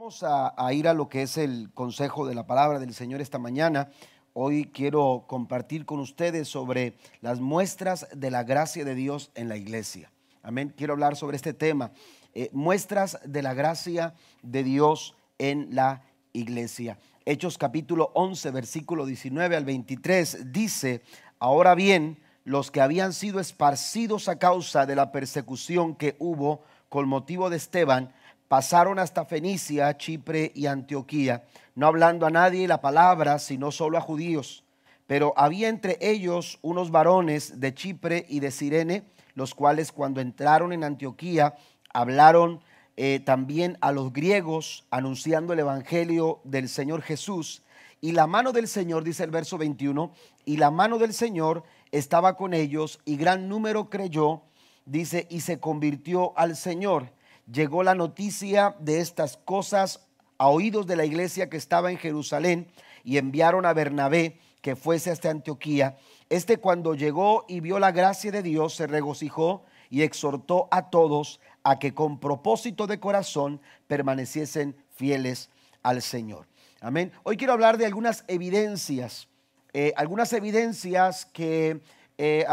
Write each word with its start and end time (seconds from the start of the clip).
Vamos 0.00 0.22
a, 0.22 0.72
ir 0.72 0.88
a 0.88 0.94
lo 0.94 1.10
que 1.10 1.20
es 1.20 1.36
el 1.36 1.70
consejo 1.74 2.26
de 2.26 2.34
la 2.34 2.46
palabra 2.46 2.78
del 2.78 2.94
Señor 2.94 3.20
esta 3.20 3.38
mañana. 3.38 3.90
Hoy 4.32 4.70
quiero 4.72 5.26
compartir 5.26 5.84
con 5.84 6.00
ustedes 6.00 6.48
sobre 6.48 6.96
las 7.20 7.38
muestras 7.38 8.08
de 8.14 8.30
la 8.30 8.42
gracia 8.42 8.86
de 8.86 8.94
Dios 8.94 9.30
en 9.34 9.50
la 9.50 9.58
iglesia. 9.58 10.10
Amén. 10.42 10.72
Quiero 10.74 10.94
hablar 10.94 11.16
sobre 11.16 11.36
este 11.36 11.52
tema. 11.52 11.92
Eh, 12.32 12.48
muestras 12.54 13.18
de 13.26 13.42
la 13.42 13.52
gracia 13.52 14.14
de 14.42 14.64
Dios 14.64 15.16
en 15.36 15.74
la 15.74 16.02
iglesia. 16.32 16.98
Hechos 17.26 17.58
capítulo 17.58 18.10
11, 18.14 18.52
versículo 18.52 19.04
19 19.04 19.54
al 19.54 19.66
23 19.66 20.50
dice, 20.50 21.02
ahora 21.38 21.74
bien, 21.74 22.22
los 22.44 22.70
que 22.70 22.80
habían 22.80 23.12
sido 23.12 23.38
esparcidos 23.38 24.28
a 24.30 24.38
causa 24.38 24.86
de 24.86 24.96
la 24.96 25.12
persecución 25.12 25.94
que 25.94 26.16
hubo 26.18 26.62
con 26.88 27.06
motivo 27.06 27.50
de 27.50 27.58
Esteban, 27.58 28.14
pasaron 28.50 28.98
hasta 28.98 29.24
Fenicia, 29.24 29.96
Chipre 29.96 30.50
y 30.56 30.66
Antioquía, 30.66 31.44
no 31.76 31.86
hablando 31.86 32.26
a 32.26 32.30
nadie 32.30 32.66
la 32.66 32.80
palabra, 32.80 33.38
sino 33.38 33.70
solo 33.70 33.96
a 33.96 34.00
judíos. 34.00 34.64
Pero 35.06 35.32
había 35.36 35.68
entre 35.68 35.98
ellos 36.00 36.58
unos 36.60 36.90
varones 36.90 37.60
de 37.60 37.72
Chipre 37.74 38.26
y 38.28 38.40
de 38.40 38.50
Sirene, 38.50 39.04
los 39.34 39.54
cuales 39.54 39.92
cuando 39.92 40.20
entraron 40.20 40.72
en 40.72 40.82
Antioquía 40.82 41.54
hablaron 41.94 42.60
eh, 42.96 43.20
también 43.24 43.78
a 43.82 43.92
los 43.92 44.12
griegos, 44.12 44.84
anunciando 44.90 45.52
el 45.52 45.60
Evangelio 45.60 46.40
del 46.42 46.68
Señor 46.68 47.02
Jesús. 47.02 47.62
Y 48.00 48.10
la 48.12 48.26
mano 48.26 48.50
del 48.50 48.66
Señor, 48.66 49.04
dice 49.04 49.22
el 49.22 49.30
verso 49.30 49.58
21, 49.58 50.12
y 50.44 50.56
la 50.56 50.72
mano 50.72 50.98
del 50.98 51.14
Señor 51.14 51.62
estaba 51.92 52.36
con 52.36 52.52
ellos, 52.52 52.98
y 53.04 53.16
gran 53.16 53.48
número 53.48 53.90
creyó, 53.90 54.42
dice, 54.86 55.28
y 55.30 55.42
se 55.42 55.60
convirtió 55.60 56.36
al 56.36 56.56
Señor 56.56 57.12
llegó 57.52 57.82
la 57.82 57.94
noticia 57.94 58.76
de 58.80 59.00
estas 59.00 59.36
cosas 59.36 60.06
a 60.38 60.48
oídos 60.48 60.86
de 60.86 60.96
la 60.96 61.04
iglesia 61.04 61.50
que 61.50 61.56
estaba 61.56 61.90
en 61.90 61.98
Jerusalén 61.98 62.68
y 63.04 63.18
enviaron 63.18 63.66
a 63.66 63.72
Bernabé 63.72 64.38
que 64.62 64.76
fuese 64.76 65.10
hasta 65.10 65.30
Antioquía. 65.30 65.96
Este 66.28 66.58
cuando 66.58 66.94
llegó 66.94 67.44
y 67.48 67.60
vio 67.60 67.78
la 67.78 67.92
gracia 67.92 68.30
de 68.30 68.42
Dios 68.42 68.74
se 68.74 68.86
regocijó 68.86 69.64
y 69.88 70.02
exhortó 70.02 70.68
a 70.70 70.90
todos 70.90 71.40
a 71.62 71.78
que 71.78 71.92
con 71.92 72.20
propósito 72.20 72.86
de 72.86 73.00
corazón 73.00 73.60
permaneciesen 73.86 74.76
fieles 74.90 75.50
al 75.82 76.02
Señor. 76.02 76.46
Amén. 76.80 77.12
Hoy 77.24 77.36
quiero 77.36 77.52
hablar 77.52 77.76
de 77.76 77.86
algunas 77.86 78.24
evidencias, 78.28 79.28
eh, 79.72 79.92
algunas 79.96 80.32
evidencias 80.32 81.26
que 81.26 81.80
eh, 82.16 82.46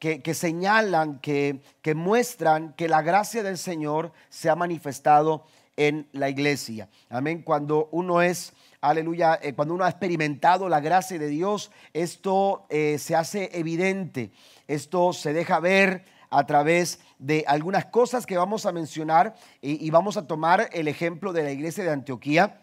que, 0.00 0.34
señalan, 0.34 1.18
que, 1.20 1.60
que 1.82 1.94
muestran 1.94 2.72
que 2.72 2.88
la 2.88 3.02
gracia 3.02 3.42
del 3.42 3.58
Señor 3.58 4.12
se 4.30 4.48
ha 4.48 4.56
manifestado 4.56 5.44
en 5.76 6.08
la 6.12 6.30
iglesia. 6.30 6.88
Amén. 7.10 7.42
Cuando 7.42 7.90
uno 7.92 8.22
es, 8.22 8.54
aleluya, 8.80 9.38
eh, 9.42 9.52
cuando 9.52 9.74
uno 9.74 9.84
ha 9.84 9.90
experimentado 9.90 10.70
la 10.70 10.80
gracia 10.80 11.18
de 11.18 11.28
Dios, 11.28 11.70
esto 11.92 12.66
eh, 12.70 12.96
se 12.98 13.14
hace 13.14 13.50
evidente, 13.52 14.32
esto 14.66 15.12
se 15.12 15.34
deja 15.34 15.60
ver 15.60 16.06
a 16.30 16.46
través 16.46 17.00
de 17.18 17.44
algunas 17.46 17.84
cosas 17.84 18.24
que 18.24 18.38
vamos 18.38 18.64
a 18.64 18.72
mencionar 18.72 19.34
y 19.60 19.90
vamos 19.90 20.16
a 20.16 20.26
tomar 20.26 20.70
el 20.72 20.88
ejemplo 20.88 21.32
de 21.32 21.42
la 21.42 21.50
iglesia 21.50 21.82
de 21.84 21.90
Antioquía 21.90 22.59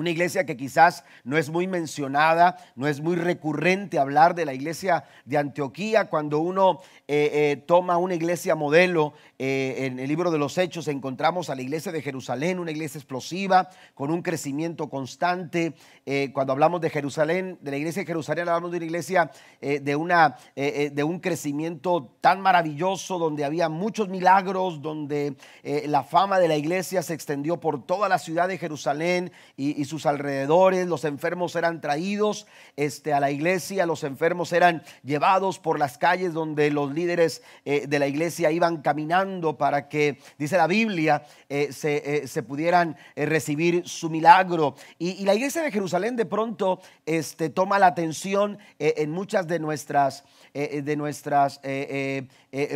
una 0.00 0.10
iglesia 0.10 0.46
que 0.46 0.56
quizás 0.56 1.04
no 1.24 1.36
es 1.36 1.50
muy 1.50 1.66
mencionada, 1.66 2.56
no 2.74 2.88
es 2.88 3.00
muy 3.00 3.16
recurrente 3.16 3.98
hablar 3.98 4.34
de 4.34 4.46
la 4.46 4.54
iglesia 4.54 5.04
de 5.26 5.36
Antioquía. 5.36 6.08
Cuando 6.08 6.38
uno 6.38 6.80
eh, 7.06 7.30
eh, 7.32 7.56
toma 7.66 7.98
una 7.98 8.14
iglesia 8.14 8.54
modelo, 8.54 9.12
eh, 9.38 9.86
en 9.86 9.98
el 9.98 10.08
libro 10.08 10.30
de 10.30 10.38
los 10.38 10.56
Hechos 10.56 10.88
encontramos 10.88 11.50
a 11.50 11.54
la 11.54 11.60
iglesia 11.60 11.92
de 11.92 12.00
Jerusalén, 12.00 12.58
una 12.58 12.70
iglesia 12.70 12.98
explosiva, 12.98 13.68
con 13.94 14.10
un 14.10 14.22
crecimiento 14.22 14.88
constante. 14.88 15.74
cuando 16.32 16.52
hablamos 16.52 16.80
de 16.80 16.90
Jerusalén, 16.90 17.58
de 17.60 17.70
la 17.70 17.76
iglesia 17.76 18.02
de 18.02 18.06
Jerusalén, 18.06 18.48
hablamos 18.48 18.70
de 18.72 18.78
una 18.78 18.86
iglesia 18.86 19.30
de, 19.60 19.96
una, 19.96 20.36
de 20.56 21.04
un 21.04 21.20
crecimiento 21.20 22.16
tan 22.20 22.40
maravilloso, 22.40 23.18
donde 23.18 23.44
había 23.44 23.68
muchos 23.68 24.08
milagros, 24.08 24.82
donde 24.82 25.36
la 25.86 26.02
fama 26.02 26.40
de 26.40 26.48
la 26.48 26.56
iglesia 26.56 27.02
se 27.02 27.14
extendió 27.14 27.60
por 27.60 27.86
toda 27.86 28.08
la 28.08 28.18
ciudad 28.18 28.48
de 28.48 28.58
Jerusalén 28.58 29.30
y 29.56 29.80
y 29.80 29.84
sus 29.90 30.06
alrededores, 30.06 30.86
los 30.86 31.04
enfermos 31.04 31.56
eran 31.56 31.80
traídos 31.80 32.46
este, 32.76 33.12
a 33.12 33.20
la 33.20 33.30
iglesia, 33.30 33.84
los 33.84 34.04
enfermos 34.04 34.52
eran 34.52 34.82
llevados 35.02 35.58
por 35.58 35.78
las 35.78 35.98
calles 35.98 36.32
donde 36.32 36.70
los 36.70 36.94
líderes 36.94 37.42
eh, 37.64 37.86
de 37.88 37.98
la 37.98 38.06
iglesia 38.06 38.50
iban 38.52 38.82
caminando 38.82 39.58
para 39.58 39.88
que, 39.88 40.18
dice 40.38 40.56
la 40.56 40.68
Biblia, 40.68 41.24
eh, 41.48 41.72
se, 41.72 42.22
eh, 42.22 42.26
se, 42.28 42.42
pudieran 42.44 42.96
recibir 43.16 43.86
su 43.86 44.08
milagro. 44.08 44.76
Y, 44.98 45.24
la 45.24 45.34
iglesia 45.34 45.62
de 45.62 45.72
Jerusalén 45.72 46.14
de 46.16 46.24
pronto 46.24 46.80
este, 47.04 47.50
toma 47.50 47.78
la 47.78 47.88
atención 47.88 48.58
en 48.78 49.10
muchas 49.10 49.46
de 49.46 49.58
nuestras, 49.58 50.24
de 50.54 50.96
nuestras 50.96 51.60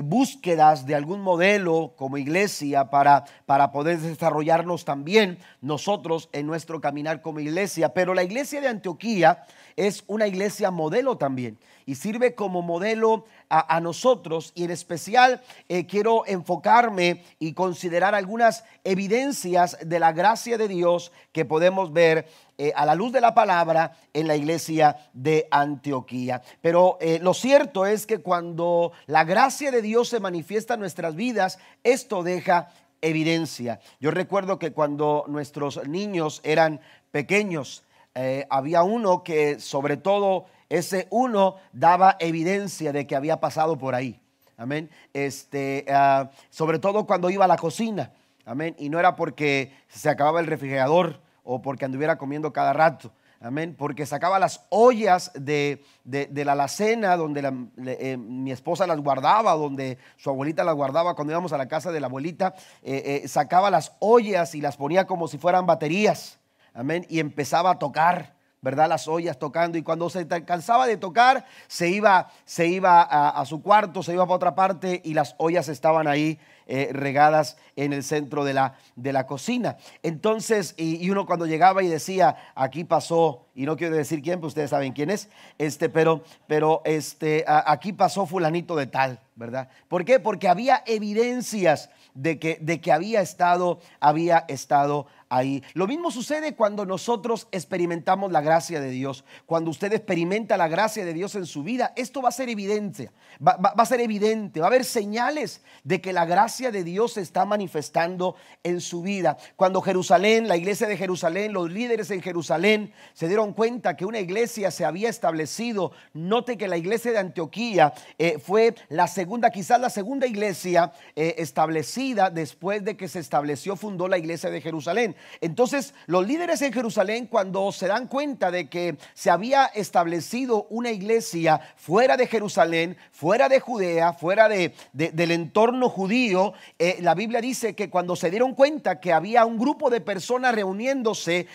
búsquedas 0.03 0.87
de 0.87 0.95
algún 0.95 1.21
modelo 1.21 1.95
como 1.97 2.19
iglesia 2.19 2.91
para, 2.91 3.25
para 3.47 3.71
poder 3.73 3.99
desarrollarnos 3.99 4.85
también 4.85 5.39
nosotros 5.61 6.29
en 6.33 6.47
nuestro 6.47 6.81
camino 6.81 6.94
como 7.23 7.41
iglesia, 7.41 7.93
pero 7.93 8.15
la 8.15 8.23
iglesia 8.23 8.61
de 8.61 8.69
Antioquía 8.69 9.45
es 9.77 10.05
una 10.07 10.27
iglesia 10.27 10.71
modelo 10.71 11.17
también 11.17 11.59
y 11.87 11.97
sirve 11.97 12.35
como 12.35 12.63
modelo 12.63 13.25
a, 13.49 13.81
nosotros 13.81 14.53
y 14.55 14.65
en 14.65 14.71
especial 14.71 15.43
eh, 15.69 15.87
quiero 15.87 16.27
enfocarme 16.27 17.23
y 17.39 17.53
considerar 17.53 18.15
algunas 18.15 18.65
evidencias 18.85 19.77
de 19.85 19.99
la 20.01 20.13
gracia 20.13 20.59
de 20.59 20.67
Dios 20.67 21.13
que 21.33 21.45
podemos 21.45 21.93
ver 21.93 22.27
eh, 22.57 22.73
a 22.75 22.87
la 22.87 22.95
luz 22.95 23.13
de 23.13 23.21
la 23.21 23.35
palabra 23.35 23.97
en 24.13 24.27
la 24.27 24.37
iglesia 24.37 24.97
de 25.13 25.47
Antioquía. 25.51 26.43
Pero 26.63 26.99
eh, 27.01 27.19
lo 27.21 27.35
cierto 27.35 27.85
es 27.85 28.07
que 28.07 28.19
cuando 28.19 28.93
la 29.07 29.25
gracia 29.25 29.71
de 29.71 29.83
Dios 29.83 30.09
se 30.09 30.21
manifiesta 30.21 30.75
en 30.75 30.81
nuestras 30.81 31.15
vidas, 31.15 31.59
esto 31.83 32.23
deja 32.23 32.69
evidencia. 33.01 33.81
Yo 34.01 34.11
recuerdo 34.11 34.59
que 34.59 34.73
cuando 34.73 35.25
nuestros 35.29 35.87
niños 35.87 36.41
eran 36.45 36.81
pequeños, 37.11 37.85
eh, 38.15 38.47
había 38.51 38.83
uno 38.83 39.25
que 39.25 39.61
sobre 39.61 39.97
todo 39.97 40.47
ese 40.69 41.07
uno 41.11 41.57
daba 41.73 42.17
evidencia 42.21 42.93
de 42.93 43.07
que 43.07 43.17
había 43.17 43.41
pasado 43.41 43.79
por 43.79 43.95
ahí. 43.95 44.21
Amén. 44.57 44.91
Este, 45.13 45.85
ah, 45.89 46.31
sobre 46.51 46.79
todo 46.79 47.07
cuando 47.07 47.31
iba 47.31 47.45
a 47.45 47.49
la 47.49 47.57
cocina. 47.57 48.13
Amén. 48.45 48.77
Y 48.79 48.89
no 48.89 48.99
era 48.99 49.17
porque 49.17 49.73
se 49.89 50.09
acababa 50.09 50.41
el 50.41 50.47
refrigerador 50.47 51.21
o 51.43 51.61
porque 51.61 51.85
anduviera 51.85 52.19
comiendo 52.19 52.53
cada 52.53 52.73
rato. 52.73 53.13
Amén. 53.45 53.75
Porque 53.77 54.07
sacaba 54.07 54.39
las 54.39 54.65
ollas 54.71 55.31
de, 55.35 55.85
la 56.05 56.53
alacena 56.53 57.15
donde 57.15 57.67
eh, 57.87 58.17
mi 58.17 58.51
esposa 58.51 58.87
las 58.87 58.99
guardaba, 58.99 59.53
donde 59.53 59.99
su 60.17 60.31
abuelita 60.31 60.65
las 60.65 60.75
guardaba 60.75 61.15
cuando 61.15 61.35
íbamos 61.35 61.53
a 61.53 61.59
la 61.59 61.69
casa 61.69 61.93
de 61.93 62.01
la 62.01 62.07
abuelita. 62.07 62.55
Eh, 62.83 63.21
eh, 63.23 63.29
sacaba 63.29 63.71
las 63.71 63.93
ollas 63.99 64.55
y 64.55 64.63
las 64.63 64.79
ponía 64.79 65.07
como 65.07 65.29
si 65.29 65.37
fueran 65.37 65.67
baterías. 65.67 66.39
Amén. 66.73 67.05
Y 67.11 67.21
empezaba 67.21 67.73
a 67.73 67.79
tocar. 67.79 68.33
¿verdad? 68.63 68.89
Las 68.89 69.09
ollas 69.09 69.39
tocando 69.39 69.77
y 69.77 69.83
cuando 69.83 70.09
se 70.09 70.27
cansaba 70.27 70.87
de 70.87 70.97
tocar, 70.97 71.45
se 71.67 71.91
iba, 71.91 72.29
se 72.47 72.67
iba 72.67 73.03
a, 73.03 73.45
su 73.45 73.61
cuarto, 73.61 74.03
se 74.03 74.15
iba 74.15 74.25
para 74.25 74.37
otra 74.37 74.55
parte 74.55 75.03
y 75.05 75.13
las 75.13 75.35
ollas 75.37 75.69
estaban 75.69 76.09
ahí 76.09 76.39
eh, 76.67 76.91
regadas 76.93 77.57
en 77.77 77.93
el 77.93 78.03
centro 78.03 78.45
de 78.45 78.55
la, 78.55 78.77
de 78.97 79.13
la 79.13 79.27
cocina. 79.27 79.77
Entonces, 80.03 80.75
y, 80.77 81.09
uno 81.11 81.27
cuando 81.27 81.47
llegaba 81.47 81.83
y 81.83 81.89
decía, 81.89 82.37
aquí 82.55 82.85
pasó, 82.85 83.47
y 83.55 83.67
no 83.67 83.77
quiero 83.77 83.97
decir 83.97 84.23
quién, 84.23 84.41
pues 84.41 84.53
ustedes 84.53 84.71
saben 84.71 84.93
quién 84.93 85.11
es, 85.11 85.29
este, 85.59 85.89
pero, 85.89 86.23
pero 86.47 86.83
este, 86.85 87.45
aquí 87.47 87.93
pasó 87.93 88.27
fulanito 88.27 88.77
de 88.77 88.87
tal, 88.87 89.21
¿verdad? 89.35 89.69
¿Por 89.89 90.05
qué? 90.05 90.21
Porque 90.21 90.49
había 90.49 90.83
evidencias 90.87 91.91
de 92.15 92.39
que, 92.39 92.59
de 92.61 92.81
que 92.81 92.93
había 92.93 93.21
estado, 93.21 93.81
había 94.01 94.45
estado 94.49 95.07
ahí. 95.37 95.63
Lo 95.75 95.87
mismo 95.87 96.11
sucede 96.11 96.55
cuando 96.55 96.87
nosotros 96.87 97.49
experimentamos 97.51 98.31
la 98.31 98.41
gracia 98.41 98.81
de 98.81 98.91
Dios. 98.91 99.25
Cuando 99.47 99.71
usted 99.71 99.93
experimenta 99.93 100.57
la 100.57 100.69
gracia 100.69 101.05
de 101.05 101.13
Dios 101.13 101.35
en 101.35 101.47
su 101.47 101.63
vida, 101.63 101.93
esto 101.97 102.23
va 102.23 102.29
a 102.29 102.33
ser 102.33 102.49
evidente, 102.49 103.11
va, 103.47 103.57
a 103.77 103.87
ser 103.87 104.01
evidente, 104.01 104.61
va 104.61 104.67
a 104.67 104.69
haber 104.69 104.85
señales 104.85 105.63
de 105.83 106.01
que 106.01 106.13
la 106.13 106.25
gracia 106.25 106.71
de 106.71 106.85
Dios 106.85 107.15
se 107.15 107.21
está 107.21 107.45
manifestando 107.45 108.37
en 108.63 108.81
su 108.81 109.03
vida. 109.03 109.37
Cuando 109.57 109.81
Jerusalén, 109.81 110.49
la 110.49 110.57
iglesia 110.57 110.87
de 110.87 110.97
Jerusalén, 110.97 111.53
los 111.53 111.71
líderes 111.71 112.11
en 112.11 112.23
Jerusalén 112.23 112.93
se 113.13 113.29
dieron 113.29 113.53
cuenta 113.53 113.97
que 113.97 114.05
una 114.05 114.21
iglesia 114.21 114.71
se 114.71 114.85
había 114.85 115.09
establecido, 115.09 115.93
note 116.13 116.57
que 116.57 116.69
la 116.69 116.77
iglesia 116.77 117.13
de 117.13 117.19
Antioquía 117.19 117.93
eh, 118.19 118.39
fue 118.39 118.75
la 118.89 119.09
segunda, 119.09 119.51
quizás 119.51 119.81
la 119.81 119.91
segunda 119.91 120.27
iglesia 120.27 120.93
eh, 121.17 121.35
establecida 121.39 122.31
después 122.31 122.85
de 122.85 122.97
que 122.97 123.09
se 123.09 123.19
estableció, 123.19 123.77
fundó 123.77 124.09
la 124.09 124.19
iglesia 124.19 124.51
de 124.51 124.61
Jerusalén. 124.61 125.17
Entonces, 125.41 125.95
los 126.07 126.27
líderes 126.27 126.63
en 126.63 126.73
Jerusalén, 126.73 127.27
cuando 127.27 127.71
se 127.73 127.87
dan 127.87 128.07
cuenta 128.07 128.51
de 128.51 128.69
que 128.69 128.97
se 129.15 129.31
había 129.31 129.67
establecido 129.67 130.67
una 130.71 130.91
iglesia 130.91 131.61
fuera 131.77 132.17
de 132.17 132.27
Jerusalén, 132.27 132.97
fuera 133.13 133.49
de 133.49 133.61
Judea, 133.61 134.13
fuera 134.13 134.49
de, 134.49 134.75
del 134.93 135.31
entorno 135.31 135.89
judío, 135.89 136.53
eh, 136.79 136.99
la 137.01 137.15
Biblia 137.15 137.41
dice 137.41 137.75
que 137.75 137.91
cuando 137.91 138.17
se 138.17 138.31
dieron 138.31 138.55
cuenta 138.55 139.01
que 139.01 139.13
había 139.13 139.45
un 139.45 139.59
grupo 139.59 139.91
de 139.91 140.01
personas 140.01 140.55
reuniéndose 140.55 141.47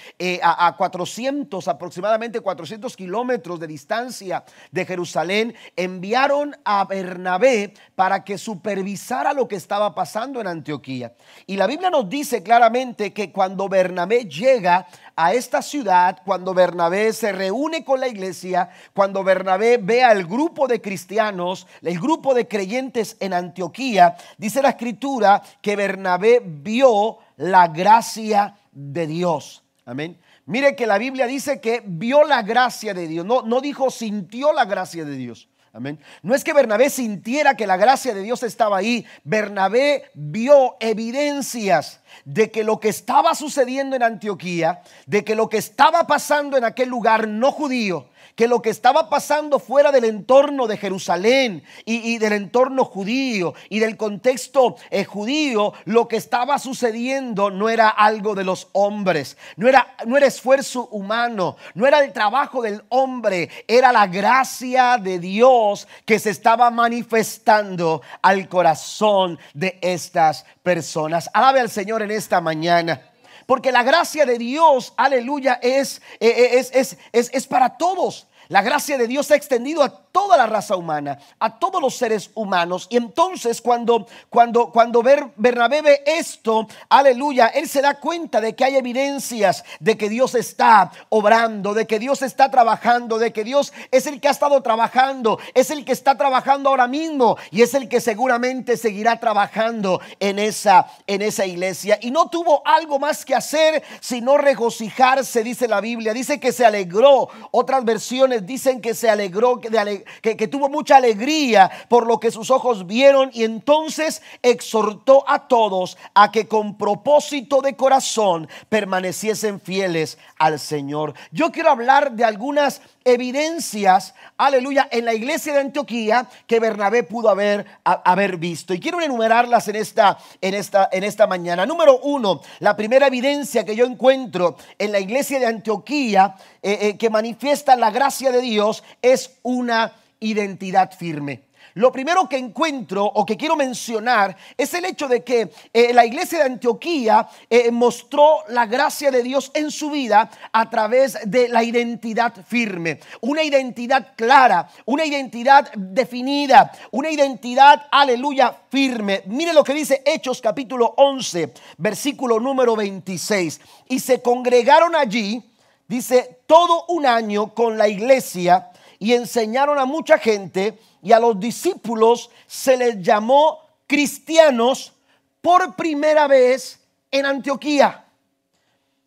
a, 0.41 0.67
a 0.67 0.77
400, 0.77 1.67
aproximadamente 1.67 2.41
400 2.41 2.95
kilómetros 2.95 3.59
de 3.59 3.67
distancia 3.67 4.43
de 4.71 4.85
Jerusalén, 4.85 5.55
enviaron 5.75 6.55
a 6.63 6.85
Bernabé 6.85 7.73
para 7.95 8.23
que 8.23 8.37
supervisara 8.37 9.33
lo 9.33 9.47
que 9.47 9.55
estaba 9.55 9.95
pasando 9.95 10.39
en 10.41 10.47
Antioquía. 10.47 11.13
Y 11.45 11.57
la 11.57 11.67
Biblia 11.67 11.89
nos 11.89 12.09
dice 12.09 12.43
claramente 12.43 13.13
que 13.13 13.31
cuando 13.31 13.48
Bernabé 13.57 14.25
llega 14.25 14.87
a 15.15 15.33
esta 15.33 15.61
ciudad, 15.61 16.21
cuando 16.23 16.53
Bernabé 16.53 17.11
se 17.13 17.31
reúne 17.31 17.83
con 17.83 17.99
la 17.99 18.07
iglesia, 18.07 18.69
cuando 18.93 19.23
Bernabé 19.23 19.77
ve 19.77 20.03
al 20.03 20.25
grupo 20.25 20.67
de 20.67 20.81
cristianos, 20.81 21.67
el 21.81 21.99
grupo 21.99 22.33
de 22.33 22.47
creyentes 22.47 23.17
en 23.19 23.33
Antioquía, 23.33 24.15
dice 24.37 24.61
la 24.61 24.69
escritura 24.69 25.41
que 25.61 25.75
Bernabé 25.75 26.41
vio 26.43 27.17
la 27.37 27.67
gracia 27.67 28.55
de 28.71 29.07
Dios. 29.07 29.63
Amén. 29.85 30.17
Mire 30.45 30.75
que 30.75 30.87
la 30.87 30.97
Biblia 30.97 31.27
dice 31.27 31.59
que 31.59 31.83
vio 31.85 32.23
la 32.23 32.41
gracia 32.41 32.93
de 32.93 33.07
Dios, 33.07 33.25
no, 33.25 33.43
no 33.43 33.61
dijo 33.61 33.91
sintió 33.91 34.51
la 34.53 34.65
gracia 34.65 35.05
de 35.05 35.15
Dios. 35.15 35.47
Amén. 35.71 35.99
No 36.23 36.33
es 36.33 36.43
que 36.43 36.53
Bernabé 36.53 36.89
sintiera 36.89 37.55
que 37.55 37.67
la 37.67 37.77
gracia 37.77 38.13
de 38.13 38.23
Dios 38.23 38.41
estaba 38.41 38.77
ahí. 38.77 39.05
Bernabé 39.23 40.09
vio 40.15 40.75
evidencias 40.79 41.99
de 42.25 42.49
que 42.49 42.63
lo 42.63 42.79
que 42.79 42.89
estaba 42.89 43.35
sucediendo 43.35 43.95
en 43.95 44.01
Antioquía, 44.01 44.81
de 45.05 45.23
que 45.23 45.35
lo 45.35 45.47
que 45.47 45.57
estaba 45.57 46.07
pasando 46.07 46.57
en 46.57 46.63
aquel 46.63 46.89
lugar 46.89 47.27
no 47.27 47.51
judío, 47.51 48.09
que 48.39 48.47
lo 48.47 48.61
que 48.61 48.69
estaba 48.69 49.09
pasando 49.09 49.59
fuera 49.59 49.91
del 49.91 50.05
entorno 50.05 50.65
de 50.65 50.77
Jerusalén 50.77 51.61
y, 51.83 52.17
del 52.19 52.31
entorno 52.31 52.85
judío 52.85 53.53
y 53.67 53.79
del 53.79 53.97
contexto 53.97 54.77
eh, 54.91 55.03
judío, 55.03 55.73
lo 55.83 56.07
que 56.07 56.15
estaba 56.15 56.57
sucediendo 56.57 57.49
no 57.49 57.67
era 57.67 57.89
algo 57.89 58.35
de 58.35 58.45
los 58.45 58.69
hombres, 58.71 59.35
no 59.57 59.67
era, 59.67 59.93
no 60.05 60.15
era 60.15 60.25
esfuerzo 60.25 60.87
humano, 60.87 61.57
no 61.73 61.85
era 61.85 61.99
el 61.99 62.13
trabajo 62.13 62.61
del 62.61 62.81
hombre, 62.87 63.49
era 63.67 63.91
la 63.91 64.07
gracia 64.07 64.97
de 64.97 65.19
Dios 65.19 65.85
que 66.05 66.17
se 66.17 66.29
estaba 66.29 66.71
manifestando 66.71 68.01
al 68.21 68.47
corazón 68.47 69.37
de 69.53 69.79
estas 69.81 70.45
personas. 70.63 71.29
Alabe 71.33 71.59
al 71.59 71.69
Señor 71.69 72.03
en 72.03 72.11
esta 72.11 72.39
mañana. 72.39 73.01
Porque 73.49 73.71
la 73.71 73.81
gracia 73.81 74.27
de 74.27 74.37
Dios, 74.37 74.93
aleluya, 74.95 75.59
es, 75.63 76.03
eh, 76.19 76.27
eh, 76.29 76.59
es, 76.59 76.69
es, 76.71 76.97
es, 77.11 77.31
es 77.33 77.47
para 77.47 77.77
todos. 77.77 78.28
La 78.49 78.63
gracia 78.63 78.97
de 78.97 79.07
Dios 79.07 79.27
se 79.27 79.35
ha 79.35 79.37
extendido 79.37 79.83
a 79.83 79.89
toda 79.89 80.35
la 80.35 80.47
raza 80.47 80.75
humana, 80.75 81.19
a 81.37 81.59
todos 81.59 81.79
los 81.79 81.95
seres 81.95 82.31
humanos. 82.33 82.87
Y 82.89 82.97
entonces 82.97 83.61
cuando, 83.61 84.07
cuando, 84.27 84.71
cuando 84.71 85.03
Bernabé 85.03 85.83
ve 85.83 86.03
esto, 86.03 86.67
aleluya, 86.89 87.49
él 87.49 87.69
se 87.69 87.83
da 87.83 87.99
cuenta 87.99 88.41
de 88.41 88.55
que 88.55 88.65
hay 88.65 88.75
evidencias 88.75 89.63
de 89.79 89.95
que 89.95 90.09
Dios 90.09 90.33
está 90.33 90.91
obrando, 91.09 91.75
de 91.75 91.85
que 91.85 91.99
Dios 91.99 92.23
está 92.23 92.49
trabajando, 92.49 93.19
de 93.19 93.31
que 93.31 93.43
Dios 93.43 93.71
es 93.91 94.07
el 94.07 94.19
que 94.19 94.29
ha 94.29 94.31
estado 94.31 94.63
trabajando, 94.63 95.37
es 95.53 95.69
el 95.69 95.85
que 95.85 95.91
está 95.91 96.17
trabajando 96.17 96.69
ahora 96.69 96.87
mismo 96.87 97.37
y 97.51 97.61
es 97.61 97.75
el 97.75 97.87
que 97.87 98.01
seguramente 98.01 98.77
seguirá 98.77 99.19
trabajando 99.19 100.01
en 100.19 100.39
esa, 100.39 100.87
en 101.05 101.21
esa 101.21 101.45
iglesia. 101.45 101.99
Y 102.01 102.09
no 102.09 102.31
tuvo 102.31 102.63
algo 102.65 102.97
más 102.97 103.23
que 103.25 103.35
hacer 103.35 103.83
sino 103.99 104.39
regocijarse, 104.39 105.43
dice 105.43 105.67
la 105.67 105.81
Biblia. 105.81 106.15
Dice 106.15 106.39
que 106.39 106.51
se 106.51 106.65
alegró. 106.65 107.29
Otras 107.51 107.85
versiones 107.85 108.38
dicen 108.45 108.81
que 108.81 108.93
se 108.93 109.09
alegró, 109.09 109.59
que, 109.59 110.37
que 110.37 110.47
tuvo 110.47 110.69
mucha 110.69 110.97
alegría 110.97 111.69
por 111.87 112.07
lo 112.07 112.19
que 112.19 112.31
sus 112.31 112.51
ojos 112.51 112.87
vieron 112.87 113.29
y 113.33 113.43
entonces 113.43 114.21
exhortó 114.41 115.23
a 115.27 115.47
todos 115.47 115.97
a 116.13 116.31
que 116.31 116.47
con 116.47 116.77
propósito 116.77 117.61
de 117.61 117.75
corazón 117.75 118.47
permaneciesen 118.69 119.59
fieles 119.59 120.17
al 120.37 120.59
Señor. 120.59 121.13
Yo 121.31 121.51
quiero 121.51 121.69
hablar 121.69 122.11
de 122.11 122.23
algunas 122.23 122.81
evidencias, 123.03 124.13
aleluya, 124.37 124.87
en 124.91 125.05
la 125.05 125.13
iglesia 125.13 125.53
de 125.53 125.61
Antioquía 125.61 126.27
que 126.47 126.59
Bernabé 126.59 127.03
pudo 127.03 127.29
haber, 127.29 127.65
haber 127.83 128.37
visto. 128.37 128.73
Y 128.73 128.79
quiero 128.79 129.01
enumerarlas 129.01 129.67
en 129.67 129.75
esta, 129.77 130.17
en, 130.41 130.53
esta, 130.53 130.89
en 130.91 131.03
esta 131.03 131.27
mañana. 131.27 131.65
Número 131.65 131.99
uno, 131.99 132.41
la 132.59 132.75
primera 132.75 133.07
evidencia 133.07 133.65
que 133.65 133.75
yo 133.75 133.85
encuentro 133.85 134.57
en 134.77 134.91
la 134.91 134.99
iglesia 134.99 135.39
de 135.39 135.47
Antioquía 135.47 136.35
eh, 136.61 136.77
eh, 136.81 136.97
que 136.97 137.09
manifiesta 137.09 137.75
la 137.75 137.89
gracia 137.89 138.28
de 138.31 138.41
Dios 138.41 138.83
es 139.01 139.37
una 139.43 139.93
identidad 140.19 140.91
firme. 140.91 141.49
Lo 141.75 141.91
primero 141.91 142.27
que 142.27 142.37
encuentro 142.37 143.05
o 143.05 143.25
que 143.25 143.37
quiero 143.37 143.55
mencionar 143.55 144.35
es 144.57 144.73
el 144.73 144.85
hecho 144.85 145.07
de 145.07 145.23
que 145.23 145.51
eh, 145.71 145.93
la 145.93 146.05
iglesia 146.05 146.39
de 146.39 146.45
Antioquía 146.45 147.27
eh, 147.49 147.71
mostró 147.71 148.39
la 148.49 148.65
gracia 148.65 149.11
de 149.11 149.23
Dios 149.23 149.51
en 149.53 149.69
su 149.69 149.91
vida 149.91 150.29
a 150.51 150.69
través 150.69 151.17
de 151.25 151.47
la 151.47 151.63
identidad 151.63 152.33
firme, 152.45 152.99
una 153.21 153.43
identidad 153.43 154.13
clara, 154.15 154.67
una 154.85 155.05
identidad 155.05 155.71
definida, 155.73 156.71
una 156.91 157.11
identidad, 157.11 157.87
aleluya, 157.91 158.55
firme. 158.69 159.21
Mire 159.27 159.53
lo 159.53 159.63
que 159.63 159.73
dice 159.73 160.01
Hechos 160.05 160.41
capítulo 160.41 160.95
11, 160.97 161.53
versículo 161.77 162.39
número 162.39 162.75
26. 162.75 163.61
Y 163.87 163.99
se 163.99 164.21
congregaron 164.21 164.95
allí, 164.95 165.43
dice, 165.89 166.39
todo 166.45 166.85
un 166.87 167.05
año 167.05 167.53
con 167.53 167.77
la 167.77 167.89
iglesia 167.89 168.69
y 168.99 169.13
enseñaron 169.13 169.77
a 169.77 169.85
mucha 169.85 170.17
gente 170.17 170.79
y 171.01 171.11
a 171.11 171.19
los 171.19 171.37
discípulos 171.39 172.29
se 172.47 172.77
les 172.77 173.01
llamó 173.01 173.59
cristianos 173.87 174.93
por 175.41 175.75
primera 175.75 176.27
vez 176.27 176.79
en 177.11 177.25
Antioquía. 177.25 178.05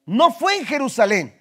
No 0.05 0.33
fue 0.33 0.59
en 0.59 0.67
Jerusalén. 0.67 1.41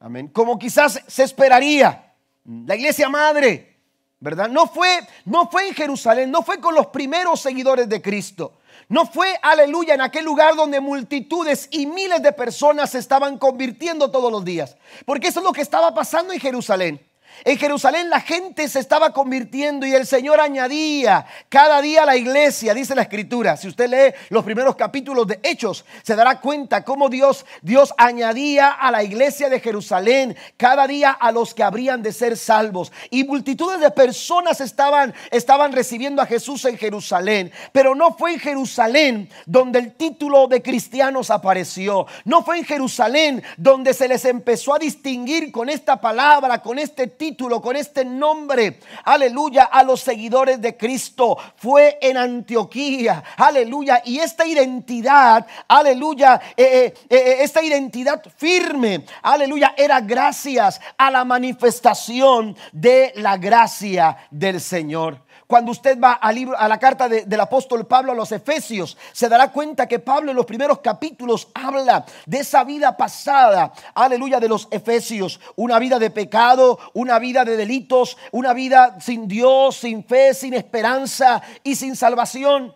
Amén. 0.00 0.28
Como 0.28 0.58
quizás 0.58 1.02
se 1.06 1.22
esperaría. 1.22 2.14
La 2.44 2.76
iglesia 2.76 3.08
madre, 3.08 3.76
¿verdad? 4.20 4.48
No 4.48 4.66
fue 4.66 5.00
no 5.24 5.50
fue 5.50 5.68
en 5.68 5.74
Jerusalén, 5.74 6.30
no 6.30 6.42
fue 6.42 6.60
con 6.60 6.74
los 6.74 6.86
primeros 6.86 7.40
seguidores 7.40 7.88
de 7.88 8.00
Cristo. 8.00 8.55
No 8.88 9.04
fue, 9.04 9.36
aleluya, 9.42 9.94
en 9.94 10.00
aquel 10.00 10.24
lugar 10.24 10.54
donde 10.54 10.80
multitudes 10.80 11.68
y 11.72 11.86
miles 11.86 12.22
de 12.22 12.32
personas 12.32 12.90
se 12.90 12.98
estaban 12.98 13.36
convirtiendo 13.36 14.10
todos 14.10 14.30
los 14.30 14.44
días. 14.44 14.76
Porque 15.04 15.28
eso 15.28 15.40
es 15.40 15.44
lo 15.44 15.52
que 15.52 15.62
estaba 15.62 15.92
pasando 15.92 16.32
en 16.32 16.38
Jerusalén. 16.38 17.00
En 17.44 17.58
Jerusalén 17.58 18.08
la 18.10 18.20
gente 18.20 18.68
se 18.68 18.80
estaba 18.80 19.12
convirtiendo 19.12 19.86
y 19.86 19.94
el 19.94 20.06
Señor 20.06 20.40
añadía 20.40 21.26
cada 21.48 21.80
día 21.82 22.02
a 22.02 22.06
la 22.06 22.16
iglesia, 22.16 22.74
dice 22.74 22.94
la 22.94 23.02
escritura. 23.02 23.56
Si 23.56 23.68
usted 23.68 23.88
lee 23.88 24.14
los 24.30 24.44
primeros 24.44 24.74
capítulos 24.74 25.26
de 25.26 25.38
Hechos, 25.42 25.84
se 26.02 26.16
dará 26.16 26.40
cuenta 26.40 26.84
cómo 26.84 27.08
Dios, 27.08 27.44
Dios 27.62 27.92
añadía 27.98 28.70
a 28.70 28.90
la 28.90 29.02
iglesia 29.02 29.48
de 29.48 29.60
Jerusalén 29.60 30.36
cada 30.56 30.86
día 30.86 31.10
a 31.10 31.30
los 31.30 31.54
que 31.54 31.62
habrían 31.62 32.02
de 32.02 32.12
ser 32.12 32.36
salvos. 32.36 32.90
Y 33.10 33.24
multitudes 33.24 33.80
de 33.80 33.90
personas 33.90 34.60
estaban, 34.60 35.14
estaban 35.30 35.72
recibiendo 35.72 36.22
a 36.22 36.26
Jesús 36.26 36.64
en 36.64 36.78
Jerusalén. 36.78 37.52
Pero 37.72 37.94
no 37.94 38.14
fue 38.16 38.34
en 38.34 38.40
Jerusalén 38.40 39.28
donde 39.44 39.78
el 39.78 39.92
título 39.92 40.48
de 40.48 40.62
cristianos 40.62 41.30
apareció. 41.30 42.06
No 42.24 42.42
fue 42.42 42.58
en 42.58 42.64
Jerusalén 42.64 43.42
donde 43.56 43.92
se 43.92 44.08
les 44.08 44.24
empezó 44.24 44.74
a 44.74 44.78
distinguir 44.78 45.52
con 45.52 45.68
esta 45.68 46.00
palabra, 46.00 46.62
con 46.62 46.78
este 46.78 47.06
título 47.06 47.25
título, 47.26 47.60
con 47.60 47.74
este 47.74 48.04
nombre, 48.04 48.78
aleluya, 49.04 49.64
a 49.64 49.82
los 49.82 50.00
seguidores 50.00 50.60
de 50.60 50.76
Cristo. 50.76 51.36
Fue 51.56 51.98
en 52.00 52.16
Antioquía, 52.16 53.24
aleluya. 53.36 54.00
Y 54.04 54.20
esta 54.20 54.46
identidad, 54.46 55.44
aleluya, 55.66 56.40
eh, 56.56 56.94
eh, 56.94 56.94
eh, 57.10 57.36
esta 57.40 57.62
identidad 57.64 58.22
firme, 58.36 59.04
aleluya, 59.22 59.74
era 59.76 60.00
gracias 60.00 60.80
a 60.96 61.10
la 61.10 61.24
manifestación 61.24 62.56
de 62.70 63.12
la 63.16 63.36
gracia 63.36 64.16
del 64.30 64.60
Señor. 64.60 65.25
Cuando 65.46 65.70
usted 65.70 65.98
va 66.00 66.14
al 66.14 66.34
libro, 66.34 66.58
a 66.58 66.66
la 66.66 66.78
carta 66.78 67.08
del 67.08 67.40
apóstol 67.40 67.86
Pablo 67.86 68.12
a 68.12 68.14
los 68.16 68.32
Efesios, 68.32 68.96
se 69.12 69.28
dará 69.28 69.52
cuenta 69.52 69.86
que 69.86 70.00
Pablo 70.00 70.30
en 70.30 70.36
los 70.36 70.46
primeros 70.46 70.80
capítulos 70.80 71.48
habla 71.54 72.04
de 72.26 72.38
esa 72.38 72.64
vida 72.64 72.96
pasada, 72.96 73.72
aleluya, 73.94 74.40
de 74.40 74.48
los 74.48 74.66
Efesios. 74.72 75.38
Una 75.54 75.78
vida 75.78 76.00
de 76.00 76.10
pecado, 76.10 76.78
una 76.94 77.20
vida 77.20 77.44
de 77.44 77.56
delitos, 77.56 78.16
una 78.32 78.52
vida 78.52 78.98
sin 79.00 79.28
Dios, 79.28 79.76
sin 79.76 80.02
fe, 80.04 80.34
sin 80.34 80.52
esperanza 80.54 81.40
y 81.62 81.76
sin 81.76 81.94
salvación. 81.94 82.74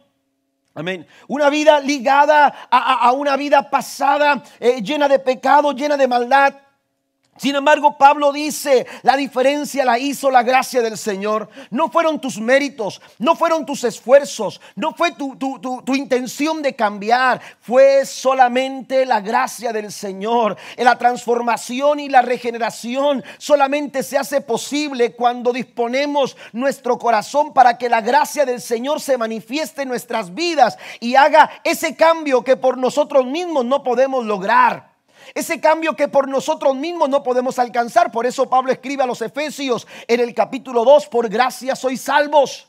Amén. 0.75 1.07
Una 1.27 1.51
vida 1.51 1.81
ligada 1.81 2.69
a, 2.71 3.11
una 3.13 3.37
vida 3.37 3.69
pasada, 3.69 4.45
eh, 4.61 4.81
llena 4.81 5.09
de 5.09 5.19
pecado, 5.19 5.73
llena 5.73 5.97
de 5.97 6.07
maldad 6.07 6.55
Sin 7.41 7.57
embargo, 7.57 7.97
Pablo 7.97 8.35
dice, 8.35 8.87
la 9.01 9.17
diferencia 9.17 9.83
la 9.87 9.99
hizo 9.99 10.31
la 10.31 10.43
gracia 10.43 10.83
del 10.83 10.99
Señor. 10.99 11.49
No 11.71 11.91
fueron 11.91 12.21
tus 12.21 12.39
méritos, 12.39 13.01
no 13.19 13.35
fueron 13.35 13.65
tus 13.65 13.83
esfuerzos, 13.85 14.61
no 14.77 14.93
fue 14.93 15.13
tu, 15.13 15.95
intención 15.95 16.61
de 16.61 16.77
cambiar, 16.77 17.41
fue 17.63 18.05
solamente 18.05 19.07
la 19.07 19.23
gracia 19.23 19.73
del 19.73 19.91
Señor. 19.91 20.59
La 20.77 20.99
transformación 20.99 22.01
y 22.01 22.11
la 22.11 22.21
regeneración 22.21 23.25
solamente 23.39 24.03
se 24.03 24.19
hace 24.19 24.43
posible 24.43 25.13
cuando 25.13 25.51
disponemos 25.51 26.37
nuestro 26.53 26.99
corazón 26.99 27.55
para 27.55 27.79
que 27.79 27.89
la 27.89 28.03
gracia 28.03 28.45
del 28.45 28.61
Señor 28.61 29.01
se 29.01 29.17
manifieste 29.17 29.81
en 29.81 29.89
nuestras 29.89 30.35
vidas 30.35 30.77
y 31.01 31.15
haga 31.15 31.51
ese 31.65 31.97
cambio 31.97 32.45
que 32.45 32.59
por 32.59 32.77
nosotros 32.77 33.25
mismos 33.25 33.65
no 33.65 33.83
podemos 33.83 34.27
lograr. 34.27 34.90
Ese 35.35 35.61
cambio 35.61 35.95
que 35.95 36.09
por 36.09 36.29
nosotros 36.29 36.75
mismos 36.75 37.09
no 37.09 37.23
podemos 37.23 37.59
alcanzar. 37.59 38.11
Por 38.11 38.27
eso 38.27 38.49
Pablo 38.49 38.73
escribe 38.73 39.03
a 39.03 39.07
los 39.07 39.23
Efesios 39.23 39.87
en 40.07 40.21
el 40.21 40.35
capítulo 40.35 40.85
2, 40.85 41.07
por 41.07 41.29
gracia 41.29 41.77
sois 41.77 42.01
salvos. 42.01 42.69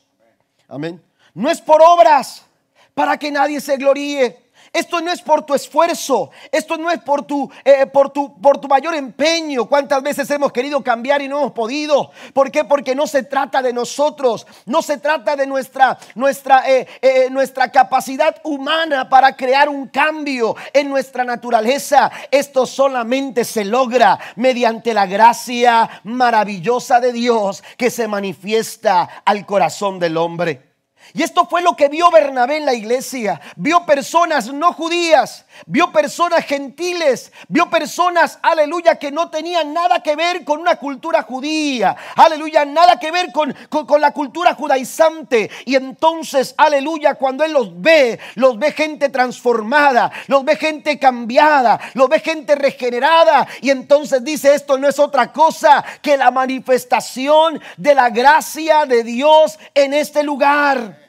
Amén. 0.67 1.01
No 1.33 1.49
es 1.49 1.61
por 1.61 1.81
obras 1.81 2.45
para 2.93 3.17
que 3.17 3.31
nadie 3.31 3.59
se 3.61 3.77
gloríe. 3.77 4.50
Esto 4.73 5.01
no 5.01 5.11
es 5.11 5.21
por 5.21 5.45
tu 5.45 5.53
esfuerzo, 5.53 6.31
esto 6.49 6.77
no 6.77 6.89
es 6.89 6.99
por 6.99 7.23
tu, 7.23 7.51
eh, 7.65 7.85
por, 7.87 8.09
tu, 8.09 8.39
por 8.39 8.57
tu 8.57 8.69
mayor 8.69 8.95
empeño. 8.95 9.65
¿Cuántas 9.65 10.01
veces 10.01 10.31
hemos 10.31 10.53
querido 10.53 10.81
cambiar 10.81 11.21
y 11.21 11.27
no 11.27 11.39
hemos 11.39 11.51
podido? 11.51 12.11
¿Por 12.33 12.51
qué? 12.51 12.63
Porque 12.63 12.95
no 12.95 13.05
se 13.05 13.23
trata 13.23 13.61
de 13.61 13.73
nosotros, 13.73 14.47
no 14.65 14.81
se 14.81 14.97
trata 14.97 15.35
de 15.35 15.45
nuestra, 15.45 15.97
nuestra, 16.15 16.69
eh, 16.71 16.87
eh, 17.01 17.27
nuestra 17.29 17.69
capacidad 17.69 18.37
humana 18.45 19.09
para 19.09 19.35
crear 19.35 19.67
un 19.67 19.89
cambio 19.89 20.55
en 20.71 20.89
nuestra 20.89 21.25
naturaleza. 21.25 22.09
Esto 22.31 22.65
solamente 22.65 23.43
se 23.43 23.65
logra 23.65 24.17
mediante 24.37 24.93
la 24.93 25.05
gracia 25.05 26.01
maravillosa 26.05 27.01
de 27.01 27.11
Dios 27.11 27.61
que 27.75 27.89
se 27.89 28.07
manifiesta 28.07 29.21
al 29.25 29.45
corazón 29.45 29.99
del 29.99 30.15
hombre. 30.15 30.70
Y 31.13 31.23
esto 31.23 31.45
fue 31.45 31.61
lo 31.61 31.75
que 31.75 31.89
vio 31.89 32.09
Bernabé 32.09 32.57
en 32.57 32.65
la 32.65 32.73
iglesia. 32.73 33.41
Vio 33.55 33.85
personas 33.85 34.51
no 34.53 34.73
judías, 34.73 35.45
vio 35.65 35.91
personas 35.91 36.45
gentiles, 36.45 37.31
vio 37.47 37.69
personas, 37.69 38.39
aleluya, 38.41 38.97
que 38.97 39.11
no 39.11 39.29
tenían 39.29 39.73
nada 39.73 40.01
que 40.01 40.15
ver 40.15 40.45
con 40.45 40.61
una 40.61 40.77
cultura 40.77 41.23
judía, 41.23 41.95
aleluya, 42.15 42.65
nada 42.65 42.97
que 42.99 43.11
ver 43.11 43.31
con, 43.31 43.53
la 43.99 44.11
cultura 44.11 44.53
judaizante. 44.55 45.49
Y 45.65 45.75
entonces, 45.75 46.53
aleluya, 46.57 47.15
cuando 47.15 47.43
él 47.43 47.51
los 47.51 47.81
ve, 47.81 48.19
los 48.35 48.57
ve 48.57 48.71
gente 48.71 49.09
transformada, 49.09 50.11
los 50.27 50.45
ve 50.45 50.55
gente 50.55 50.97
cambiada, 50.97 51.79
los 51.93 52.07
ve 52.07 52.19
gente 52.19 52.55
regenerada. 52.55 53.47
Y 53.61 53.69
entonces 53.69 54.23
dice, 54.23 54.55
esto 54.55 54.77
no 54.77 54.87
es 54.87 54.99
otra 54.99 55.31
cosa 55.31 55.83
que 56.01 56.17
la 56.17 56.31
manifestación 56.31 57.61
de 57.77 57.95
la 57.95 58.09
gracia 58.09 58.85
de 58.85 59.03
Dios 59.03 59.59
en 59.73 59.93
este 59.93 60.23
lugar. 60.23 61.00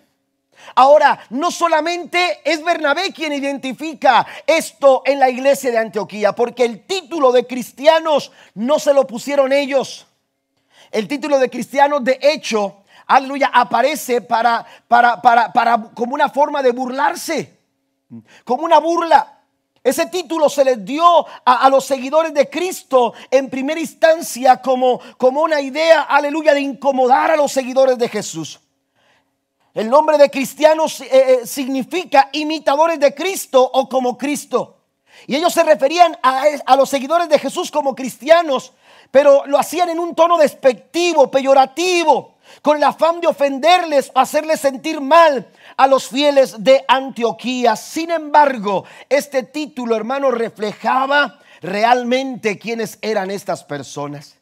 Ahora, 0.75 1.19
no 1.31 1.50
solamente 1.50 2.41
es 2.45 2.64
Bernabé 2.64 3.12
quien 3.12 3.33
identifica 3.33 4.26
esto 4.47 5.02
en 5.05 5.19
la 5.19 5.29
iglesia 5.29 5.71
de 5.71 5.79
Antioquía, 5.79 6.33
porque 6.33 6.64
el 6.64 6.87
título 6.87 7.33
de 7.33 7.47
cristianos 7.47 8.33
no 8.55 8.79
se 8.79 8.95
lo 8.95 9.07
pusieron 9.07 9.52
ellos. 9.52 10.07
El 10.91 11.09
título 11.09 11.38
de 11.38 11.50
cristianos, 11.50 12.05
de 12.05 12.19
hecho, 12.23 12.83
aleluya, 13.07 13.50
aparece 13.52 14.21
para, 14.21 14.64
para, 14.88 15.21
para, 15.21 15.52
para 15.52 15.83
como 15.95 16.14
una 16.14 16.29
forma 16.29 16.62
de 16.62 16.73
burlarse, 16.73 17.59
como 18.45 18.64
una 18.64 18.79
burla. 18.79 19.41
Ese 19.85 20.07
título 20.07 20.49
se 20.49 20.64
les 20.64 20.85
dio 20.85 21.26
a, 21.45 21.67
a, 21.67 21.69
los 21.69 21.85
seguidores 21.85 22.33
de 22.33 22.49
Cristo 22.49 23.14
en 23.31 23.50
primera 23.50 23.81
instancia 23.81 24.59
como, 24.59 25.00
como 25.17 25.43
una 25.43 25.61
idea, 25.61 26.02
aleluya, 26.02 26.55
de 26.55 26.61
incomodar 26.61 27.33
a 27.33 27.37
los 27.37 27.50
seguidores 27.50 27.99
de 27.99 28.09
Jesús. 28.09 28.61
El 29.75 29.88
nombre 29.88 30.19
de 30.19 30.31
cristianos 30.31 31.00
eh, 31.00 31.09
eh, 31.12 31.47
significa 31.47 32.29
imitadores 32.33 33.00
de 33.00 33.14
Cristo 33.14 33.62
o 33.62 33.88
como 33.88 34.19
Cristo. 34.19 34.76
Y 35.26 35.37
ellos 35.37 35.52
se 35.52 35.62
referían 35.62 36.17
a, 36.23 36.76
los 36.76 36.91
seguidores 36.91 37.29
de 37.29 37.38
Jesús 37.38 37.71
como 37.71 37.95
cristianos, 37.95 38.73
pero 39.11 39.47
lo 39.47 39.59
hacían 39.59 39.88
en 39.91 39.99
un 39.99 40.14
tono 40.14 40.37
despectivo, 40.37 41.31
peyorativo, 41.31 42.35
con 42.61 42.76
el 42.76 42.85
afán 42.85 43.21
de 43.21 43.29
ofenderles 43.29 44.11
o 44.14 44.19
hacerles 44.19 44.61
sentir 44.61 45.00
mal 45.00 45.49
a 45.76 45.87
los 45.87 46.09
fieles 46.09 46.62
de 46.62 46.85
Antioquía. 46.88 47.76
Sin 47.76 48.11
embargo, 48.11 48.85
este 49.09 49.43
título, 49.43 49.97
hermano, 49.97 50.31
reflejaba 50.31 51.41
realmente 51.61 52.59
quiénes 52.59 52.99
eran 53.00 53.31
estas 53.31 53.64
personas. 53.64 54.37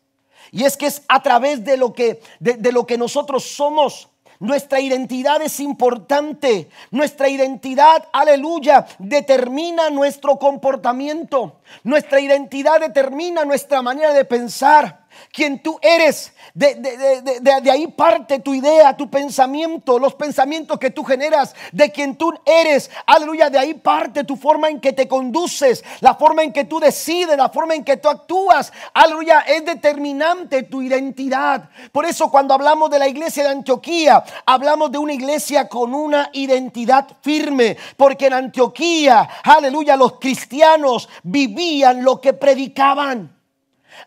Y 0.51 0.65
es 0.65 0.77
que 0.77 0.87
es 0.87 1.03
a 1.09 1.23
través 1.23 1.65
de 1.65 1.77
lo 1.77 1.93
que, 1.93 2.21
de 2.41 2.73
lo 2.73 2.87
que 2.87 2.99
nosotros 2.99 3.45
somos 3.45 4.09
nuestra 4.41 4.81
identidad 4.81 5.43
es 5.43 5.61
importante. 5.61 6.71
Nuestra 6.91 7.29
identidad, 7.29 8.09
aleluya, 8.11 8.87
determina 8.99 9.91
nuestro 9.91 10.39
comportamiento. 10.39 11.61
Nuestra 11.85 12.21
identidad 12.21 12.81
determina 12.81 13.45
nuestra 13.45 13.83
manera 13.83 14.15
de 14.15 14.25
pensar 14.25 15.00
quien 15.33 15.63
tú 15.63 15.79
eres. 15.83 16.33
De, 16.55 17.71
ahí 17.71 17.87
parte 17.89 18.39
tu 18.41 18.55
idea, 18.55 18.97
tu 18.97 19.09
pensamiento, 19.11 19.99
los 19.99 20.15
pensamientos 20.15 20.79
que 20.79 20.91
tú 20.91 21.05
generas, 21.05 21.55
de 21.73 21.91
quien 21.91 22.17
tú 22.17 22.33
eres. 22.45 22.91
Aleluya, 23.07 23.51
de 23.51 23.59
ahí 23.59 23.75
parte 23.75 24.25
tu 24.25 24.37
forma 24.37 24.69
en 24.69 24.81
que 24.81 24.93
te 24.93 25.07
conduces, 25.07 25.85
la 26.01 26.15
forma 26.15 26.43
en 26.43 26.53
que 26.53 26.65
tú 26.65 26.81
decides, 26.81 27.37
la 27.37 27.49
forma 27.49 27.75
en 27.75 27.85
que 27.85 27.97
tú 27.97 28.09
actúas. 28.09 28.73
Aleluya, 28.95 29.41
es 29.41 29.65
determinante 29.65 30.65
tu 30.65 30.83
identidad. 30.83 31.71
Por 31.93 32.07
eso 32.07 32.31
cuando 32.31 32.55
hablamos 32.55 32.91
de 32.91 32.99
la 32.99 33.09
iglesia 33.09 33.45
de 33.45 33.51
Antioquía, 33.51 34.25
hablamos 34.47 34.91
de 34.91 34.99
una 34.99 35.13
iglesia 35.13 35.69
con 35.69 35.95
una 35.95 36.31
identidad 36.33 37.07
firme, 37.23 37.77
porque 37.97 38.27
en 38.27 38.35
Antioquía, 38.35 39.29
aleluya, 39.45 39.97
los 39.97 40.19
cristianos 40.19 41.09
vivían 41.23 42.05
lo 42.05 42.21
que 42.21 42.33
predicaban. 42.33 43.40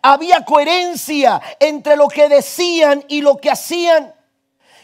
Había 0.02 0.44
coherencia 0.46 1.42
entre 1.60 1.96
lo 1.96 2.08
que 2.08 2.30
decían 2.30 3.04
y 3.08 3.22
lo 3.22 3.38
que 3.38 3.52
hacían. 3.52 4.14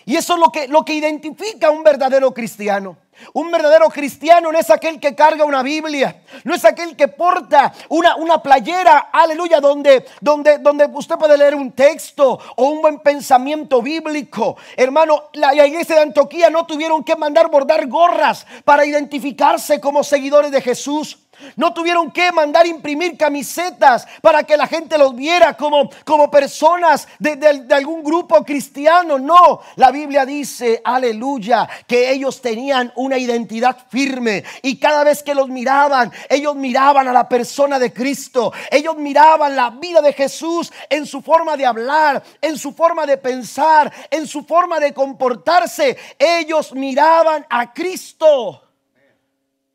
Y 0.05 0.15
eso 0.15 0.33
es 0.33 0.39
lo 0.39 0.51
que, 0.51 0.67
lo 0.67 0.83
que 0.83 0.93
identifica 0.93 1.67
a 1.67 1.71
un 1.71 1.83
verdadero 1.83 2.33
cristiano. 2.33 2.97
Un 3.33 3.51
verdadero 3.51 3.89
cristiano 3.89 4.51
no 4.51 4.57
es 4.57 4.69
aquel 4.69 4.99
que 4.99 5.13
carga 5.13 5.45
una 5.45 5.61
Biblia, 5.61 6.23
no 6.43 6.55
es 6.55 6.63
aquel 6.65 6.95
que 6.95 7.07
porta 7.07 7.73
una, 7.89 8.15
una 8.15 8.41
playera, 8.41 9.09
aleluya, 9.11 9.59
donde, 9.59 10.05
donde, 10.21 10.57
donde 10.59 10.85
usted 10.93 11.15
puede 11.15 11.37
leer 11.37 11.55
un 11.55 11.73
texto 11.73 12.39
o 12.55 12.63
un 12.69 12.81
buen 12.81 12.99
pensamiento 12.99 13.81
bíblico. 13.81 14.57
Hermano, 14.75 15.25
la, 15.33 15.53
la 15.53 15.67
iglesia 15.67 15.95
de 15.95 16.01
Antioquía 16.01 16.49
no 16.49 16.65
tuvieron 16.65 17.03
que 17.03 17.15
mandar 17.15 17.49
bordar 17.49 17.87
gorras 17.87 18.45
para 18.63 18.85
identificarse 18.85 19.79
como 19.79 20.03
seguidores 20.03 20.51
de 20.51 20.61
Jesús. 20.61 21.19
No 21.55 21.73
tuvieron 21.73 22.11
que 22.11 22.31
mandar 22.31 22.67
imprimir 22.67 23.17
camisetas 23.17 24.07
para 24.21 24.43
que 24.43 24.57
la 24.57 24.67
gente 24.67 24.97
los 24.97 25.15
viera 25.15 25.55
como, 25.55 25.89
como 26.03 26.29
personas 26.29 27.07
de, 27.19 27.35
de, 27.35 27.73
algún 27.73 28.03
grupo 28.03 28.43
cristiano. 28.43 29.17
No, 29.17 29.61
la 29.75 29.91
Biblia 29.91 30.25
dice, 30.25 30.81
aleluya, 30.83 31.67
que 31.87 32.11
ellos 32.11 32.41
tenían 32.41 32.91
una 32.95 33.17
identidad 33.17 33.77
firme 33.89 34.43
y 34.61 34.77
cada 34.77 35.03
vez 35.03 35.23
que 35.23 35.35
los 35.35 35.47
miraban, 35.49 36.11
ellos 36.29 36.55
miraban 36.55 37.07
a 37.07 37.13
la 37.13 37.27
persona 37.27 37.79
de 37.79 37.93
Cristo. 37.93 38.53
Ellos 38.71 38.97
miraban 38.97 39.55
la 39.55 39.69
vida 39.71 40.01
de 40.01 40.13
Jesús 40.13 40.71
en 40.89 41.05
su 41.05 41.21
forma 41.21 41.57
de 41.57 41.65
hablar, 41.65 42.23
en 42.41 42.57
su 42.57 42.73
forma 42.73 43.05
de 43.05 43.17
pensar, 43.17 43.91
en 44.09 44.27
su 44.27 44.43
forma 44.43 44.79
de 44.79 44.93
comportarse. 44.93 45.97
Ellos 46.17 46.73
miraban 46.73 47.45
a 47.49 47.73
Cristo. 47.73 48.68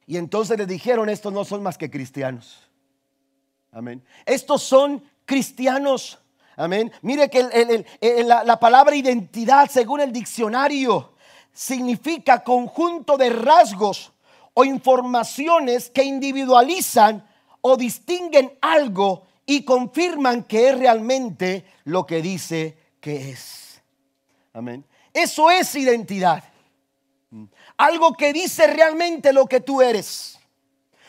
Y 0.06 0.16
entonces 0.16 0.58
les 0.58 0.68
dijeron, 0.68 1.08
estos 1.08 1.32
no 1.32 1.44
son 1.44 1.62
más 1.62 1.78
que 1.78 1.90
cristianos. 1.90 2.68
Amén. 3.73 4.02
Estos 4.26 4.62
son 4.62 5.02
cristianos. 5.25 6.18
Amén. 6.56 6.92
Mire 7.02 7.28
que 7.28 7.84
la, 8.25 8.44
la 8.44 8.61
palabra 8.61 8.94
identidad, 8.94 9.68
según 9.70 10.00
el 10.00 10.12
diccionario, 10.12 11.14
significa 11.52 12.44
conjunto 12.44 13.16
de 13.16 13.30
rasgos 13.30 14.12
o 14.52 14.64
informaciones 14.64 15.90
que 15.90 16.04
individualizan 16.04 17.26
o 17.61 17.76
distinguen 17.76 18.56
algo 18.61 19.26
y 19.46 19.64
confirman 19.64 20.44
que 20.44 20.68
es 20.68 20.78
realmente 20.78 21.64
lo 21.84 22.06
que 22.06 22.23
dice 22.23 22.78
que 23.00 23.30
es. 23.30 23.82
Amén. 24.52 24.84
Eso 25.12 25.50
es 25.50 25.75
identidad. 25.75 26.44
Algo 27.76 28.14
que 28.14 28.33
dice 28.33 28.66
realmente 28.66 29.33
lo 29.33 29.47
que 29.47 29.61
tú 29.61 29.83
eres. 29.83 30.38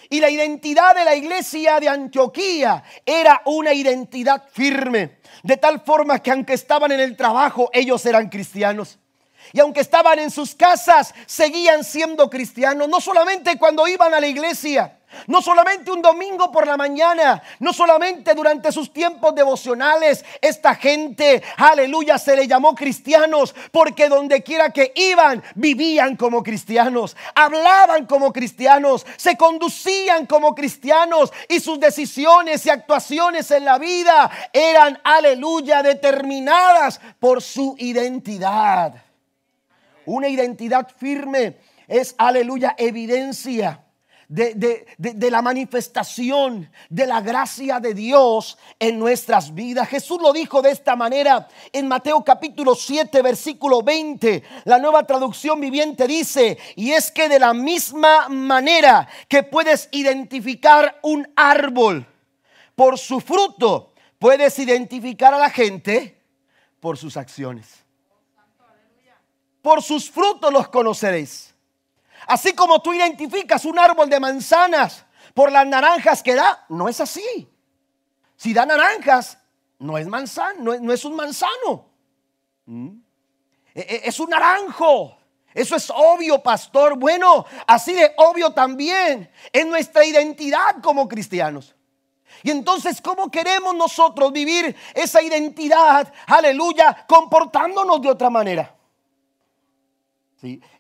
Y 0.10 0.20
la 0.20 0.30
identidad 0.30 0.96
de 0.96 1.06
la 1.06 1.16
iglesia 1.16 1.80
de 1.80 1.90
Antioquía 1.90 2.84
era 3.06 3.42
una 3.46 3.74
identidad 3.74 4.44
firme. 4.52 5.18
De 5.44 5.58
tal 5.58 5.82
forma 5.82 6.20
que 6.20 6.32
aunque 6.32 6.54
estaban 6.54 6.92
en 6.92 7.00
el 7.00 7.16
trabajo, 7.16 7.70
ellos 7.74 8.06
eran 8.06 8.30
cristianos. 8.30 9.00
Y 9.54 9.60
aunque 9.60 9.82
estaban 9.82 10.20
en 10.20 10.32
sus 10.32 10.56
casas, 10.56 11.14
seguían 11.26 11.84
siendo 11.84 12.30
cristianos. 12.30 12.88
No 12.90 13.00
solamente 13.00 13.58
cuando 13.58 13.88
iban 13.88 14.14
a 14.14 14.20
la 14.20 14.28
iglesia, 14.28 14.98
No 15.28 15.42
solamente 15.42 15.92
un 15.92 16.02
domingo 16.02 16.52
por 16.52 16.68
la 16.68 16.78
mañana, 16.78 17.42
no 17.60 17.74
solamente 17.74 18.34
durante 18.34 18.72
sus 18.72 18.92
tiempos 18.92 19.34
devocionales, 19.36 20.24
esta 20.42 20.76
gente, 20.76 21.42
aleluya, 21.58 22.18
se 22.18 22.36
le 22.36 22.48
llamó 22.48 22.76
cristianos 22.76 23.56
porque 23.72 24.10
donde 24.10 24.44
quiera 24.44 24.72
que 24.72 24.92
iban, 24.96 25.44
vivían 25.56 26.16
como 26.16 26.44
cristianos, 26.44 27.16
hablaban 27.34 28.06
como 28.06 28.32
cristianos, 28.32 29.06
se 29.18 29.38
conducían 29.38 30.26
como 30.26 30.54
cristianos 30.56 31.32
y 31.50 31.60
sus 31.60 31.80
decisiones 31.80 32.66
y 32.66 32.70
actuaciones 32.70 33.50
en 33.52 33.66
la 33.66 33.78
vida 33.78 34.30
eran, 34.54 35.00
aleluya, 35.04 35.84
determinadas 35.84 37.00
por 37.20 37.42
su 37.42 37.76
identidad. 37.80 38.94
Una 40.06 40.28
identidad 40.28 40.88
firme 40.96 41.58
es, 41.88 42.16
aleluya, 42.18 42.76
evidencia 42.78 43.85
de, 44.28 44.86
la 45.30 45.42
manifestación 45.42 46.70
de 46.90 47.08
la 47.08 47.22
gracia 47.22 47.80
de 47.80 47.94
Dios 47.94 48.58
en 48.80 49.00
nuestras 49.00 49.54
vidas. 49.54 49.88
Jesús 49.88 50.20
lo 50.22 50.34
dijo 50.34 50.62
de 50.62 50.72
esta 50.72 50.96
manera 50.96 51.48
en 51.72 51.88
Mateo 51.88 52.24
capítulo 52.24 52.76
7, 52.76 53.22
versículo 53.22 53.82
20. 53.82 54.44
La 54.66 54.80
nueva 54.80 55.06
traducción 55.06 55.60
viviente 55.60 56.08
dice, 56.08 56.58
y 56.76 56.92
es 56.92 57.12
que 57.12 57.30
de 57.30 57.40
la 57.40 57.54
misma 57.54 58.30
manera 58.30 59.08
que 59.28 59.44
puedes 59.44 59.90
identificar 59.92 61.00
un 61.04 61.28
árbol 61.36 62.06
por 62.76 62.98
su 62.98 63.22
fruto, 63.22 63.94
puedes 64.20 64.58
identificar 64.60 65.34
a 65.34 65.40
la 65.40 65.50
gente 65.50 66.22
por 66.80 66.98
sus 66.98 67.18
acciones. 67.18 67.84
Por 69.62 69.82
sus 69.82 70.12
frutos 70.12 70.54
los 70.54 70.68
conoceréis. 70.68 71.55
Así 72.28 72.54
como 72.54 72.82
tú 72.82 72.94
identificas 72.94 73.66
un 73.66 73.78
árbol 73.78 74.10
de 74.10 74.20
manzanas 74.20 75.06
por 75.34 75.52
las 75.52 75.68
naranjas 75.68 76.24
que 76.24 76.36
da, 76.36 76.66
no 76.70 76.90
es 76.90 77.00
así. 77.00 77.48
Si 78.38 78.54
da 78.54 78.66
naranjas, 78.66 79.38
no 79.80 79.98
es 79.98 80.08
manzano, 80.08 80.78
no 80.80 80.94
es, 80.94 81.06
un 81.06 81.16
manzano. 81.16 81.86
¿Mm? 82.66 82.90
E, 83.74 83.82
e, 83.82 84.02
es 84.06 84.20
un 84.20 84.30
naranjo. 84.30 85.18
Eso 85.54 85.76
es 85.76 85.90
obvio, 85.90 86.44
pastor. 86.44 86.98
Bueno, 86.98 87.46
así 87.66 87.94
de 87.94 88.12
obvio 88.18 88.52
también 88.52 89.32
es 89.52 89.66
nuestra 89.66 90.04
identidad 90.06 90.82
como 90.82 91.08
cristianos. 91.08 91.76
Y 92.44 92.52
entonces, 92.52 93.02
¿cómo 93.02 93.32
queremos 93.32 93.74
nosotros 93.76 94.32
vivir 94.32 94.76
esa 94.94 95.22
identidad? 95.22 96.12
Aleluya, 96.28 97.06
comportándonos 97.08 98.02
de 98.02 98.10
otra 98.10 98.30
manera. 98.30 98.75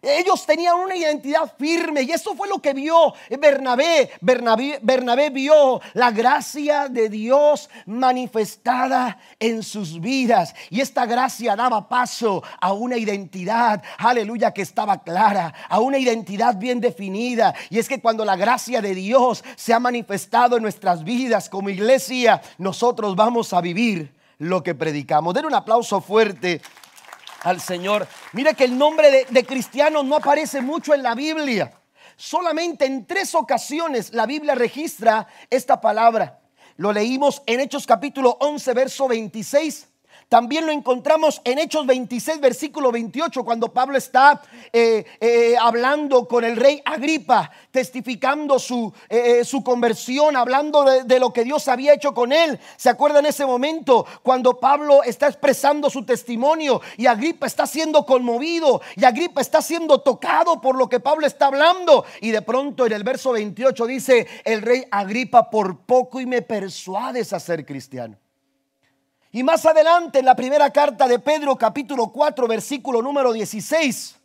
Ellos 0.02 0.46
tenían 0.46 0.76
una 0.76 0.96
identidad 0.96 1.52
firme 1.58 2.04
y 2.04 2.12
eso 2.12 2.36
fue 2.36 2.48
lo 2.48 2.62
que 2.62 2.74
vio 2.74 3.14
Bernabé. 3.40 4.12
Bernabé. 4.22 4.80
Bernabé 4.82 5.30
vio 5.30 5.82
la 5.94 6.12
gracia 6.12 6.88
de 6.90 7.10
Dios 7.10 7.70
manifestada 7.86 9.18
en 9.40 9.64
sus 9.64 10.00
vidas 10.00 10.54
y 10.70 10.82
esta 10.82 11.06
gracia 11.06 11.56
daba 11.56 11.88
paso 11.88 12.44
a 12.60 12.74
una 12.74 12.98
identidad, 12.98 13.82
aleluya, 13.98 14.52
que 14.52 14.62
estaba 14.62 15.02
clara, 15.02 15.54
a 15.70 15.80
una 15.80 15.98
identidad 15.98 16.58
bien 16.58 16.80
definida. 16.80 17.56
Y 17.70 17.80
es 17.80 17.88
que 17.88 18.02
cuando 18.02 18.26
la 18.26 18.36
gracia 18.36 18.82
de 18.82 18.94
Dios 18.94 19.44
se 19.56 19.74
ha 19.74 19.80
manifestado 19.80 20.58
en 20.58 20.64
nuestras 20.64 21.04
vidas 21.04 21.50
como 21.50 21.70
iglesia, 21.70 22.42
nosotros 22.58 23.16
vamos 23.16 23.54
a 23.54 23.62
vivir 23.62 24.14
lo 24.38 24.64
que 24.64 24.76
predicamos. 24.76 25.34
Den 25.34 25.46
un 25.46 25.56
aplauso 25.56 26.02
fuerte 26.02 26.62
al 27.44 27.60
Señor. 27.62 28.08
Mire 28.34 28.54
que 28.54 28.66
el 28.66 28.78
nombre 28.78 29.12
de, 29.12 29.26
de 29.30 29.46
cristiano 29.46 30.04
no 30.04 30.16
aparece 30.16 30.62
mucho 30.62 30.94
en 30.94 31.04
la 31.04 31.16
Biblia. 31.16 31.72
Solamente 32.16 32.86
en 32.86 33.06
tres 33.06 33.36
ocasiones 33.36 34.14
la 34.14 34.26
Biblia 34.26 34.56
registra 34.56 35.28
esta 35.50 35.82
palabra. 35.82 36.40
Lo 36.78 36.92
leímos 36.92 37.42
en 37.46 37.60
Hechos 37.60 37.86
capítulo 37.88 38.38
11, 38.40 38.74
verso 38.74 39.08
26 39.08 39.95
también 40.30 40.66
lo 40.66 40.72
encontramos 40.72 41.40
en 41.44 41.60
Hechos 41.60 41.86
26, 41.86 42.40
versículo 42.40 42.92
28, 42.92 43.44
cuando 43.44 43.72
Pablo 43.72 43.98
está 43.98 44.42
eh, 44.74 45.06
eh, 45.20 45.56
hablando 45.60 46.28
con 46.28 46.44
el 46.44 46.56
rey 46.56 46.82
Agripa, 46.84 47.52
testificando 47.72 48.58
su, 48.58 48.92
eh, 49.08 49.46
su 49.46 49.64
conversión, 49.64 50.36
hablando 50.36 50.84
de, 50.84 51.04
de, 51.04 51.20
lo 51.20 51.32
que 51.32 51.44
Dios 51.44 51.68
había 51.68 51.94
hecho 51.94 52.14
con 52.14 52.32
él. 52.32 52.60
¿Se 52.76 52.90
acuerda 52.90 53.20
en 53.20 53.28
ese 53.28 53.46
momento 53.46 54.06
cuando 54.24 54.60
Pablo 54.60 55.04
está 55.04 55.28
expresando 55.28 55.90
su 55.90 56.06
testimonio 56.06 56.82
y 56.98 57.06
Agripa 57.06 57.46
está 57.46 57.68
siendo 57.68 58.06
conmovido 58.06 58.82
y 58.96 59.06
Agripa 59.06 59.42
está 59.42 59.62
siendo 59.62 60.02
tocado 60.02 60.60
por 60.60 60.76
lo 60.76 60.90
que 60.90 61.00
Pablo 61.00 61.28
está 61.28 61.48
hablando? 61.48 62.04
Y 62.22 62.32
de 62.32 62.42
pronto 62.42 62.86
en 62.86 62.94
el 62.94 63.04
verso 63.04 63.32
28 63.32 63.86
dice, 63.86 64.28
el 64.44 64.64
rey 64.64 64.86
Agripa, 64.90 65.50
por 65.50 65.78
poco 65.86 66.20
y 66.20 66.26
me 66.26 66.42
persuades 66.42 67.32
a 67.32 67.40
ser 67.40 67.66
cristiano. 67.66 68.18
Y 69.36 69.44
más 69.44 69.66
adelante 69.66 70.20
en 70.20 70.26
la 70.26 70.34
primera 70.34 70.70
carta 70.70 71.10
de 71.10 71.20
Pedro 71.20 71.58
capítulo 71.58 72.08
4 72.08 72.48
versículo 72.48 73.02
número 73.02 73.34
16, 73.34 74.16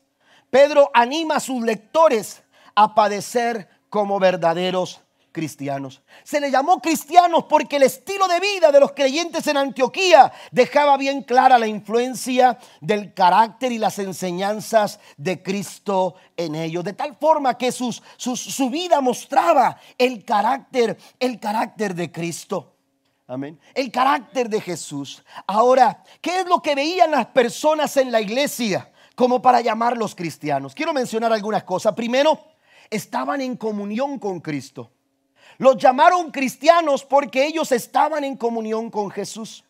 Pedro 0.48 0.88
anima 0.94 1.34
a 1.34 1.40
sus 1.40 1.60
lectores 1.64 2.44
a 2.76 2.94
padecer 2.94 3.68
como 3.88 4.20
verdaderos 4.20 5.00
cristianos. 5.32 6.00
Se 6.22 6.38
le 6.38 6.52
llamó 6.52 6.80
cristianos 6.80 7.46
porque 7.48 7.74
el 7.74 7.82
estilo 7.82 8.28
de 8.28 8.38
vida 8.38 8.70
de 8.70 8.78
los 8.78 8.92
creyentes 8.92 9.44
en 9.48 9.56
Antioquía 9.56 10.30
dejaba 10.52 10.96
bien 10.96 11.24
clara 11.24 11.58
la 11.58 11.66
influencia 11.66 12.56
del 12.80 13.12
carácter 13.12 13.72
y 13.72 13.78
las 13.78 13.98
enseñanzas 13.98 15.00
de 15.16 15.42
Cristo 15.42 16.14
en 16.36 16.54
ellos, 16.54 16.84
de 16.84 16.92
tal 16.92 17.16
forma 17.16 17.58
que 17.58 17.72
sus, 17.72 18.00
su 18.16 18.70
vida 18.70 19.00
mostraba 19.00 19.76
el 19.98 20.24
carácter, 20.24 20.96
el 21.18 21.40
carácter 21.40 21.96
de 21.96 22.12
Cristo. 22.12 22.69
Amén. 23.30 23.60
El 23.74 23.92
carácter 23.92 24.48
de 24.48 24.60
Jesús. 24.60 25.22
Ahora, 25.46 26.02
¿qué 26.20 26.40
es 26.40 26.48
lo 26.48 26.60
que 26.60 26.74
veían 26.74 27.12
las 27.12 27.26
personas 27.26 27.96
en 27.96 28.10
la 28.10 28.20
iglesia 28.20 28.90
como 29.14 29.40
para 29.40 29.60
llamarlos 29.60 30.16
cristianos? 30.16 30.74
Quiero 30.74 30.92
mencionar 30.92 31.32
algunas 31.32 31.62
cosas. 31.62 31.94
Primero, 31.94 32.40
estaban 32.90 33.40
en 33.40 33.56
comunión 33.56 34.18
con 34.18 34.40
Cristo. 34.40 34.90
Los 35.58 35.76
llamaron 35.76 36.32
cristianos 36.32 37.04
porque 37.04 37.46
ellos 37.46 37.70
estaban 37.70 38.24
en 38.24 38.36
comunión 38.36 38.90
con 38.90 39.12
Jesús. 39.12 39.62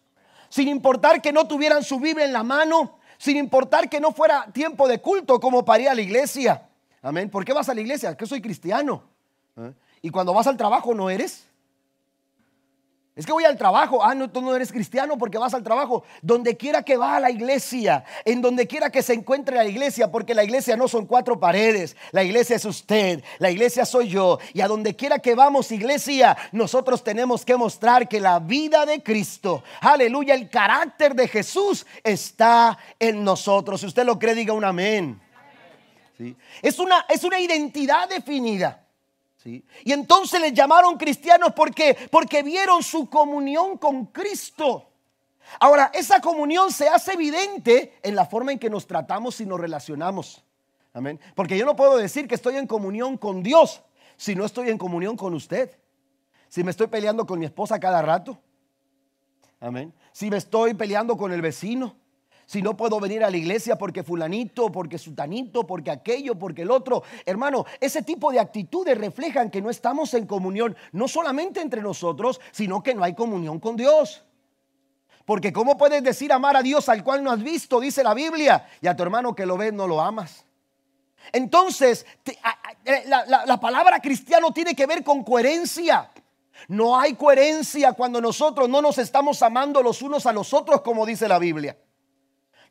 Sin 0.49 0.66
importar 0.66 1.20
que 1.20 1.31
no 1.31 1.46
tuvieran 1.46 1.85
su 1.85 2.01
Biblia 2.01 2.25
en 2.25 2.33
la 2.33 2.42
mano, 2.42 2.99
sin 3.18 3.37
importar 3.37 3.90
que 3.90 4.01
no 4.01 4.12
fuera 4.12 4.46
tiempo 4.55 4.88
de 4.88 5.03
culto 5.03 5.38
como 5.38 5.66
para 5.66 5.83
ir 5.83 5.88
a 5.90 5.94
la 5.94 6.01
iglesia. 6.01 6.66
Amén. 7.03 7.29
¿Por 7.29 7.44
qué 7.44 7.53
vas 7.53 7.68
a 7.68 7.75
la 7.75 7.83
iglesia? 7.83 8.16
Que 8.16 8.25
soy 8.25 8.40
cristiano. 8.40 9.03
¿Eh? 9.59 9.75
Y 10.01 10.09
cuando 10.09 10.33
vas 10.33 10.46
al 10.46 10.57
trabajo 10.57 10.94
no 10.94 11.11
eres. 11.11 11.49
Es 13.20 13.26
que 13.26 13.33
voy 13.33 13.44
al 13.44 13.59
trabajo. 13.59 14.02
Ah, 14.02 14.14
no, 14.14 14.30
tú 14.30 14.40
no 14.40 14.56
eres 14.56 14.72
cristiano 14.72 15.18
porque 15.18 15.37
vas 15.37 15.52
al 15.52 15.62
trabajo. 15.62 16.04
Donde 16.22 16.56
quiera 16.56 16.83
que 16.83 16.96
va 16.96 17.16
a 17.16 17.20
la 17.20 17.30
iglesia, 17.30 18.02
en 18.24 18.40
donde 18.40 18.66
quiera 18.66 18.88
que 18.88 19.02
se 19.02 19.12
encuentre 19.12 19.56
la 19.56 19.66
iglesia, 19.66 20.11
porque 20.11 20.35
la 20.35 20.42
iglesia 20.42 20.74
no 20.74 20.88
son 20.88 21.04
cuatro 21.04 21.38
paredes. 21.38 21.98
La 22.12 22.24
iglesia 22.24 22.56
es 22.56 22.64
usted, 22.64 23.22
la 23.38 23.50
iglesia 23.50 23.85
soy 23.85 24.09
yo. 24.09 24.38
Y 24.54 24.62
a 24.62 24.68
donde 24.68 24.96
quiera 24.96 25.18
que 25.18 25.35
vamos, 25.35 25.70
iglesia, 25.70 26.35
nosotros 26.52 27.04
tenemos 27.04 27.44
que 27.44 27.59
mostrar 27.59 28.09
que 28.09 28.20
la 28.20 28.38
vida 28.38 28.87
de 28.87 29.02
Cristo, 29.02 29.62
aleluya, 29.83 30.33
el 30.33 30.48
carácter 30.48 31.14
de 31.14 31.28
Jesús 31.28 31.87
está 32.02 32.78
en 32.98 33.22
nosotros. 33.22 33.83
Si 33.83 33.87
usted 33.87 34.06
lo 34.06 34.18
cree, 34.18 34.35
diga 34.35 34.54
un 34.54 34.64
amén. 34.64 35.20
¿Sí? 36.16 36.35
Es, 36.62 36.78
una, 36.78 37.04
es 37.06 37.22
una 37.22 37.38
identidad 37.38 38.09
definida. 38.09 38.83
Y 39.44 39.92
entonces 39.92 40.40
les 40.40 40.53
llamaron 40.53 40.96
cristianos 40.96 41.53
porque, 41.55 41.96
porque 42.11 42.42
vieron 42.42 42.83
su 42.83 43.09
comunión 43.09 43.79
con 43.79 44.07
Cristo. 44.07 44.90
Ahora, 45.59 45.90
esa 45.94 46.20
comunión 46.20 46.70
se 46.72 46.88
hace 46.88 47.14
evidente 47.14 47.98
en 48.03 48.14
la 48.14 48.26
forma 48.26 48.53
en 48.53 48.59
que 48.59 48.70
nos 48.70 48.87
tratamos 48.87 49.40
y 49.40 49.46
nos 49.46 49.59
relacionamos. 49.59 50.44
Amén. 50.92 51.18
Porque 51.35 51.57
yo 51.57 51.64
no 51.64 51.76
puedo 51.76 51.96
decir 51.96 52.29
que 52.29 52.35
estoy 52.35 52.57
en 52.57 52.66
comunión 52.66 53.16
con 53.16 53.42
Dios 53.42 53.83
si 54.16 54.35
no 54.35 54.44
estoy 54.44 54.68
en 54.68 54.79
comunión 54.79 55.16
con 55.16 55.35
usted. 55.35 55.79
Si 56.48 56.62
me 56.62 56.70
estoy 56.72 56.88
peleando 56.88 57.26
con 57.26 57.38
mi 57.38 57.46
esposa 57.46 57.81
cada 57.81 58.03
rato. 58.03 58.38
Amén. 59.61 59.94
Si 60.12 60.31
me 60.31 60.37
estoy 60.37 60.74
peleando 60.74 61.16
con 61.16 61.33
el 61.33 61.40
vecino 61.40 61.96
si 62.50 62.62
no 62.62 62.76
puedo 62.76 62.98
venir 62.98 63.22
a 63.22 63.30
la 63.30 63.36
iglesia 63.36 63.78
porque 63.78 64.02
fulanito, 64.02 64.72
porque 64.72 64.98
sutanito, 64.98 65.64
porque 65.68 65.92
aquello, 65.92 66.36
porque 66.36 66.62
el 66.62 66.72
otro. 66.72 67.04
Hermano, 67.24 67.64
ese 67.78 68.02
tipo 68.02 68.32
de 68.32 68.40
actitudes 68.40 68.98
reflejan 68.98 69.52
que 69.52 69.62
no 69.62 69.70
estamos 69.70 70.14
en 70.14 70.26
comunión, 70.26 70.76
no 70.90 71.06
solamente 71.06 71.60
entre 71.60 71.80
nosotros, 71.80 72.40
sino 72.50 72.82
que 72.82 72.92
no 72.92 73.04
hay 73.04 73.14
comunión 73.14 73.60
con 73.60 73.76
Dios. 73.76 74.24
Porque 75.24 75.52
¿cómo 75.52 75.78
puedes 75.78 76.02
decir 76.02 76.32
amar 76.32 76.56
a 76.56 76.62
Dios 76.62 76.88
al 76.88 77.04
cual 77.04 77.22
no 77.22 77.30
has 77.30 77.40
visto? 77.40 77.78
Dice 77.78 78.02
la 78.02 78.14
Biblia. 78.14 78.68
Y 78.80 78.88
a 78.88 78.96
tu 78.96 79.04
hermano 79.04 79.32
que 79.32 79.46
lo 79.46 79.56
ves 79.56 79.72
no 79.72 79.86
lo 79.86 80.00
amas. 80.00 80.44
Entonces, 81.30 82.04
eh, 82.84 83.04
la, 83.06 83.44
la 83.46 83.60
palabra 83.60 84.00
cristiano 84.00 84.52
tiene 84.52 84.74
que 84.74 84.86
ver 84.86 85.04
con 85.04 85.22
coherencia. 85.22 86.10
No 86.66 86.98
hay 86.98 87.14
coherencia 87.14 87.92
cuando 87.92 88.20
nosotros 88.20 88.68
no 88.68 88.82
nos 88.82 88.98
estamos 88.98 89.40
amando 89.40 89.84
los 89.84 90.02
unos 90.02 90.26
a 90.26 90.32
los 90.32 90.52
otros, 90.52 90.80
como 90.80 91.06
dice 91.06 91.28
la 91.28 91.38
Biblia. 91.38 91.76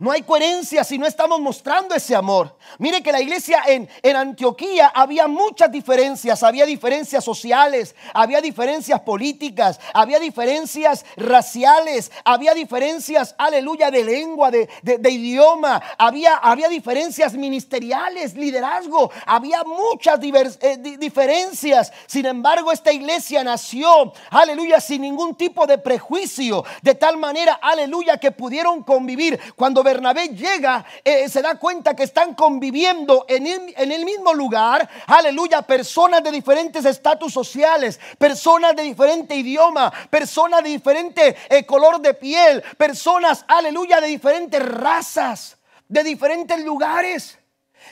No 0.02 0.12
hay 0.12 0.22
coherencia 0.22 0.86
si 0.86 0.98
no 0.98 1.06
estamos 1.06 1.42
mostrando 1.42 1.94
ese 1.94 2.16
amor. 2.16 2.56
Mire 2.78 3.04
que 3.04 3.12
la 3.12 3.20
iglesia 3.20 3.64
en, 3.68 3.90
en, 4.02 4.16
Antioquía 4.16 4.88
había 4.96 5.28
muchas 5.28 5.70
diferencias. 5.70 6.42
Había 6.42 6.66
diferencias 6.66 7.22
sociales, 7.22 7.94
había 8.14 8.40
diferencias 8.40 9.02
políticas, 9.02 9.78
había 9.94 10.18
diferencias 10.18 11.06
raciales, 11.18 12.14
había 12.24 12.54
diferencias, 12.54 13.36
aleluya, 13.38 13.92
de 13.92 14.06
lengua, 14.06 14.50
de, 14.52 14.70
de, 14.84 15.12
idioma. 15.12 15.82
Había, 15.98 16.36
había 16.36 16.70
diferencias 16.70 17.34
ministeriales, 17.34 18.36
liderazgo. 18.36 19.12
Había 19.26 19.66
muchas 19.66 20.18
eh, 20.24 20.78
diferencias. 20.98 21.92
Sin 22.08 22.26
embargo, 22.26 22.72
esta 22.72 22.94
iglesia 22.94 23.44
nació, 23.44 24.14
aleluya, 24.30 24.80
sin 24.80 25.02
ningún 25.02 25.36
tipo 25.36 25.68
de 25.68 25.78
prejuicio. 25.78 26.64
De 26.82 26.96
tal 26.96 27.18
manera, 27.18 27.60
aleluya, 27.62 28.18
que 28.18 28.32
pudieron 28.32 28.82
convivir. 28.82 29.38
Cuando 29.58 29.89
Bernabé 29.90 30.30
llega, 30.30 30.86
eh, 31.04 31.28
se 31.30 31.42
da 31.42 31.56
cuenta 31.56 31.96
que 31.96 32.04
están 32.04 32.36
conviviendo 32.36 33.26
en 33.28 33.48
el, 33.48 34.06
mismo 34.06 34.36
lugar, 34.36 34.88
aleluya, 35.08 35.64
personas 35.64 36.24
de 36.24 36.30
diferentes 36.32 36.86
estatus 36.86 37.34
sociales, 37.34 38.00
personas 38.20 38.76
de 38.76 38.84
diferente 38.84 39.36
idioma, 39.36 39.92
personas 40.12 40.64
de 40.64 40.70
diferente 40.70 41.36
eh, 41.50 41.66
color 41.66 42.00
de 42.02 42.14
piel, 42.14 42.62
personas, 42.78 43.44
aleluya, 43.48 44.00
de 44.00 44.08
diferentes 44.08 44.64
razas, 44.64 45.58
de 45.88 46.04
diferentes 46.04 46.64
lugares, 46.64 47.40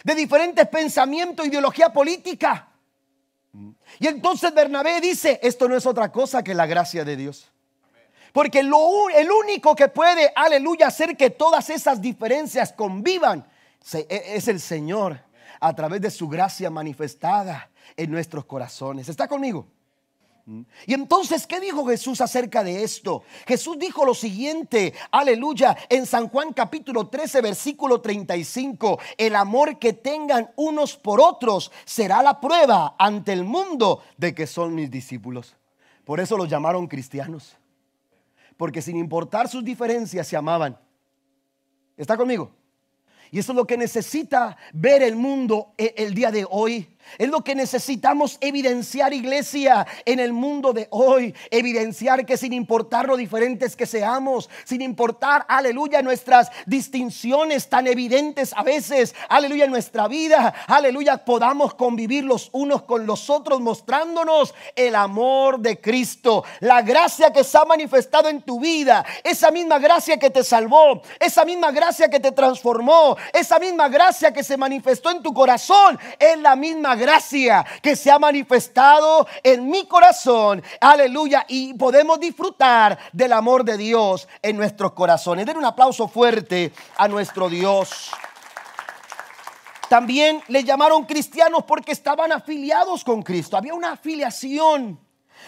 de 0.04 0.14
diferentes 0.14 0.68
pensamientos, 0.68 1.48
ideología 1.48 1.92
política. 1.92 2.68
Y 4.00 4.06
entonces 4.06 4.54
Bernabé 4.54 5.02
dice, 5.02 5.40
esto 5.42 5.68
no 5.68 5.76
es 5.76 5.88
otra 5.88 6.12
cosa 6.12 6.44
que 6.44 6.54
la 6.54 6.68
gracia 6.68 7.04
de 7.04 7.16
Dios. 7.16 7.52
Porque 8.38 8.60
el 8.60 8.72
único 9.32 9.76
que 9.76 9.88
puede, 9.88 10.32
aleluya, 10.36 10.86
hacer 10.86 11.18
que 11.18 11.32
todas 11.32 11.72
esas 11.72 12.00
diferencias 12.00 12.72
convivan 12.72 13.44
e, 13.92 14.36
es 14.36 14.48
el 14.48 14.60
Señor 14.60 15.20
a 15.60 15.74
través 15.74 16.02
de 16.02 16.12
su 16.12 16.28
gracia 16.28 16.70
manifestada 16.70 17.72
en 17.96 18.12
nuestros 18.12 18.46
corazones. 18.46 19.10
¿Está 19.10 19.28
conmigo? 19.28 19.66
Y 20.86 20.94
entonces, 20.94 21.48
¿qué 21.48 21.60
dijo 21.60 21.84
Jesús 21.88 22.22
acerca 22.22 22.64
de 22.64 22.84
esto? 22.84 23.24
Jesús 23.48 23.80
dijo 23.80 24.06
lo 24.06 24.14
siguiente, 24.14 24.94
aleluya, 25.10 25.76
en 25.90 26.06
San 26.06 26.30
Juan 26.30 26.54
capítulo 26.54 27.08
13, 27.08 27.42
versículo 27.42 28.02
35, 28.02 29.00
el 29.18 29.36
amor 29.36 29.80
que 29.80 29.94
tengan 29.94 30.52
unos 30.58 30.96
por 30.96 31.20
otros 31.22 31.72
será 31.86 32.22
la 32.22 32.40
prueba 32.40 32.96
ante 33.00 33.34
el 33.34 33.46
mundo 33.46 34.04
de 34.16 34.36
que 34.36 34.46
son 34.46 34.76
mis 34.76 34.92
discípulos. 34.92 35.56
Por 36.06 36.20
eso 36.20 36.38
los 36.38 36.48
llamaron 36.48 36.86
cristianos 36.86 37.58
porque 38.58 38.82
sin 38.82 38.98
importar 38.98 39.48
sus 39.48 39.64
diferencias 39.64 40.28
se 40.28 40.36
amaban. 40.36 40.78
¿Está 41.96 42.18
conmigo? 42.18 42.52
Y 43.32 43.40
eso 43.40 43.52
es 43.52 43.56
lo 43.56 43.68
que 43.68 43.78
necesita 43.78 44.58
ver 44.74 45.02
el 45.02 45.16
mundo 45.16 45.74
e-, 45.78 45.94
el 45.98 46.14
día 46.14 46.32
de 46.32 46.46
hoy. 46.50 46.97
Es 47.18 47.30
lo 47.30 47.44
que 47.44 47.56
necesitamos 47.56 48.38
evidenciar, 48.42 49.14
iglesia, 49.14 49.88
en 50.06 50.20
el 50.20 50.34
mundo 50.34 50.74
de 50.74 50.88
hoy. 50.92 51.34
Evidenciar 51.52 52.26
que 52.26 52.38
sin 52.38 52.54
importar 52.54 53.08
lo 53.08 53.18
diferentes 53.18 53.76
que 53.76 53.86
seamos, 53.86 54.50
sin 54.66 54.82
importar, 54.82 55.46
aleluya, 55.48 56.02
nuestras 56.02 56.52
distinciones 56.66 57.70
tan 57.70 57.88
evidentes 57.88 58.54
a 58.56 58.64
veces, 58.64 59.16
aleluya, 59.30 59.66
en 59.66 59.72
nuestra 59.72 60.08
vida, 60.08 60.54
aleluya, 60.68 61.24
podamos 61.26 61.74
convivir 61.74 62.24
los 62.24 62.50
unos 62.52 62.84
con 62.84 63.06
los 63.06 63.30
otros, 63.30 63.62
mostrándonos 63.62 64.54
el 64.76 64.96
amor 64.96 65.60
de 65.60 65.80
Cristo. 65.80 66.44
La 66.60 66.82
gracia 66.82 67.32
que 67.32 67.44
se 67.44 67.58
ha 67.58 67.66
manifestado 67.66 68.30
en 68.30 68.42
tu 68.42 68.60
vida, 68.60 69.06
esa 69.24 69.52
misma 69.52 69.80
gracia 69.80 70.18
que 70.18 70.30
te 70.30 70.44
salvó, 70.44 71.02
esa 71.20 71.46
misma 71.46 71.72
gracia 71.72 72.10
que 72.10 72.20
te 72.20 72.32
transformó, 72.32 73.18
esa 73.34 73.60
misma 73.60 73.90
gracia 73.90 74.34
que 74.34 74.44
se 74.44 74.58
manifestó 74.58 75.12
en 75.12 75.22
tu 75.22 75.34
corazón, 75.34 76.00
es 76.20 76.38
la 76.40 76.56
misma 76.56 76.96
gracia 76.98 77.66
que 77.82 77.96
se 77.96 78.12
ha 78.12 78.20
manifestado 78.20 79.28
en 79.44 79.70
mi 79.70 79.86
corazón. 79.88 80.62
Aleluya. 80.82 81.46
Y 81.48 81.74
podemos 81.76 82.20
disfrutar 82.20 82.98
del 83.14 83.32
amor 83.34 83.64
de 83.64 83.78
Dios 83.78 84.28
en 84.42 84.58
nuestros 84.58 84.92
corazones. 84.92 85.46
Den 85.46 85.58
un 85.58 85.66
aplauso 85.66 86.08
fuerte 86.08 86.74
a 86.98 87.08
nuestro 87.08 87.50
Dios. 87.50 88.12
También 89.90 90.44
le 90.50 90.64
llamaron 90.66 91.06
cristianos 91.06 91.64
porque 91.64 91.94
estaban 91.94 92.34
afiliados 92.34 93.06
con 93.06 93.24
Cristo. 93.24 93.56
Había 93.56 93.74
una 93.74 93.94
afiliación 93.94 95.00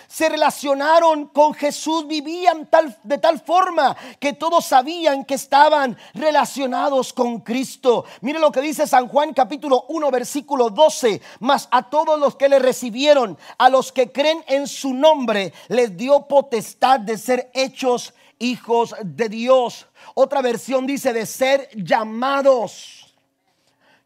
se 0.10 0.28
relacionaron 0.28 1.28
con 1.28 1.54
Jesús, 1.54 2.08
vivían 2.08 2.66
tal, 2.66 2.98
de 3.04 3.20
tal 3.20 3.40
forma 3.40 3.96
que 4.20 4.34
todos 4.34 4.66
sabían 4.66 5.24
que 5.24 5.36
estaban 5.36 5.96
relacionados 6.16 7.14
con 7.14 7.42
Cristo. 7.42 8.06
Mire 8.22 8.40
lo 8.40 8.52
que 8.52 8.60
dice 8.60 8.88
San 8.88 9.08
Juan 9.08 9.36
capítulo 9.36 9.86
1 9.88 10.10
versículo 10.10 10.72
12, 10.72 11.22
mas 11.42 11.68
a 11.70 11.92
todos 11.92 12.20
los 12.20 12.36
que 12.36 12.50
le 12.50 12.58
recibieron, 12.58 13.38
a 13.60 13.70
los 13.70 13.92
que 13.92 14.12
creen 14.12 14.44
en 14.48 14.68
su 14.68 14.96
nombre, 14.96 15.54
les 15.68 15.96
dio 15.96 16.28
potestad 16.28 17.00
de 17.00 17.16
ser 17.16 17.52
hechos 17.54 18.16
hijos 18.40 18.96
de 19.04 19.30
Dios. 19.30 19.86
Otra 20.16 20.42
versión 20.42 20.88
dice 20.88 21.14
de 21.14 21.28
ser 21.28 21.70
llamados. 21.76 23.14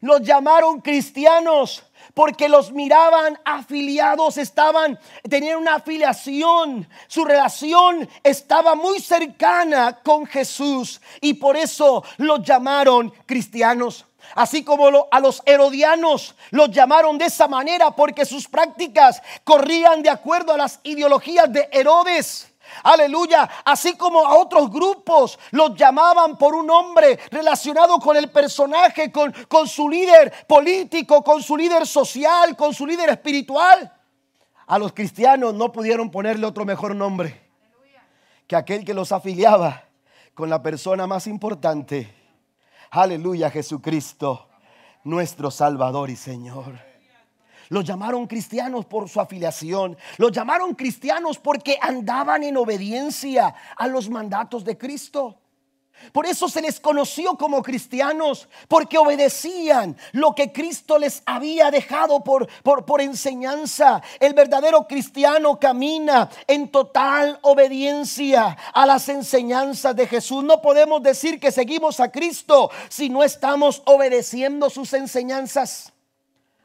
Los 0.00 0.20
llamaron 0.20 0.82
cristianos 0.82 1.82
porque 2.14 2.48
los 2.48 2.72
miraban 2.72 3.38
afiliados, 3.44 4.38
estaban, 4.38 4.98
tenían 5.28 5.58
una 5.58 5.76
afiliación, 5.76 6.88
su 7.08 7.24
relación 7.24 8.08
estaba 8.22 8.74
muy 8.76 9.00
cercana 9.00 10.00
con 10.02 10.24
Jesús 10.26 11.00
y 11.20 11.34
por 11.34 11.56
eso 11.56 12.04
los 12.18 12.42
llamaron 12.42 13.12
cristianos. 13.26 14.06
Así 14.34 14.64
como 14.64 15.06
a 15.10 15.20
los 15.20 15.42
herodianos 15.44 16.34
los 16.50 16.70
llamaron 16.70 17.18
de 17.18 17.26
esa 17.26 17.46
manera 17.46 17.90
porque 17.90 18.24
sus 18.24 18.48
prácticas 18.48 19.22
corrían 19.44 20.02
de 20.02 20.10
acuerdo 20.10 20.54
a 20.54 20.56
las 20.56 20.80
ideologías 20.82 21.52
de 21.52 21.68
Herodes. 21.70 22.53
Aleluya. 22.82 23.48
Así 23.64 23.96
como 23.96 24.26
a 24.26 24.36
otros 24.36 24.70
grupos 24.70 25.38
los 25.50 25.74
llamaban 25.74 26.36
por 26.36 26.54
un 26.54 26.66
nombre 26.66 27.18
relacionado 27.30 27.98
con 27.98 28.16
el 28.16 28.30
personaje, 28.30 29.10
con, 29.12 29.32
con 29.48 29.68
su 29.68 29.88
líder 29.88 30.46
político, 30.46 31.22
con 31.22 31.42
su 31.42 31.56
líder 31.56 31.86
social, 31.86 32.56
con 32.56 32.74
su 32.74 32.86
líder 32.86 33.10
espiritual. 33.10 33.92
A 34.66 34.78
los 34.78 34.92
cristianos 34.92 35.54
no 35.54 35.70
pudieron 35.70 36.10
ponerle 36.10 36.46
otro 36.46 36.64
mejor 36.64 36.94
nombre 36.94 37.42
que 38.46 38.56
aquel 38.56 38.84
que 38.84 38.94
los 38.94 39.12
afiliaba 39.12 39.84
con 40.34 40.50
la 40.50 40.62
persona 40.62 41.06
más 41.06 41.26
importante. 41.26 42.14
Aleluya, 42.90 43.50
Jesucristo, 43.50 44.48
nuestro 45.04 45.50
Salvador 45.50 46.10
y 46.10 46.16
Señor. 46.16 46.93
Los 47.74 47.84
llamaron 47.84 48.28
cristianos 48.28 48.86
por 48.86 49.08
su 49.08 49.20
afiliación. 49.20 49.98
Los 50.18 50.30
llamaron 50.30 50.76
cristianos 50.76 51.38
porque 51.38 51.76
andaban 51.82 52.44
en 52.44 52.56
obediencia 52.56 53.52
a 53.76 53.88
los 53.88 54.08
mandatos 54.08 54.64
de 54.64 54.78
Cristo. 54.78 55.40
Por 56.12 56.24
eso 56.24 56.48
se 56.48 56.62
les 56.62 56.78
conoció 56.78 57.36
como 57.36 57.64
cristianos, 57.64 58.48
porque 58.68 58.96
obedecían 58.96 59.96
lo 60.12 60.36
que 60.36 60.52
Cristo 60.52 61.00
les 61.00 61.24
había 61.26 61.72
dejado 61.72 62.22
por, 62.22 62.48
por, 62.62 62.84
por, 62.84 63.00
enseñanza. 63.00 64.00
El 64.20 64.34
verdadero 64.34 64.86
cristiano 64.86 65.58
camina 65.58 66.30
en 66.46 66.68
total 66.68 67.40
obediencia 67.42 68.56
a 68.72 68.86
las 68.86 69.08
enseñanzas 69.08 69.96
de 69.96 70.06
Jesús. 70.06 70.44
No 70.44 70.62
podemos 70.62 71.02
decir 71.02 71.40
que 71.40 71.50
seguimos 71.50 71.98
a 71.98 72.12
Cristo 72.12 72.70
si 72.88 73.08
no 73.08 73.24
estamos 73.24 73.82
obedeciendo 73.84 74.70
sus 74.70 74.92
enseñanzas. 74.92 75.93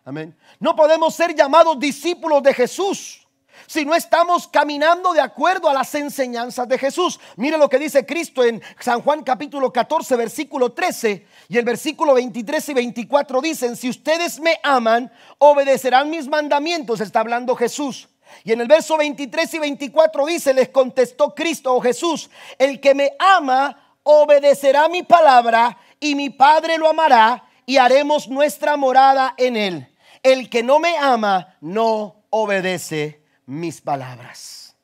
Amén. 0.06 0.36
No 0.60 0.76
podemos 0.76 1.14
ser 1.14 1.36
llamados 1.36 1.80
discípulos 1.80 2.42
de 2.44 2.54
Jesús 2.54 3.28
si 3.68 3.86
no 3.86 3.94
estamos 3.94 4.48
caminando 4.48 5.14
de 5.14 5.22
acuerdo 5.22 5.70
a 5.70 5.74
las 5.74 5.94
enseñanzas 5.94 6.68
de 6.68 6.78
Jesús. 6.78 7.20
Mire 7.36 7.58
lo 7.58 7.70
que 7.70 7.78
dice 7.78 8.06
Cristo 8.06 8.44
en 8.44 8.62
San 8.80 9.02
Juan 9.02 9.24
capítulo 9.24 9.72
14, 9.72 10.16
versículo 10.16 10.72
13 10.72 11.28
y 11.50 11.58
el 11.58 11.66
versículo 11.66 12.14
23 12.14 12.70
y 12.70 12.74
24 12.74 13.42
dicen, 13.42 13.76
si 13.76 13.90
ustedes 13.90 14.40
me 14.40 14.60
aman, 14.64 15.12
obedecerán 15.38 16.10
mis 16.10 16.28
mandamientos, 16.28 17.02
está 17.02 17.20
hablando 17.20 17.56
Jesús. 17.56 18.10
Y 18.44 18.52
en 18.52 18.62
el 18.62 18.68
verso 18.68 18.98
23 18.98 19.54
y 19.56 19.60
24 19.60 20.26
dice, 20.26 20.54
les 20.54 20.70
contestó 20.70 21.34
Cristo 21.34 21.74
o 21.74 21.78
oh 21.78 21.82
Jesús, 21.82 22.30
el 22.58 22.80
que 22.80 22.94
me 22.94 23.12
ama, 23.20 23.98
obedecerá 24.04 24.88
mi 24.88 25.04
palabra 25.04 25.78
y 26.00 26.16
mi 26.16 26.30
Padre 26.30 26.78
lo 26.78 26.88
amará 26.88 27.49
y 27.70 27.78
haremos 27.78 28.28
nuestra 28.28 28.78
morada 28.78 29.36
en 29.38 29.56
él. 29.56 29.96
El 30.24 30.50
que 30.50 30.64
no 30.64 30.80
me 30.80 30.98
ama 30.98 31.56
no 31.62 32.24
obedece 32.32 33.22
mis 33.46 33.80
palabras. 33.80 34.76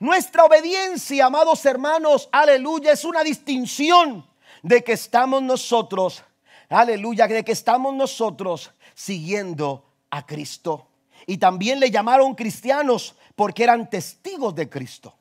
Nuestra 0.00 0.44
obediencia, 0.44 1.26
amados 1.26 1.64
hermanos, 1.64 2.28
aleluya, 2.32 2.90
es 2.90 3.04
una 3.04 3.22
distinción 3.22 4.28
de 4.64 4.82
que 4.82 4.94
estamos 4.94 5.40
nosotros, 5.40 6.24
aleluya, 6.68 7.28
de 7.28 7.44
que 7.44 7.52
estamos 7.52 7.94
nosotros 7.94 8.72
siguiendo 8.92 9.86
a 10.10 10.26
Cristo. 10.26 10.88
Y 11.28 11.38
también 11.38 11.78
le 11.78 11.92
llamaron 11.92 12.34
cristianos 12.34 13.14
porque 13.36 13.62
eran 13.62 13.88
testigos 13.88 14.52
de 14.56 14.68
Cristo. 14.68 15.14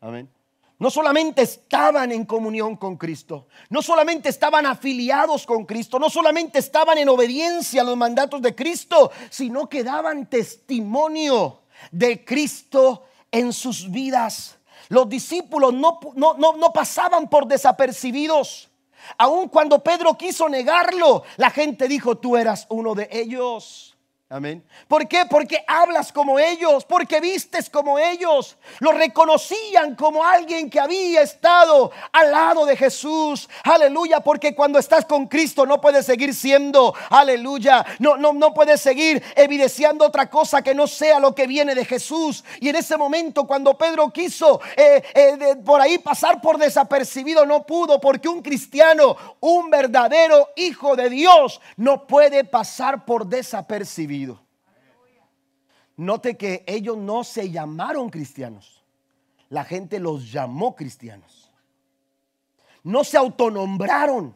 Amén. 0.00 0.30
No 0.82 0.90
solamente 0.90 1.42
estaban 1.42 2.10
en 2.10 2.24
comunión 2.24 2.74
con 2.74 2.96
Cristo, 2.96 3.46
no 3.70 3.82
solamente 3.82 4.28
estaban 4.28 4.66
afiliados 4.66 5.46
con 5.46 5.64
Cristo, 5.64 5.96
no 6.00 6.10
solamente 6.10 6.58
estaban 6.58 6.98
en 6.98 7.08
obediencia 7.08 7.82
a 7.82 7.84
los 7.84 7.96
mandatos 7.96 8.42
de 8.42 8.52
Cristo, 8.52 9.12
sino 9.30 9.68
que 9.68 9.84
daban 9.84 10.28
testimonio 10.28 11.60
de 11.92 12.24
Cristo 12.24 13.04
en 13.30 13.52
sus 13.52 13.92
vidas. 13.92 14.58
Los 14.88 15.08
discípulos 15.08 15.72
no, 15.72 16.00
no, 16.16 16.34
no, 16.34 16.72
pasaban 16.72 17.30
por 17.30 17.46
desapercibidos. 17.46 18.68
Aun 19.18 19.50
cuando 19.50 19.84
Pedro 19.84 20.18
quiso 20.18 20.48
negarlo, 20.48 21.22
la 21.36 21.50
gente 21.50 21.86
dijo, 21.86 22.18
tú 22.18 22.36
eras 22.36 22.66
uno 22.70 22.96
de 22.96 23.08
ellos. 23.12 23.91
Amén. 24.32 24.64
¿Por 24.88 25.06
qué? 25.06 25.26
Porque 25.28 25.62
hablas 25.66 26.10
como 26.10 26.38
ellos, 26.38 26.86
porque 26.86 27.20
vistes 27.20 27.68
como 27.68 27.98
ellos. 27.98 28.56
Lo 28.80 28.92
reconocían 28.92 29.94
como 29.94 30.24
alguien 30.24 30.70
que 30.70 30.80
había 30.80 31.20
estado 31.20 31.92
al 32.10 32.30
lado 32.30 32.64
de 32.64 32.74
Jesús. 32.74 33.46
Aleluya, 33.62 34.20
porque 34.20 34.54
cuando 34.54 34.78
estás 34.78 35.04
con 35.04 35.26
Cristo 35.26 35.66
no 35.66 35.82
puedes 35.82 36.06
seguir 36.06 36.32
siendo, 36.34 36.94
aleluya, 37.10 37.84
no 37.98 38.16
no 38.16 38.32
no 38.32 38.54
puedes 38.54 38.80
seguir 38.80 39.22
evidenciando 39.36 40.06
otra 40.06 40.30
cosa 40.30 40.62
que 40.62 40.74
no 40.74 40.86
sea 40.86 41.20
lo 41.20 41.34
que 41.34 41.46
viene 41.46 41.74
de 41.74 41.84
Jesús. 41.84 42.42
Y 42.58 42.70
en 42.70 42.76
ese 42.76 42.96
momento 42.96 43.46
cuando 43.46 43.76
Pedro 43.76 44.10
quiso 44.14 44.62
eh, 44.78 45.02
eh, 45.12 45.56
por 45.62 45.78
ahí 45.82 45.98
pasar 45.98 46.40
por 46.40 46.56
desapercibido 46.56 47.44
no 47.44 47.66
pudo, 47.66 48.00
porque 48.00 48.30
un 48.30 48.40
cristiano, 48.40 49.14
un 49.40 49.68
verdadero 49.68 50.48
hijo 50.56 50.96
de 50.96 51.10
Dios 51.10 51.60
no 51.76 52.06
puede 52.06 52.44
pasar 52.44 53.04
por 53.04 53.26
desapercibido. 53.26 54.21
Note 55.96 56.36
que 56.36 56.64
ellos 56.66 56.96
no 56.96 57.24
se 57.24 57.50
llamaron 57.50 58.08
cristianos. 58.08 58.82
La 59.48 59.64
gente 59.64 59.98
los 60.00 60.32
llamó 60.32 60.74
cristianos. 60.74 61.50
No 62.82 63.04
se 63.04 63.16
autonombraron. 63.16 64.34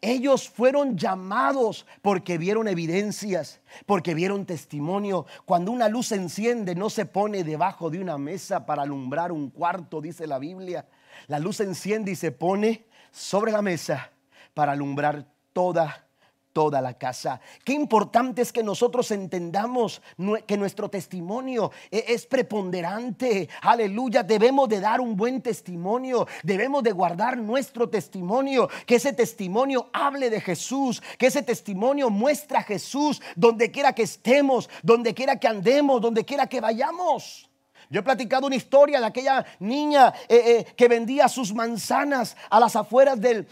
Ellos 0.00 0.48
fueron 0.48 0.98
llamados 0.98 1.86
porque 2.02 2.36
vieron 2.36 2.66
evidencias, 2.66 3.60
porque 3.86 4.14
vieron 4.14 4.44
testimonio. 4.44 5.26
Cuando 5.44 5.70
una 5.70 5.88
luz 5.88 6.12
enciende, 6.12 6.74
no 6.74 6.90
se 6.90 7.06
pone 7.06 7.44
debajo 7.44 7.88
de 7.88 8.00
una 8.00 8.18
mesa 8.18 8.66
para 8.66 8.82
alumbrar 8.82 9.32
un 9.32 9.48
cuarto, 9.50 10.00
dice 10.00 10.26
la 10.26 10.38
Biblia. 10.38 10.86
La 11.28 11.38
luz 11.38 11.60
enciende 11.60 12.10
y 12.10 12.16
se 12.16 12.32
pone 12.32 12.84
sobre 13.12 13.52
la 13.52 13.62
mesa 13.62 14.10
para 14.54 14.72
alumbrar 14.72 15.24
toda 15.52 16.06
toda 16.52 16.80
la 16.80 16.94
casa. 16.94 17.40
Qué 17.64 17.72
importante 17.72 18.42
es 18.42 18.52
que 18.52 18.62
nosotros 18.62 19.10
entendamos 19.10 20.02
que 20.46 20.56
nuestro 20.56 20.88
testimonio 20.88 21.70
e-, 21.90 22.04
es 22.08 22.26
preponderante. 22.26 23.48
Aleluya, 23.62 24.22
debemos 24.22 24.68
de 24.68 24.80
dar 24.80 25.00
un 25.00 25.16
buen 25.16 25.42
testimonio, 25.42 26.26
debemos 26.42 26.82
de 26.82 26.92
guardar 26.92 27.36
nuestro 27.38 27.88
testimonio, 27.88 28.68
que 28.86 28.96
ese 28.96 29.12
testimonio 29.12 29.88
hable 29.92 30.30
de 30.30 30.40
Jesús, 30.40 31.02
que 31.18 31.26
ese 31.26 31.42
testimonio 31.42 32.10
muestre 32.10 32.58
a 32.58 32.62
Jesús 32.62 33.20
donde 33.36 33.70
quiera 33.70 33.94
que 33.94 34.02
estemos, 34.02 34.68
donde 34.82 35.14
quiera 35.14 35.38
que 35.38 35.48
andemos, 35.48 36.00
donde 36.00 36.24
quiera 36.24 36.46
que 36.46 36.60
vayamos. 36.60 37.51
Yo 37.92 38.00
he 38.00 38.02
platicado 38.02 38.46
una 38.46 38.56
historia 38.56 39.00
de 39.00 39.04
aquella 39.04 39.44
niña 39.58 40.14
eh, 40.26 40.64
eh, 40.66 40.74
que 40.74 40.88
vendía 40.88 41.28
sus 41.28 41.52
manzanas 41.52 42.34
a 42.48 42.58
las 42.58 42.74
afueras 42.74 43.20
del, 43.20 43.46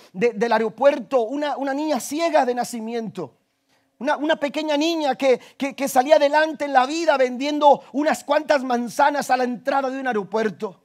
aeropuerto, 0.51 1.21
una, 1.25 1.75
niña 1.75 2.01
ciega 2.01 2.47
de 2.47 2.55
nacimiento. 2.55 3.37
Una, 3.99 4.37
pequeña 4.37 4.79
niña 4.79 5.15
que, 5.15 5.39
que, 5.59 5.89
salía 5.89 6.17
adelante 6.17 6.65
en 6.65 6.73
la 6.73 6.87
vida 6.87 7.19
vendiendo 7.19 7.83
unas 7.93 8.25
cuantas 8.25 8.65
manzanas 8.65 9.31
a 9.31 9.37
la 9.37 9.45
entrada 9.45 9.91
de 9.91 10.01
un 10.01 10.07
aeropuerto. 10.07 10.85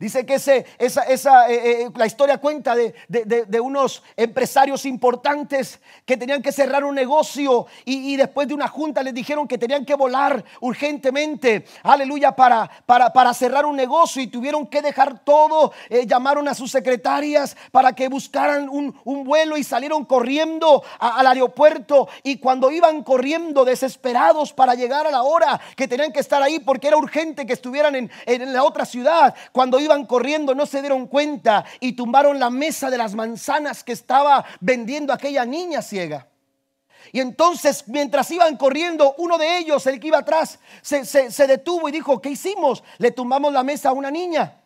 Dice 0.00 0.24
que 0.24 0.36
esa, 0.36 1.02
esa 1.02 1.50
eh, 1.50 1.82
eh, 1.82 1.90
la 1.94 2.06
historia 2.06 2.38
cuenta 2.38 2.74
de, 2.74 2.94
de, 3.06 3.60
unos 3.60 4.02
empresarios 4.16 4.86
importantes 4.86 5.78
que 6.06 6.16
tenían 6.16 6.40
que 6.40 6.52
cerrar 6.52 6.84
un 6.84 6.94
negocio 6.94 7.66
y, 7.84 8.16
después 8.16 8.48
de 8.48 8.54
una 8.54 8.66
junta 8.66 9.02
les 9.02 9.12
dijeron 9.12 9.46
que 9.46 9.58
tenían 9.58 9.84
que 9.84 9.94
volar 9.94 10.42
urgentemente, 10.62 11.66
aleluya, 11.82 12.34
para, 12.34 12.70
para, 12.86 13.12
para 13.12 13.34
cerrar 13.34 13.66
un 13.66 13.76
negocio 13.76 14.22
y 14.22 14.28
tuvieron 14.28 14.66
que 14.68 14.80
dejar 14.80 15.22
todo. 15.22 15.72
Eh, 15.90 16.06
llamaron 16.06 16.48
a 16.48 16.54
sus 16.54 16.70
secretarias 16.70 17.54
para 17.70 17.92
que 17.92 18.08
buscaran 18.08 18.70
un, 18.70 18.98
un 19.04 19.24
vuelo 19.24 19.58
y 19.58 19.64
salieron 19.64 20.06
corriendo 20.06 20.82
al 20.98 21.26
aeropuerto. 21.26 22.08
Y 22.22 22.38
cuando 22.38 22.70
iban 22.70 23.02
corriendo 23.02 23.66
desesperados 23.66 24.54
para 24.54 24.74
llegar 24.74 25.06
a 25.06 25.10
la 25.10 25.24
hora 25.24 25.60
que 25.76 25.86
tenían 25.86 26.10
que 26.10 26.20
estar 26.20 26.42
ahí 26.42 26.58
porque 26.58 26.88
era 26.88 26.96
urgente 26.96 27.44
que 27.44 27.52
estuvieran 27.52 27.94
en, 27.96 28.10
en 28.24 28.50
la 28.54 28.64
otra 28.64 28.86
ciudad, 28.86 29.34
cuando 29.52 29.78
iban 29.78 29.89
iban 29.90 30.06
corriendo 30.06 30.54
no 30.54 30.66
se 30.66 30.80
dieron 30.80 31.06
cuenta 31.08 31.64
y 31.80 31.92
tumbaron 31.92 32.38
la 32.38 32.48
mesa 32.48 32.90
de 32.90 32.98
las 32.98 33.14
manzanas 33.14 33.82
que 33.82 33.92
estaba 33.92 34.44
vendiendo 34.60 35.12
aquella 35.12 35.44
niña 35.44 35.82
ciega. 35.82 36.28
Y 37.12 37.18
entonces, 37.20 37.84
mientras 37.88 38.30
iban 38.30 38.56
corriendo, 38.56 39.14
uno 39.18 39.36
de 39.36 39.58
ellos, 39.58 39.84
el 39.86 39.98
que 39.98 40.08
iba 40.08 40.18
atrás, 40.18 40.60
se, 40.82 41.46
detuvo 41.46 41.88
y 41.88 41.92
dijo, 41.92 42.20
¿qué 42.20 42.30
hicimos? 42.30 42.84
Le 42.98 43.10
tumbamos 43.10 43.52
la 43.52 43.64
mesa 43.64 43.88
a 43.88 43.92
una 43.92 44.10
niña. 44.10 44.62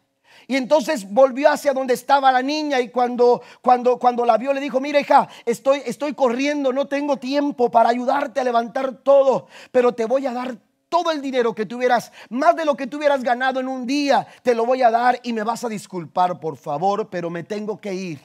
Y 0.46 0.56
entonces 0.56 1.10
volvió 1.10 1.50
hacia 1.50 1.72
donde 1.72 1.94
estaba 1.94 2.30
la 2.30 2.42
niña 2.42 2.80
y 2.80 2.90
cuando, 2.90 3.40
cuando, 3.62 3.98
cuando 3.98 4.26
la 4.26 4.36
vio 4.36 4.52
le 4.52 4.60
dijo, 4.60 4.78
mira 4.78 5.00
hija, 5.00 5.26
estoy, 5.46 5.80
estoy 5.86 6.12
corriendo, 6.12 6.70
no 6.70 6.86
tengo 6.86 7.16
tiempo 7.16 7.70
para 7.70 7.88
ayudarte 7.88 8.40
a 8.40 8.44
levantar 8.44 8.98
todo, 8.98 9.46
pero 9.72 9.94
te 9.94 10.04
voy 10.04 10.26
a 10.26 10.32
dar 10.34 10.58
todo 10.94 11.10
el 11.10 11.20
dinero 11.20 11.56
que 11.56 11.66
tuvieras, 11.66 12.12
más 12.28 12.54
de 12.54 12.64
lo 12.64 12.76
que 12.76 12.86
tuvieras 12.86 13.24
ganado 13.24 13.58
en 13.58 13.66
un 13.66 13.84
día, 13.84 14.28
te 14.44 14.54
lo 14.54 14.64
voy 14.64 14.80
a 14.82 14.92
dar 14.92 15.18
y 15.24 15.32
me 15.32 15.42
vas 15.42 15.64
a 15.64 15.68
disculpar, 15.68 16.38
por 16.38 16.56
favor, 16.56 17.08
pero 17.10 17.30
me 17.30 17.42
tengo 17.42 17.80
que 17.80 17.92
ir. 17.92 18.20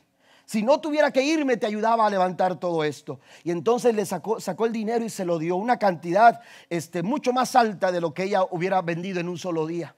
Si 0.45 0.61
no 0.61 0.79
tuviera 0.79 1.09
que 1.09 1.23
irme, 1.23 1.57
te 1.57 1.65
ayudaba 1.65 2.05
a 2.05 2.11
levantar 2.11 2.59
todo 2.59 2.83
esto. 2.83 3.21
Y 3.43 3.49
entonces 3.49 3.95
le 3.95 4.05
sacó, 4.05 4.37
el 4.67 4.71
dinero 4.71 5.03
y 5.03 5.09
se 5.09 5.25
lo 5.25 5.39
dio, 5.39 5.55
una 5.55 5.79
cantidad 5.79 6.41
este, 6.69 7.01
mucho 7.01 7.33
más 7.33 7.55
alta 7.55 7.91
de 7.91 8.01
lo 8.01 8.13
que 8.13 8.25
ella 8.25 8.43
hubiera 8.51 8.83
vendido 8.83 9.19
en 9.19 9.29
un 9.29 9.39
solo 9.39 9.65
día. 9.65 9.95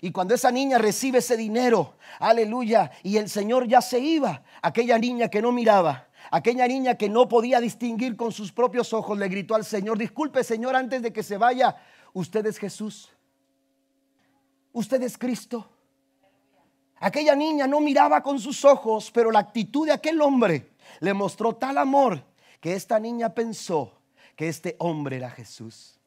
Y 0.00 0.10
cuando 0.10 0.34
esa 0.34 0.50
niña 0.50 0.78
recibe 0.78 1.18
ese 1.18 1.36
dinero, 1.36 1.94
aleluya, 2.18 2.90
y 3.04 3.18
el 3.18 3.28
Señor 3.28 3.68
ya 3.68 3.80
se 3.82 4.00
iba, 4.00 4.42
aquella 4.62 4.98
niña 4.98 5.28
que 5.28 5.42
no 5.42 5.52
miraba, 5.52 6.08
aquella 6.30 6.66
niña 6.66 6.96
que 6.96 7.08
no 7.08 7.28
podía 7.28 7.60
distinguir 7.60 8.16
con 8.16 8.32
sus 8.32 8.50
propios 8.50 8.92
ojos, 8.92 9.18
le 9.18 9.28
gritó 9.28 9.54
al 9.54 9.64
Señor, 9.64 9.98
disculpe 9.98 10.42
Señor, 10.42 10.74
antes 10.74 11.02
de 11.02 11.12
que 11.12 11.22
se 11.22 11.36
vaya, 11.36 11.76
Usted 12.12 12.46
es 12.46 12.58
Jesús. 12.58 13.10
Usted 14.72 15.02
es 15.02 15.16
Cristo. 15.18 15.68
Aquella 16.98 17.34
niña 17.34 17.66
no 17.66 17.80
miraba 17.80 18.22
con 18.22 18.38
sus 18.38 18.64
ojos, 18.64 19.10
pero 19.10 19.30
la 19.30 19.38
actitud 19.38 19.86
de 19.86 19.92
aquel 19.92 20.20
hombre 20.20 20.72
le 21.00 21.14
mostró 21.14 21.56
tal 21.56 21.78
amor 21.78 22.22
que 22.60 22.74
esta 22.74 23.00
niña 23.00 23.30
pensó 23.34 24.00
que 24.36 24.48
este 24.48 24.76
hombre 24.78 25.16
era 25.16 25.30
Jesús. 25.30 25.98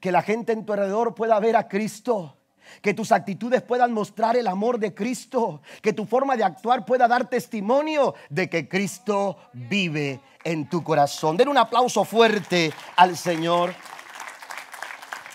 Que 0.00 0.10
la 0.10 0.22
gente 0.22 0.52
en 0.52 0.64
tu 0.64 0.72
alrededor 0.72 1.14
pueda 1.14 1.38
ver 1.38 1.56
a 1.56 1.68
Cristo. 1.68 2.36
Que 2.82 2.94
tus 2.94 3.12
actitudes 3.12 3.62
puedan 3.62 3.92
mostrar 3.92 4.36
el 4.36 4.46
amor 4.46 4.78
de 4.78 4.94
Cristo. 4.94 5.60
Que 5.82 5.92
tu 5.92 6.06
forma 6.06 6.36
de 6.36 6.44
actuar 6.44 6.84
pueda 6.84 7.06
dar 7.06 7.28
testimonio 7.28 8.14
de 8.30 8.48
que 8.48 8.68
Cristo 8.68 9.36
vive 9.52 10.20
en 10.42 10.68
tu 10.68 10.82
corazón. 10.82 11.36
Den 11.36 11.48
un 11.48 11.58
aplauso 11.58 12.04
fuerte 12.04 12.72
al 12.96 13.16
Señor 13.16 13.74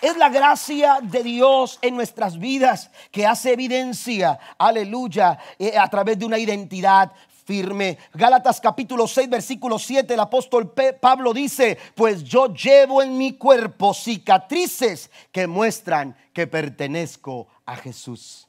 es 0.02 0.16
la 0.16 0.28
gracia 0.28 0.98
de 1.02 1.22
Dios 1.22 1.78
en 1.82 1.96
nuestras 1.96 2.38
vidas 2.38 2.90
que 3.10 3.26
hace 3.26 3.52
evidencia, 3.52 4.38
aleluya, 4.58 5.38
eh, 5.58 5.76
a 5.76 5.88
través 5.88 6.18
de 6.18 6.26
una 6.26 6.38
identidad 6.38 7.12
firme. 7.44 7.98
Gálatas 8.12 8.60
capítulo 8.60 9.06
6, 9.06 9.30
versículo 9.30 9.78
7, 9.78 10.12
el 10.12 10.20
apóstol 10.20 10.72
Pablo 11.00 11.32
dice, 11.32 11.78
pues 11.94 12.24
yo 12.24 12.52
llevo 12.52 13.02
en 13.02 13.16
mi 13.16 13.34
cuerpo 13.34 13.94
cicatrices 13.94 15.10
que 15.30 15.46
muestran 15.46 16.16
que 16.32 16.46
pertenezco 16.46 17.46
a 17.64 17.76
Jesús. 17.76 18.48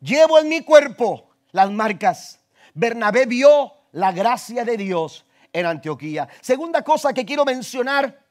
Llevo 0.00 0.38
en 0.38 0.48
mi 0.48 0.62
cuerpo 0.62 1.28
las 1.50 1.70
marcas. 1.70 2.40
Bernabé 2.74 3.26
vio 3.26 3.72
la 3.92 4.12
gracia 4.12 4.64
de 4.64 4.76
Dios 4.76 5.24
en 5.52 5.66
Antioquía. 5.66 6.28
Segunda 6.40 6.82
cosa 6.82 7.12
que 7.12 7.26
quiero 7.26 7.44
mencionar, 7.44 8.22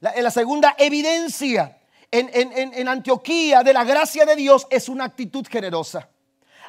la 0.00 0.30
segunda 0.30 0.76
evidencia 0.78 1.77
en, 2.10 2.88
Antioquía 2.88 3.62
de 3.62 3.72
la 3.72 3.84
gracia 3.84 4.24
de 4.24 4.36
Dios 4.36 4.66
es 4.70 4.88
una 4.88 5.04
actitud 5.04 5.46
generosa. 5.48 6.08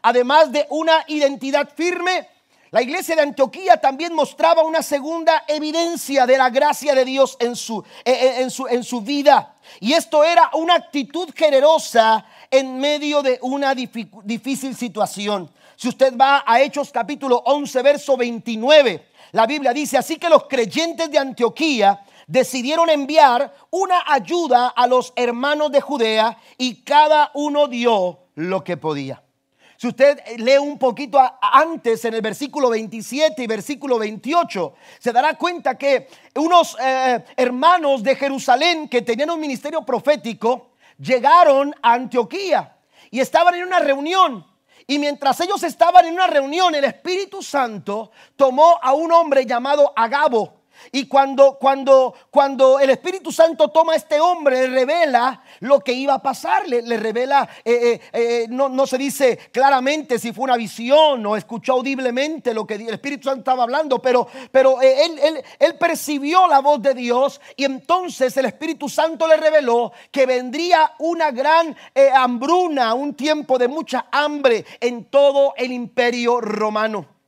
Además 0.01 0.51
de 0.51 0.65
una 0.69 1.03
identidad 1.07 1.69
firme, 1.75 2.27
la 2.71 2.81
iglesia 2.81 3.15
de 3.15 3.23
Antioquía 3.23 3.77
también 3.77 4.13
mostraba 4.13 4.63
una 4.63 4.83
segunda 4.83 5.43
evidencia 5.47 6.25
de 6.25 6.37
la 6.37 6.49
gracia 6.49 6.93
de 6.93 7.03
Dios 7.03 7.35
en 7.39 7.55
su, 7.55 7.83
en 8.05 8.51
su, 8.51 8.67
en 8.67 8.83
su 8.83 9.01
vida. 9.01 9.55
Y 9.79 9.93
esto 9.93 10.23
era 10.23 10.51
una 10.53 10.75
actitud 10.75 11.29
generosa 11.35 12.25
en 12.51 12.77
medio 12.77 13.21
de 13.21 13.39
una 13.41 13.73
difícil 13.73 14.75
situación. 14.75 15.49
Si 15.75 15.87
usted 15.87 16.15
va 16.15 16.43
a 16.45 16.61
Hechos 16.61 16.91
capítulo 16.91 17.41
11, 17.45 17.81
verso 17.81 18.17
29, 18.17 19.07
la 19.31 19.45
Biblia 19.45 19.73
dice, 19.73 19.97
así 19.97 20.17
que 20.17 20.29
los 20.29 20.45
creyentes 20.45 21.09
de 21.09 21.17
Antioquía 21.17 22.03
decidieron 22.29 22.91
enviar 22.91 23.51
una 23.71 24.03
ayuda 24.05 24.67
a 24.67 24.85
los 24.85 25.11
hermanos 25.15 25.71
de 25.71 25.81
Judea 25.81 26.37
y 26.57 26.83
cada 26.83 27.31
uno 27.33 27.67
dio 27.67 28.19
lo 28.35 28.63
que 28.63 28.77
podía. 28.77 29.21
Si 29.75 29.87
usted 29.87 30.19
lee 30.37 30.57
un 30.57 30.77
poquito 30.77 31.19
antes 31.41 32.05
en 32.05 32.13
el 32.13 32.21
versículo 32.21 32.69
27 32.69 33.41
y 33.41 33.47
versículo 33.47 33.97
28, 33.97 34.73
se 34.99 35.11
dará 35.11 35.35
cuenta 35.35 35.75
que 35.75 36.07
unos 36.35 36.77
eh, 36.79 37.23
hermanos 37.35 38.03
de 38.03 38.15
Jerusalén 38.15 38.87
que 38.87 39.01
tenían 39.01 39.31
un 39.31 39.39
ministerio 39.39 39.83
profético 39.83 40.73
llegaron 40.99 41.73
a 41.81 41.93
Antioquía 41.93 42.75
y 43.09 43.21
estaban 43.21 43.55
en 43.55 43.63
una 43.63 43.79
reunión. 43.79 44.45
Y 44.85 44.99
mientras 44.99 45.39
ellos 45.39 45.63
estaban 45.63 46.05
en 46.05 46.13
una 46.13 46.27
reunión, 46.27 46.75
el 46.75 46.83
Espíritu 46.83 47.41
Santo 47.41 48.11
tomó 48.35 48.77
a 48.81 48.93
un 48.93 49.11
hombre 49.11 49.45
llamado 49.45 49.93
Agabo 49.95 50.58
y 50.91 51.07
cuando, 51.07 51.57
cuando, 51.59 52.13
cuando 52.29 52.79
el 52.79 52.89
Espíritu 52.89 53.31
Santo 53.31 53.69
toma 53.69 53.93
a 53.93 53.95
este 53.95 54.19
hombre, 54.19 54.67
le 54.67 54.67
revela 54.67 55.43
lo 55.59 55.79
que 55.79 55.93
iba 55.93 56.15
a 56.15 56.21
pasar, 56.21 56.67
le, 56.67 56.97
revela, 56.97 57.47
eh, 57.63 57.71
eh, 57.73 58.01
eh, 58.13 58.47
no, 58.49 58.69
no, 58.69 58.87
se 58.87 58.97
dice 58.97 59.37
claramente 59.51 60.19
si 60.19 60.31
fue 60.31 60.45
una 60.45 60.57
visión 60.57 61.25
o 61.25 61.35
escuchó 61.35 61.73
audiblemente 61.73 62.53
lo 62.53 62.65
que 62.65 62.75
el 62.75 62.89
Espíritu 62.89 63.25
Santo 63.25 63.39
estaba 63.39 63.63
hablando, 63.63 64.01
pero, 64.01 64.27
pero 64.51 64.81
él, 64.81 65.19
él, 65.21 65.43
él 65.59 65.77
percibió 65.77 66.47
la 66.47 66.59
voz 66.59 66.81
de 66.81 66.93
Dios 66.93 67.39
y 67.55 67.65
entonces 67.65 68.35
el 68.37 68.45
Espíritu 68.45 68.89
Santo 68.89 69.27
le 69.27 69.37
reveló 69.37 69.91
que 70.11 70.25
vendría 70.25 70.93
una 70.99 71.31
gran 71.31 71.75
hambruna, 72.15 72.93
un 72.93 73.13
tiempo 73.13 73.57
de 73.57 73.67
mucha 73.67 74.07
hambre 74.11 74.65
en 74.79 75.05
todo 75.05 75.53
el 75.57 75.71
imperio 75.71 76.41
romano. 76.41 77.18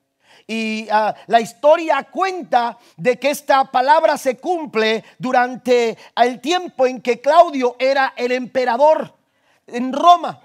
Y 0.52 0.86
ah, 0.92 1.16
la 1.28 1.40
historia 1.40 2.04
cuenta 2.12 2.78
de 2.98 3.18
que 3.18 3.30
esta 3.30 3.72
palabra 3.72 4.18
se 4.18 4.36
cumple 4.36 5.02
durante 5.18 5.98
el 6.18 6.42
tiempo 6.42 6.86
en 6.86 7.02
que 7.02 7.22
Claudio 7.22 7.78
era 7.80 8.14
el 8.18 8.34
emperador 8.34 9.16
en 9.66 9.94
Roma. 9.94 10.42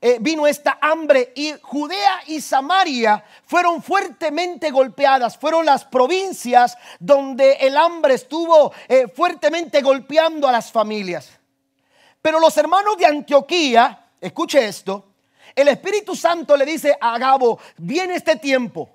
Eh, 0.00 0.18
vino 0.20 0.46
esta 0.46 0.78
hambre 0.80 1.32
y 1.34 1.52
Judea 1.62 2.20
y 2.28 2.40
Samaria 2.40 3.24
fueron 3.44 3.82
fuertemente 3.82 4.70
golpeadas, 4.70 5.36
fueron 5.36 5.66
las 5.66 5.84
provincias 5.84 6.78
donde 7.00 7.54
el 7.54 7.76
hambre 7.76 8.14
estuvo 8.14 8.72
eh, 8.86 9.08
fuertemente 9.08 9.82
golpeando 9.82 10.46
a 10.46 10.52
las 10.52 10.70
familias. 10.70 11.28
Pero 12.22 12.38
los 12.38 12.56
hermanos 12.56 12.96
de 12.96 13.06
Antioquía, 13.06 14.10
escuche 14.20 14.64
esto, 14.64 15.06
el 15.56 15.66
Espíritu 15.66 16.14
Santo 16.14 16.56
le 16.56 16.64
dice 16.64 16.96
a 17.00 17.14
Agabo, 17.14 17.58
viene 17.78 18.14
este 18.14 18.36
tiempo, 18.36 18.88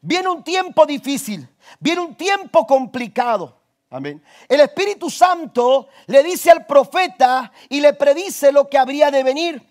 Viene 0.00 0.28
un 0.28 0.42
tiempo 0.42 0.86
difícil, 0.86 1.48
viene 1.78 2.00
un 2.00 2.14
tiempo 2.14 2.66
complicado. 2.66 3.60
Amén. 3.90 4.22
El 4.48 4.60
Espíritu 4.60 5.10
Santo 5.10 5.88
le 6.06 6.22
dice 6.22 6.50
al 6.50 6.64
profeta 6.64 7.52
y 7.68 7.80
le 7.80 7.92
predice 7.92 8.52
lo 8.52 8.68
que 8.68 8.78
habría 8.78 9.10
de 9.10 9.22
venir. 9.22 9.62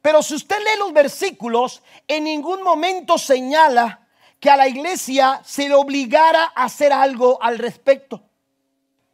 Pero 0.00 0.22
si 0.22 0.34
usted 0.34 0.58
lee 0.58 0.78
los 0.78 0.92
versículos, 0.92 1.82
en 2.06 2.24
ningún 2.24 2.62
momento 2.62 3.18
señala 3.18 4.06
que 4.40 4.48
a 4.48 4.56
la 4.56 4.68
iglesia 4.68 5.42
se 5.44 5.68
le 5.68 5.74
obligara 5.74 6.52
a 6.54 6.64
hacer 6.64 6.92
algo 6.92 7.40
al 7.42 7.58
respecto. 7.58 8.22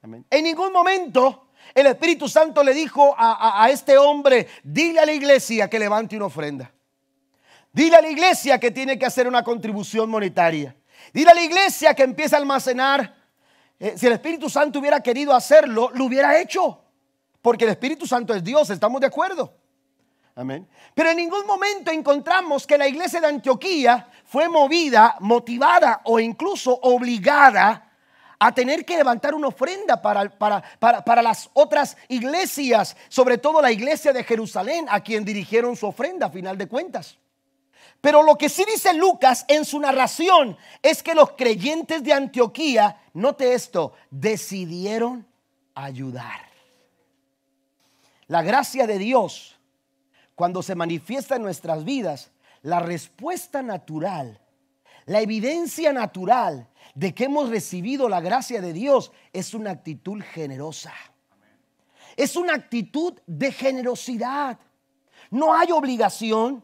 Amén. 0.02 0.24
En 0.30 0.44
ningún 0.44 0.72
momento 0.72 1.48
el 1.74 1.86
Espíritu 1.86 2.28
Santo 2.28 2.62
le 2.62 2.72
dijo 2.72 3.14
a, 3.18 3.64
a 3.64 3.70
este 3.70 3.98
hombre, 3.98 4.46
dile 4.62 5.00
a 5.00 5.06
la 5.06 5.12
iglesia 5.12 5.68
que 5.68 5.78
levante 5.78 6.16
una 6.16 6.26
ofrenda. 6.26 6.72
Dile 7.74 7.96
a 7.96 8.00
la 8.00 8.08
iglesia 8.08 8.60
que 8.60 8.70
tiene 8.70 8.96
que 8.96 9.04
hacer 9.04 9.26
una 9.26 9.42
contribución 9.42 10.08
monetaria. 10.08 10.76
Dile 11.12 11.32
a 11.32 11.34
la 11.34 11.42
iglesia 11.42 11.92
que 11.92 12.04
empiece 12.04 12.36
a 12.36 12.38
almacenar. 12.38 13.16
Eh, 13.80 13.94
si 13.98 14.06
el 14.06 14.12
Espíritu 14.12 14.48
Santo 14.48 14.78
hubiera 14.78 15.00
querido 15.00 15.34
hacerlo, 15.34 15.90
lo 15.92 16.04
hubiera 16.04 16.38
hecho. 16.38 16.80
Porque 17.42 17.64
el 17.64 17.72
Espíritu 17.72 18.06
Santo 18.06 18.32
es 18.32 18.44
Dios, 18.44 18.70
estamos 18.70 19.00
de 19.00 19.08
acuerdo. 19.08 19.52
Amén. 20.36 20.68
Pero 20.94 21.10
en 21.10 21.16
ningún 21.16 21.44
momento 21.48 21.90
encontramos 21.90 22.64
que 22.64 22.78
la 22.78 22.86
iglesia 22.86 23.20
de 23.20 23.26
Antioquía 23.26 24.08
fue 24.24 24.48
movida, 24.48 25.16
motivada 25.18 26.00
o 26.04 26.20
incluso 26.20 26.78
obligada 26.80 27.90
a 28.38 28.54
tener 28.54 28.84
que 28.84 28.96
levantar 28.96 29.34
una 29.34 29.48
ofrenda 29.48 30.00
para, 30.00 30.28
para, 30.30 30.62
para, 30.78 31.22
las 31.22 31.50
otras 31.54 31.96
iglesias, 32.06 32.96
sobre 33.08 33.38
todo 33.38 33.60
la 33.60 33.72
iglesia 33.72 34.12
de 34.12 34.22
Jerusalén, 34.22 34.86
a 34.88 35.00
quien 35.00 35.24
dirigieron 35.24 35.74
su 35.74 35.88
ofrenda 35.88 36.26
a 36.26 36.30
final 36.30 36.56
de 36.56 36.68
cuentas. 36.68 37.18
Pero 38.04 38.22
lo 38.22 38.36
que 38.36 38.50
sí 38.50 38.66
dice 38.70 38.92
Lucas 38.92 39.46
en 39.48 39.64
su 39.64 39.80
narración 39.80 40.58
es 40.82 41.02
que 41.02 41.14
los 41.14 41.30
creyentes 41.30 42.04
de 42.04 42.12
Antioquía, 42.12 43.00
note 43.14 43.54
esto, 43.54 43.94
decidieron 44.10 45.26
ayudar. 45.74 46.42
La 48.26 48.42
gracia 48.42 48.86
de 48.86 48.98
Dios, 48.98 49.58
cuando 50.34 50.62
se 50.62 50.74
manifiesta 50.74 51.36
en 51.36 51.44
nuestras 51.44 51.82
vidas, 51.84 52.30
la 52.60 52.78
respuesta 52.80 53.62
natural, 53.62 54.38
la 55.06 55.22
evidencia 55.22 55.90
natural 55.94 56.68
de 56.94 57.14
que 57.14 57.24
hemos 57.24 57.48
recibido 57.48 58.10
la 58.10 58.20
gracia 58.20 58.60
de 58.60 58.74
Dios 58.74 59.12
es 59.32 59.54
una 59.54 59.70
actitud 59.70 60.22
generosa. 60.22 60.92
Es 62.16 62.36
una 62.36 62.52
actitud 62.52 63.18
de 63.26 63.50
generosidad. 63.50 64.58
No 65.30 65.54
hay 65.54 65.72
obligación, 65.72 66.62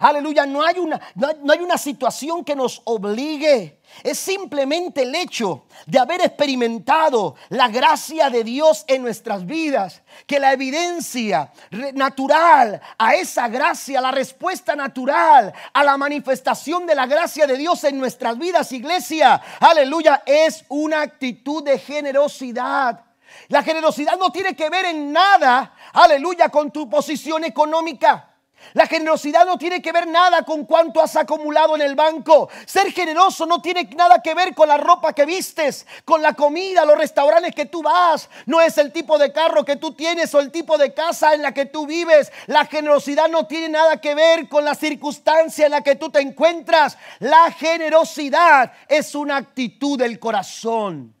Aleluya, 0.00 0.46
no 0.46 0.62
hay, 0.62 0.78
una, 0.78 1.00
no 1.16 1.52
hay 1.52 1.58
una 1.58 1.76
situación 1.76 2.44
que 2.44 2.54
nos 2.54 2.80
obligue. 2.84 3.80
Es 4.04 4.18
simplemente 4.18 5.02
el 5.02 5.14
hecho 5.14 5.64
de 5.86 5.98
haber 5.98 6.20
experimentado 6.20 7.34
la 7.48 7.68
gracia 7.68 8.30
de 8.30 8.44
Dios 8.44 8.84
en 8.86 9.02
nuestras 9.02 9.44
vidas, 9.44 10.02
que 10.26 10.38
la 10.38 10.52
evidencia 10.52 11.52
natural 11.94 12.80
a 12.96 13.14
esa 13.16 13.48
gracia, 13.48 14.00
la 14.00 14.12
respuesta 14.12 14.76
natural 14.76 15.52
a 15.72 15.84
la 15.84 15.96
manifestación 15.96 16.86
de 16.86 16.94
la 16.94 17.06
gracia 17.06 17.48
de 17.48 17.56
Dios 17.56 17.82
en 17.82 17.98
nuestras 17.98 18.38
vidas, 18.38 18.70
iglesia, 18.70 19.42
aleluya, 19.58 20.22
es 20.26 20.64
una 20.68 21.00
actitud 21.00 21.64
de 21.64 21.76
generosidad. 21.78 23.04
La 23.48 23.64
generosidad 23.64 24.16
no 24.16 24.30
tiene 24.30 24.54
que 24.54 24.70
ver 24.70 24.84
en 24.86 25.12
nada, 25.12 25.74
aleluya, 25.92 26.50
con 26.50 26.70
tu 26.70 26.88
posición 26.88 27.42
económica. 27.42 28.28
La 28.74 28.86
generosidad 28.86 29.46
no 29.46 29.56
tiene 29.56 29.80
que 29.80 29.92
ver 29.92 30.06
nada 30.06 30.42
con 30.42 30.64
cuánto 30.64 31.00
has 31.00 31.16
acumulado 31.16 31.74
en 31.74 31.82
el 31.82 31.94
banco. 31.94 32.50
Ser 32.66 32.92
generoso 32.92 33.46
no 33.46 33.62
tiene 33.62 33.84
nada 33.96 34.20
que 34.22 34.34
ver 34.34 34.54
con 34.54 34.68
la 34.68 34.76
ropa 34.76 35.12
que 35.12 35.24
vistes, 35.24 35.86
con 36.04 36.20
la 36.20 36.34
comida, 36.34 36.84
los 36.84 36.98
restaurantes 36.98 37.54
que 37.54 37.66
tú 37.66 37.82
vas. 37.82 38.28
No 38.46 38.60
es 38.60 38.76
el 38.78 38.92
tipo 38.92 39.16
de 39.16 39.32
carro 39.32 39.64
que 39.64 39.76
tú 39.76 39.92
tienes 39.92 40.34
o 40.34 40.40
el 40.40 40.50
tipo 40.50 40.76
de 40.76 40.92
casa 40.92 41.34
en 41.34 41.42
la 41.42 41.52
que 41.52 41.66
tú 41.66 41.86
vives. 41.86 42.30
La 42.46 42.66
generosidad 42.66 43.28
no 43.28 43.46
tiene 43.46 43.70
nada 43.70 44.00
que 44.00 44.14
ver 44.14 44.48
con 44.48 44.64
la 44.64 44.74
circunstancia 44.74 45.66
en 45.66 45.72
la 45.72 45.82
que 45.82 45.96
tú 45.96 46.10
te 46.10 46.20
encuentras. 46.20 46.98
La 47.20 47.50
generosidad 47.52 48.72
es 48.86 49.14
una 49.14 49.36
actitud 49.36 49.98
del 49.98 50.18
corazón. 50.18 51.14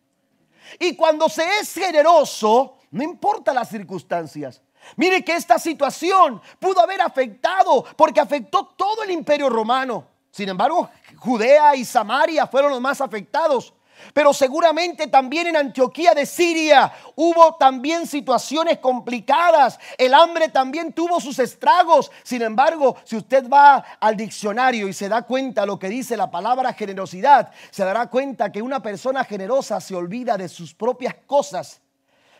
Y 0.78 0.94
cuando 0.96 1.28
se 1.28 1.44
es 1.60 1.72
generoso, 1.72 2.76
no 2.90 3.02
importa 3.02 3.54
las 3.54 3.70
circunstancias. 3.70 4.60
Mire 4.96 5.24
que 5.24 5.34
esta 5.34 5.58
situación 5.58 6.40
pudo 6.58 6.80
haber 6.80 7.00
afectado, 7.00 7.84
porque 7.96 8.20
afectó 8.20 8.66
todo 8.76 9.02
el 9.02 9.10
imperio 9.10 9.48
romano. 9.48 10.06
Sin 10.30 10.48
embargo, 10.48 10.90
Judea 11.16 11.74
y 11.74 11.84
Samaria 11.84 12.46
fueron 12.46 12.70
los 12.70 12.80
más 12.80 13.00
afectados. 13.00 13.74
Pero 14.12 14.32
seguramente 14.32 15.06
también 15.08 15.48
en 15.48 15.56
Antioquía 15.56 16.14
de 16.14 16.26
Siria 16.26 16.92
hubo 17.16 17.56
también 17.56 18.06
situaciones 18.06 18.78
complicadas. 18.78 19.78
El 19.96 20.14
hambre 20.14 20.48
también 20.48 20.92
tuvo 20.92 21.20
sus 21.20 21.38
estragos. 21.38 22.10
Sin 22.22 22.42
embargo, 22.42 22.96
si 23.04 23.16
usted 23.16 23.48
va 23.48 23.84
al 24.00 24.16
diccionario 24.16 24.88
y 24.88 24.92
se 24.92 25.08
da 25.08 25.22
cuenta 25.22 25.66
lo 25.66 25.78
que 25.78 25.88
dice 25.88 26.16
la 26.16 26.30
palabra 26.30 26.72
generosidad, 26.72 27.50
se 27.70 27.84
dará 27.84 28.08
cuenta 28.08 28.52
que 28.52 28.62
una 28.62 28.80
persona 28.80 29.24
generosa 29.24 29.80
se 29.80 29.94
olvida 29.94 30.36
de 30.36 30.48
sus 30.48 30.74
propias 30.74 31.14
cosas 31.26 31.80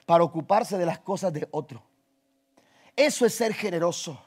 para 0.06 0.24
ocuparse 0.24 0.78
de 0.78 0.86
las 0.86 1.00
cosas 1.00 1.32
de 1.32 1.48
otro. 1.50 1.82
Eso 2.98 3.24
es 3.24 3.34
ser 3.36 3.54
generoso. 3.54 4.20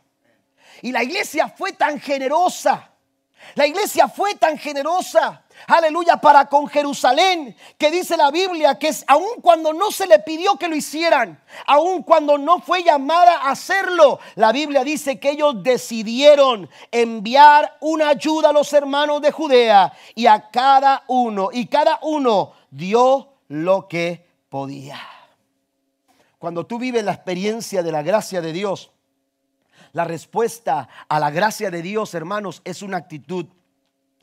Y 0.81 0.93
la 0.93 1.03
iglesia 1.03 1.49
fue 1.49 1.73
tan 1.73 1.99
generosa. 1.99 2.89
La 3.55 3.67
iglesia 3.67 4.07
fue 4.07 4.35
tan 4.35 4.57
generosa, 4.57 5.43
aleluya, 5.67 6.17
para 6.17 6.45
con 6.45 6.67
Jerusalén, 6.67 7.57
que 7.77 7.89
dice 7.89 8.15
la 8.15 8.29
Biblia 8.29 8.77
que 8.77 8.89
es 8.89 9.03
aun 9.07 9.41
cuando 9.41 9.73
no 9.73 9.91
se 9.91 10.05
le 10.05 10.19
pidió 10.19 10.57
que 10.57 10.67
lo 10.67 10.75
hicieran, 10.75 11.43
aun 11.65 12.03
cuando 12.03 12.37
no 12.37 12.61
fue 12.61 12.83
llamada 12.83 13.39
a 13.39 13.49
hacerlo, 13.49 14.19
la 14.35 14.51
Biblia 14.51 14.83
dice 14.83 15.19
que 15.19 15.31
ellos 15.31 15.63
decidieron 15.63 16.69
enviar 16.91 17.77
una 17.81 18.09
ayuda 18.09 18.49
a 18.49 18.53
los 18.53 18.71
hermanos 18.73 19.21
de 19.21 19.31
Judea 19.31 19.91
y 20.13 20.27
a 20.27 20.49
cada 20.51 21.03
uno, 21.07 21.49
y 21.51 21.65
cada 21.65 21.97
uno 22.03 22.53
dio 22.69 23.33
lo 23.47 23.87
que 23.87 24.23
podía. 24.49 25.20
Cuando 26.41 26.65
tú 26.65 26.79
vives 26.79 27.03
la 27.03 27.13
experiencia 27.13 27.83
de 27.83 27.91
la 27.91 28.01
gracia 28.01 28.41
de 28.41 28.51
Dios, 28.51 28.91
la 29.93 30.05
respuesta 30.05 30.89
a 31.07 31.19
la 31.19 31.29
gracia 31.29 31.69
de 31.69 31.83
Dios, 31.83 32.15
hermanos, 32.15 32.63
es 32.65 32.81
una 32.81 32.97
actitud 32.97 33.45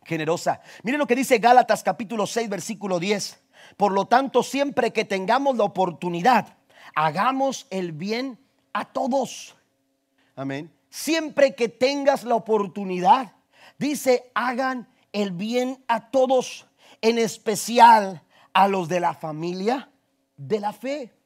generosa. 0.04 0.60
Miren 0.82 0.98
lo 0.98 1.06
que 1.06 1.14
dice 1.14 1.38
Gálatas 1.38 1.84
capítulo 1.84 2.26
6, 2.26 2.48
versículo 2.48 2.98
10. 2.98 3.40
Por 3.76 3.92
lo 3.92 4.06
tanto, 4.06 4.42
siempre 4.42 4.92
que 4.92 5.04
tengamos 5.04 5.56
la 5.56 5.62
oportunidad, 5.62 6.56
hagamos 6.96 7.68
el 7.70 7.92
bien 7.92 8.36
a 8.72 8.86
todos. 8.86 9.54
Amén. 10.34 10.72
Siempre 10.90 11.54
que 11.54 11.68
tengas 11.68 12.24
la 12.24 12.34
oportunidad, 12.34 13.32
Dice, 13.78 14.32
hagan 14.34 14.88
el 15.12 15.30
bien 15.30 15.84
a 15.86 16.10
todos, 16.10 16.66
en 17.00 17.18
especial 17.18 18.22
a 18.52 18.66
los 18.66 18.88
de 18.88 18.98
la 18.98 19.14
familia 19.14 19.88
de 20.36 20.58
la 20.58 20.72
fe. 20.72 21.17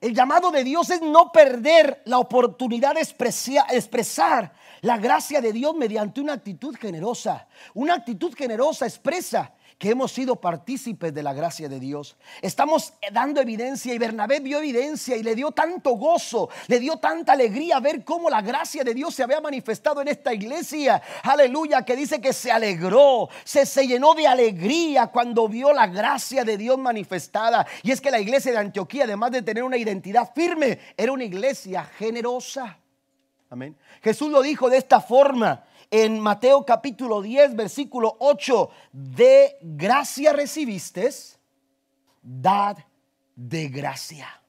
El 0.00 0.14
llamado 0.14 0.50
de 0.50 0.64
Dios 0.64 0.88
es 0.88 1.02
no 1.02 1.30
perder 1.30 2.02
la 2.06 2.18
oportunidad 2.18 2.94
de 2.94 3.02
expresar 3.02 4.52
la 4.80 4.96
gracia 4.96 5.42
de 5.42 5.52
Dios 5.52 5.74
mediante 5.74 6.22
una 6.22 6.32
actitud 6.32 6.74
generosa. 6.74 7.46
Una 7.74 7.94
actitud 7.94 8.34
generosa 8.34 8.86
expresa 8.86 9.52
que 9.80 9.88
hemos 9.88 10.12
sido 10.12 10.36
partícipes 10.36 11.14
de 11.14 11.22
la 11.22 11.32
gracia 11.32 11.66
de 11.66 11.80
Dios. 11.80 12.14
Estamos 12.42 12.92
dando 13.12 13.40
evidencia 13.40 13.94
y 13.94 13.98
Bernabé 13.98 14.40
vio 14.40 14.58
evidencia 14.58 15.16
y 15.16 15.22
le 15.22 15.34
dio 15.34 15.52
tanto 15.52 15.92
gozo, 15.92 16.50
le 16.66 16.78
dio 16.78 16.98
tanta 16.98 17.32
alegría 17.32 17.80
ver 17.80 18.04
cómo 18.04 18.28
la 18.28 18.42
gracia 18.42 18.84
de 18.84 18.92
Dios 18.92 19.14
se 19.14 19.22
había 19.22 19.40
manifestado 19.40 20.02
en 20.02 20.08
esta 20.08 20.34
iglesia. 20.34 21.00
Aleluya, 21.22 21.82
que 21.82 21.96
dice 21.96 22.20
que 22.20 22.34
se 22.34 22.52
alegró, 22.52 23.30
se, 23.42 23.64
se 23.64 23.86
llenó 23.86 24.12
de 24.12 24.26
alegría 24.26 25.06
cuando 25.06 25.48
vio 25.48 25.72
la 25.72 25.86
gracia 25.86 26.44
de 26.44 26.58
Dios 26.58 26.76
manifestada. 26.76 27.66
Y 27.82 27.90
es 27.90 28.02
que 28.02 28.10
la 28.10 28.20
iglesia 28.20 28.52
de 28.52 28.58
Antioquía, 28.58 29.04
además 29.04 29.30
de 29.30 29.40
tener 29.40 29.64
una 29.64 29.78
identidad 29.78 30.30
firme, 30.34 30.78
era 30.94 31.10
una 31.10 31.24
iglesia 31.24 31.84
generosa. 31.84 32.76
Amén. 33.48 33.74
Jesús 34.02 34.30
lo 34.30 34.42
dijo 34.42 34.68
de 34.68 34.76
esta 34.76 35.00
forma 35.00 35.64
en 35.90 36.20
Mateo 36.20 36.64
capítulo 36.64 37.20
10, 37.20 37.56
versículo 37.56 38.16
8, 38.20 38.70
de 38.92 39.58
gracia 39.60 40.32
recibiste, 40.32 41.10
dad 42.22 42.76
de 43.34 43.68
gracia. 43.68 44.40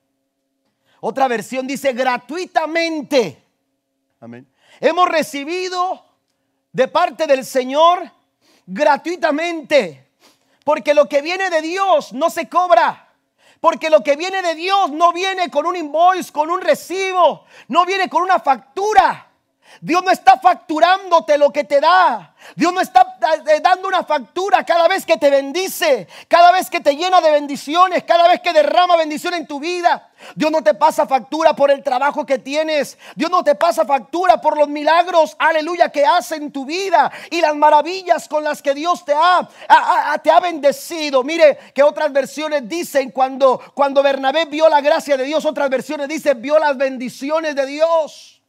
Otra 0.99 1.27
versión 1.27 1.65
dice 1.65 1.93
gratuitamente. 1.93 3.43
Amén. 4.19 4.47
Hemos 4.79 5.09
recibido 5.09 6.05
de 6.71 6.87
parte 6.87 7.25
del 7.25 7.43
Señor 7.43 8.11
gratuitamente. 8.67 10.09
Porque 10.63 10.93
lo 10.93 11.09
que 11.09 11.23
viene 11.23 11.49
de 11.49 11.61
Dios 11.61 12.13
no 12.13 12.29
se 12.29 12.47
cobra. 12.47 13.15
Porque 13.59 13.89
lo 13.89 14.03
que 14.03 14.15
viene 14.15 14.41
de 14.41 14.55
Dios 14.55 14.91
no 14.91 15.11
viene 15.11 15.49
con 15.49 15.65
un 15.65 15.75
invoice, 15.75 16.31
con 16.31 16.49
un 16.49 16.61
recibo, 16.61 17.45
no 17.67 17.85
viene 17.85 18.09
con 18.09 18.23
una 18.23 18.39
factura. 18.39 19.30
Dios 19.79 20.03
no 20.03 20.11
está 20.11 20.37
facturándote 20.39 21.37
lo 21.37 21.51
que 21.51 21.63
te 21.63 21.79
da. 21.79 22.35
Dios 22.55 22.73
no 22.73 22.81
está 22.81 23.17
eh, 23.47 23.59
dando 23.61 23.87
una 23.87 24.03
factura 24.03 24.65
cada 24.65 24.87
vez 24.87 25.05
que 25.05 25.17
te 25.17 25.29
bendice, 25.29 26.07
cada 26.27 26.51
vez 26.51 26.69
que 26.69 26.81
te 26.81 26.95
llena 26.95 27.21
de 27.21 27.31
bendiciones, 27.31 28.03
cada 28.03 28.27
vez 28.27 28.41
que 28.41 28.51
derrama 28.51 28.97
bendición 28.97 29.33
en 29.33 29.47
tu 29.47 29.59
vida. 29.59 30.09
Dios 30.35 30.51
no 30.51 30.61
te 30.61 30.73
pasa 30.73 31.07
factura 31.07 31.55
por 31.55 31.71
el 31.71 31.83
trabajo 31.83 32.25
que 32.25 32.39
tienes. 32.39 32.97
Dios 33.15 33.31
no 33.31 33.43
te 33.43 33.55
pasa 33.55 33.85
factura 33.85 34.41
por 34.41 34.57
los 34.57 34.67
milagros, 34.67 35.35
aleluya, 35.39 35.89
que 35.89 36.05
hace 36.05 36.35
en 36.35 36.51
tu 36.51 36.65
vida 36.65 37.11
y 37.29 37.41
las 37.41 37.55
maravillas 37.55 38.27
con 38.27 38.43
las 38.43 38.61
que 38.61 38.73
Dios 38.73 39.05
te 39.05 39.13
ha, 39.13 39.47
te 40.21 40.31
ha 40.31 40.39
bendecido. 40.39 41.23
Mire 41.23 41.57
que 41.73 41.83
otras 41.83 42.11
versiones 42.11 42.67
dicen 42.67 43.11
cuando, 43.11 43.61
cuando 43.73 44.03
Bernabé 44.03 44.45
vio 44.45 44.67
la 44.67 44.81
gracia 44.81 45.15
de 45.17 45.23
Dios, 45.23 45.45
otras 45.45 45.69
versiones 45.69 46.07
dicen 46.07 46.41
vio 46.41 46.59
las 46.59 46.77
bendiciones 46.77 47.55
de 47.55 47.65
Dios 47.65 48.40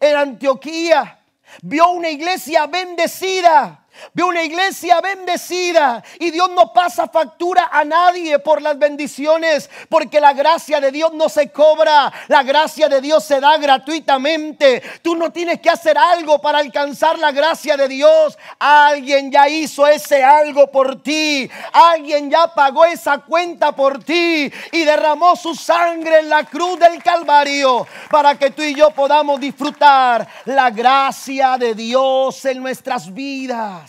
en 0.00 0.16
Antioquía. 0.16 1.20
Vio 1.62 1.90
una 1.90 2.08
iglesia 2.08 2.66
bendecida. 2.66 3.85
Vio 4.12 4.26
una 4.26 4.42
iglesia 4.42 5.00
bendecida 5.00 6.02
y 6.18 6.30
Dios 6.30 6.50
no 6.50 6.72
pasa 6.72 7.08
factura 7.08 7.68
a 7.70 7.84
nadie 7.84 8.38
por 8.38 8.62
las 8.62 8.78
bendiciones, 8.78 9.68
porque 9.88 10.20
la 10.20 10.32
gracia 10.32 10.80
de 10.80 10.90
Dios 10.90 11.12
no 11.12 11.28
se 11.28 11.50
cobra, 11.50 12.12
la 12.28 12.42
gracia 12.42 12.88
de 12.88 13.00
Dios 13.00 13.24
se 13.24 13.40
da 13.40 13.56
gratuitamente. 13.58 14.82
Tú 15.02 15.16
no 15.16 15.30
tienes 15.30 15.60
que 15.60 15.70
hacer 15.70 15.96
algo 15.98 16.40
para 16.40 16.58
alcanzar 16.58 17.18
la 17.18 17.32
gracia 17.32 17.76
de 17.76 17.88
Dios. 17.88 18.38
Alguien 18.58 19.30
ya 19.30 19.48
hizo 19.48 19.86
ese 19.86 20.22
algo 20.22 20.70
por 20.70 21.02
ti, 21.02 21.50
alguien 21.72 22.30
ya 22.30 22.48
pagó 22.54 22.84
esa 22.84 23.18
cuenta 23.18 23.72
por 23.72 24.02
ti 24.02 24.50
y 24.72 24.84
derramó 24.84 25.36
su 25.36 25.54
sangre 25.54 26.20
en 26.20 26.28
la 26.28 26.44
cruz 26.44 26.78
del 26.78 27.02
Calvario 27.02 27.86
para 28.10 28.36
que 28.38 28.50
tú 28.50 28.62
y 28.62 28.74
yo 28.74 28.90
podamos 28.90 29.40
disfrutar 29.40 30.26
la 30.44 30.70
gracia 30.70 31.56
de 31.58 31.74
Dios 31.74 32.44
en 32.44 32.62
nuestras 32.62 33.12
vidas. 33.12 33.85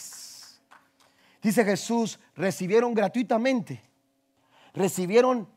Dice 1.47 1.63
Jesús, 1.63 2.19
recibieron 2.35 2.93
gratuitamente, 2.93 3.81
recibieron 4.73 5.47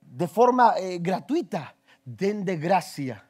de 0.00 0.26
forma 0.26 0.72
eh, 0.78 1.00
gratuita, 1.02 1.76
den 2.02 2.46
de 2.46 2.56
gracia 2.56 3.28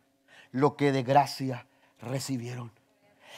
lo 0.53 0.77
que 0.77 0.93
de 0.93 1.03
gracia 1.03 1.67
recibieron. 1.99 2.71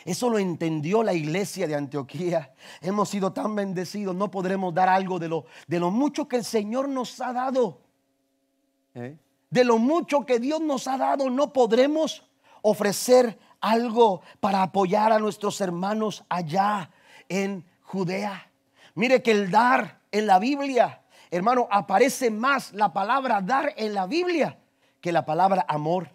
Eso 0.04 0.28
lo 0.28 0.38
entendió 0.38 1.02
la 1.02 1.14
iglesia 1.14 1.66
de 1.66 1.74
Antioquía. 1.74 2.52
Hemos 2.82 3.08
sido 3.08 3.32
tan 3.32 3.56
bendecidos, 3.56 4.14
no 4.14 4.30
podremos 4.30 4.74
dar 4.74 4.90
algo 4.90 5.18
de 5.18 5.30
lo, 5.30 5.46
de 5.66 5.80
lo 5.80 5.90
mucho 5.90 6.28
que 6.28 6.36
el 6.36 6.44
Señor 6.44 6.86
nos 6.86 7.18
ha 7.22 7.32
dado. 7.32 7.80
¿Eh? 8.94 9.16
De 9.48 9.64
lo 9.64 9.78
mucho 9.78 10.26
que 10.26 10.38
Dios 10.38 10.60
nos 10.60 10.86
ha 10.86 10.98
dado, 10.98 11.30
no 11.30 11.54
podremos 11.54 12.28
ofrecer 12.60 13.38
algo 13.62 14.20
para 14.38 14.62
apoyar 14.62 15.12
a 15.12 15.18
nuestros 15.18 15.62
hermanos 15.62 16.24
allá 16.28 16.90
en 17.26 17.64
Judea. 17.80 18.48
Mire 19.00 19.22
que 19.22 19.30
el 19.30 19.50
dar 19.50 19.98
en 20.12 20.26
la 20.26 20.38
Biblia, 20.38 21.00
hermano, 21.30 21.66
aparece 21.70 22.30
más 22.30 22.74
la 22.74 22.92
palabra 22.92 23.40
dar 23.40 23.72
en 23.78 23.94
la 23.94 24.06
Biblia 24.06 24.58
que 25.00 25.10
la 25.10 25.24
palabra 25.24 25.64
amor. 25.66 26.10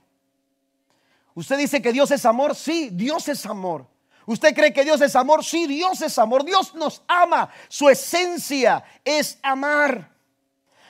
Usted 1.34 1.58
dice 1.58 1.82
que 1.82 1.92
Dios 1.92 2.12
es 2.12 2.28
amor, 2.28 2.54
sí, 2.54 2.92
Dios 2.92 3.28
es 3.28 3.44
amor. 3.48 3.88
¿Usted 4.28 4.54
cree 4.54 4.72
que 4.72 4.84
Dios 4.84 5.02
es 5.02 5.16
amor? 5.16 5.44
Sí, 5.44 5.66
Dios 5.66 6.00
es 6.04 6.16
amor. 6.20 6.46
Dios 6.46 6.76
nos 6.76 7.02
ama. 7.08 7.50
Su 7.70 7.90
esencia 7.90 8.84
es 9.04 9.40
amar. 9.42 10.12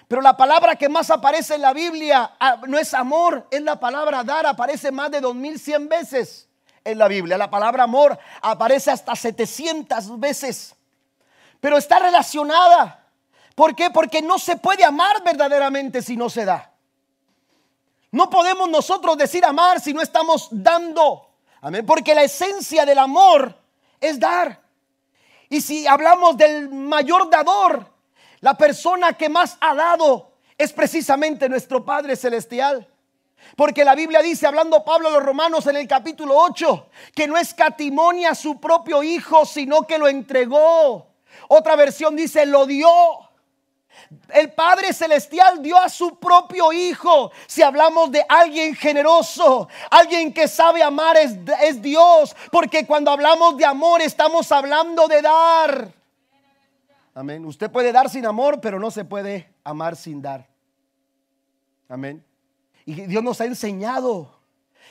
Pero 0.10 0.22
la 0.22 0.36
palabra 0.36 0.76
que 0.76 0.90
más 0.90 1.10
aparece 1.10 1.56
en 1.56 1.62
la 1.62 1.72
Biblia 1.72 2.36
ah, 2.38 2.60
no 2.68 2.78
es 2.78 2.94
amor, 2.94 3.48
es 3.50 3.62
la 3.62 3.80
palabra 3.80 4.22
dar. 4.26 4.46
Aparece 4.46 4.92
más 4.92 5.12
de 5.12 5.22
2100 5.22 5.88
veces 5.88 6.50
en 6.84 6.98
la 6.98 7.08
Biblia. 7.08 7.38
La 7.38 7.50
palabra 7.50 7.84
amor 7.84 8.20
aparece 8.42 8.92
hasta 8.92 9.16
700 9.16 10.20
veces 10.20 10.76
pero 11.66 11.80
está 11.80 11.98
relacionada. 11.98 13.08
¿Por 13.56 13.76
qué? 13.76 13.90
Porque 13.90 14.22
no 14.22 14.38
se 14.38 14.56
puede 14.56 14.84
amar 14.84 15.24
verdaderamente 15.24 16.04
si 16.04 16.16
no 16.16 16.30
se 16.30 16.46
da. 16.46 16.72
No 18.12 18.30
podemos 18.30 18.70
nosotros 18.70 19.18
decir 19.18 19.44
amar 19.44 19.80
si 19.80 19.92
no 19.92 20.04
estamos 20.04 20.48
dando. 20.52 21.28
Amén. 21.62 21.84
Porque 21.84 22.14
la 22.14 22.22
esencia 22.22 22.86
del 22.86 23.00
amor 23.00 23.58
es 24.00 24.20
dar. 24.20 24.62
Y 25.50 25.60
si 25.60 25.88
hablamos 25.88 26.38
del 26.38 26.70
mayor 26.70 27.32
dador, 27.32 27.92
la 28.42 28.56
persona 28.56 29.14
que 29.14 29.28
más 29.28 29.58
ha 29.60 29.74
dado 29.74 30.34
es 30.60 30.72
precisamente 30.72 31.50
nuestro 31.50 31.84
Padre 31.84 32.16
Celestial. 32.16 32.88
Porque 33.56 33.84
la 33.84 33.96
Biblia 33.96 34.22
dice, 34.22 34.46
hablando 34.46 34.86
Pablo 34.86 35.08
a 35.08 35.14
los 35.14 35.24
romanos 35.24 35.66
en 35.66 35.78
el 35.78 35.88
capítulo 35.88 36.38
8, 36.38 36.90
que 37.16 37.26
no 37.26 37.38
escatimonia 37.38 38.30
a 38.30 38.36
su 38.36 38.60
propio 38.60 39.02
Hijo, 39.02 39.48
sino 39.48 39.88
que 39.88 39.98
lo 39.98 40.08
entregó 40.08 41.15
otra 41.48 41.76
versión 41.76 42.16
dice, 42.16 42.46
lo 42.46 42.66
dio. 42.66 42.90
El 44.34 44.52
Padre 44.52 44.94
Celestial 44.94 45.62
dio 45.62 45.78
a 45.78 45.90
su 45.90 46.20
propio 46.20 46.72
Hijo. 46.74 47.32
Si 47.48 47.62
hablamos 47.62 48.12
de 48.12 48.26
alguien 48.28 48.76
generoso, 48.76 49.70
alguien 49.90 50.34
que 50.34 50.48
sabe 50.48 50.84
amar 50.84 51.18
es, 51.18 51.82
Dios. 51.82 52.36
Porque 52.52 52.86
cuando 52.86 53.12
hablamos 53.12 53.58
de 53.58 53.66
amor 53.66 54.02
estamos 54.02 54.52
hablando 54.52 55.08
de 55.08 55.22
dar. 55.22 55.94
Amén. 57.14 57.46
Usted 57.46 57.72
puede 57.72 57.92
dar 57.92 58.10
sin 58.10 58.26
amor, 58.26 58.60
pero 58.60 58.80
no 58.80 58.92
se 58.92 59.06
puede 59.06 59.54
amar 59.64 59.96
sin 59.96 60.22
dar. 60.22 60.48
Amén. 61.88 62.24
Y 62.86 62.94
Dios 62.94 63.24
nos 63.24 63.40
ha 63.40 63.46
enseñado 63.46 64.35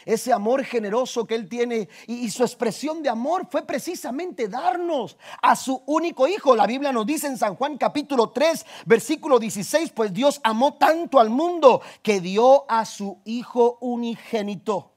ese 0.04 0.32
amor 0.32 0.64
generoso 0.64 1.26
que 1.26 1.34
Él 1.34 1.48
tiene 1.48 1.88
y, 2.06 2.30
su 2.30 2.42
expresión 2.42 3.02
de 3.02 3.08
amor 3.08 3.46
fue 3.50 3.66
precisamente 3.66 4.48
darnos 4.48 5.16
a 5.42 5.56
su 5.56 5.82
único 5.86 6.26
hijo. 6.26 6.56
La 6.56 6.66
Biblia 6.66 6.92
nos 6.92 7.06
dice 7.06 7.26
en 7.26 7.38
San 7.38 7.54
Juan 7.56 7.78
capítulo 7.78 8.30
3, 8.30 8.66
versículo 8.86 9.38
16, 9.38 9.90
pues 9.90 10.12
Dios 10.12 10.40
amó 10.42 10.74
tanto 10.74 11.20
al 11.20 11.30
mundo 11.30 11.80
que 12.02 12.20
dio 12.20 12.70
a 12.70 12.84
su 12.84 13.18
hijo 13.24 13.78
unigénito. 13.80 14.92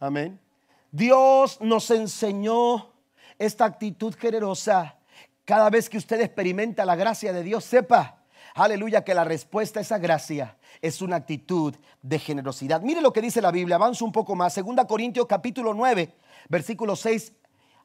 Amén. 0.00 0.40
Dios 0.90 1.58
nos 1.60 1.90
enseñó 1.90 2.92
esta 3.38 3.64
actitud 3.64 4.14
generosa. 4.14 4.98
Cada 5.44 5.70
vez 5.70 5.88
que 5.88 5.98
usted 5.98 6.20
experimenta 6.20 6.84
la 6.84 6.96
gracia 6.96 7.32
de 7.32 7.42
Dios, 7.42 7.64
sepa, 7.64 8.21
aleluya, 8.54 9.04
que 9.04 9.14
la 9.14 9.24
respuesta 9.24 9.80
a 9.80 9.82
esa 9.82 9.98
gracia 9.98 10.56
es 10.80 11.02
una 11.02 11.16
actitud 11.16 11.74
de 12.02 12.18
generosidad. 12.18 12.80
Mire 12.82 13.00
lo 13.00 13.12
que 13.12 13.22
dice 13.22 13.42
la 13.42 13.50
Biblia, 13.50 13.76
avanza 13.76 14.04
un 14.04 14.12
poco 14.12 14.34
más. 14.34 14.52
Segunda 14.52 14.86
Corintios 14.86 15.26
capítulo 15.26 15.74
9, 15.74 16.14
versículo 16.48 16.96
6 16.96 17.32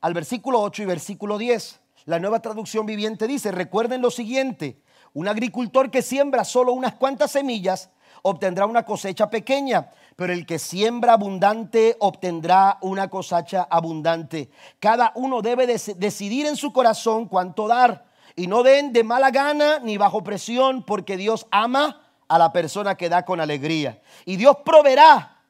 al 0.01 0.13
versículo 0.13 0.61
8 0.61 0.83
y 0.83 0.85
versículo 0.85 1.37
10. 1.37 1.79
La 2.05 2.19
nueva 2.19 2.41
traducción 2.41 2.85
viviente 2.85 3.27
dice, 3.27 3.51
recuerden 3.51 4.01
lo 4.01 4.11
siguiente, 4.11 4.81
un 5.13 5.27
agricultor 5.27 5.91
que 5.91 6.01
siembra 6.01 6.43
solo 6.43 6.73
unas 6.73 6.95
cuantas 6.95 7.31
semillas 7.31 7.89
obtendrá 8.21 8.65
una 8.65 8.83
cosecha 8.83 9.29
pequeña, 9.29 9.91
pero 10.15 10.33
el 10.33 10.45
que 10.45 10.59
siembra 10.59 11.13
abundante 11.13 11.95
obtendrá 11.99 12.77
una 12.81 13.09
cosecha 13.09 13.67
abundante. 13.69 14.49
Cada 14.79 15.11
uno 15.15 15.41
debe 15.41 15.67
decidir 15.67 16.45
en 16.45 16.55
su 16.55 16.73
corazón 16.73 17.27
cuánto 17.27 17.67
dar 17.67 18.06
y 18.37 18.47
no 18.47 18.63
den 18.63 18.93
de 18.93 19.03
mala 19.03 19.31
gana 19.31 19.79
ni 19.79 19.97
bajo 19.97 20.23
presión, 20.23 20.83
porque 20.83 21.17
Dios 21.17 21.47
ama 21.51 22.07
a 22.27 22.37
la 22.37 22.53
persona 22.53 22.95
que 22.95 23.09
da 23.09 23.25
con 23.25 23.41
alegría. 23.41 23.99
Y 24.25 24.35
Dios 24.35 24.57
proveerá 24.63 25.41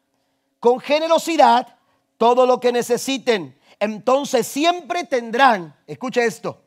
con 0.59 0.79
generosidad 0.79 1.75
todo 2.17 2.45
lo 2.45 2.61
que 2.61 2.71
necesiten. 2.71 3.59
Entonces 3.79 4.47
siempre 4.47 5.03
tendrán, 5.03 5.75
escucha 5.85 6.23
esto, 6.23 6.63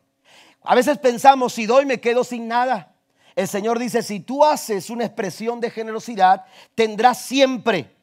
a 0.62 0.74
veces 0.74 0.98
pensamos, 0.98 1.54
si 1.54 1.64
doy 1.64 1.86
me 1.86 2.00
quedo 2.00 2.22
sin 2.22 2.46
nada. 2.46 2.94
El 3.34 3.48
Señor 3.48 3.78
dice, 3.78 4.02
si 4.02 4.20
tú 4.20 4.44
haces 4.44 4.90
una 4.90 5.06
expresión 5.06 5.58
de 5.58 5.70
generosidad, 5.70 6.44
tendrás 6.74 7.22
siempre, 7.22 7.96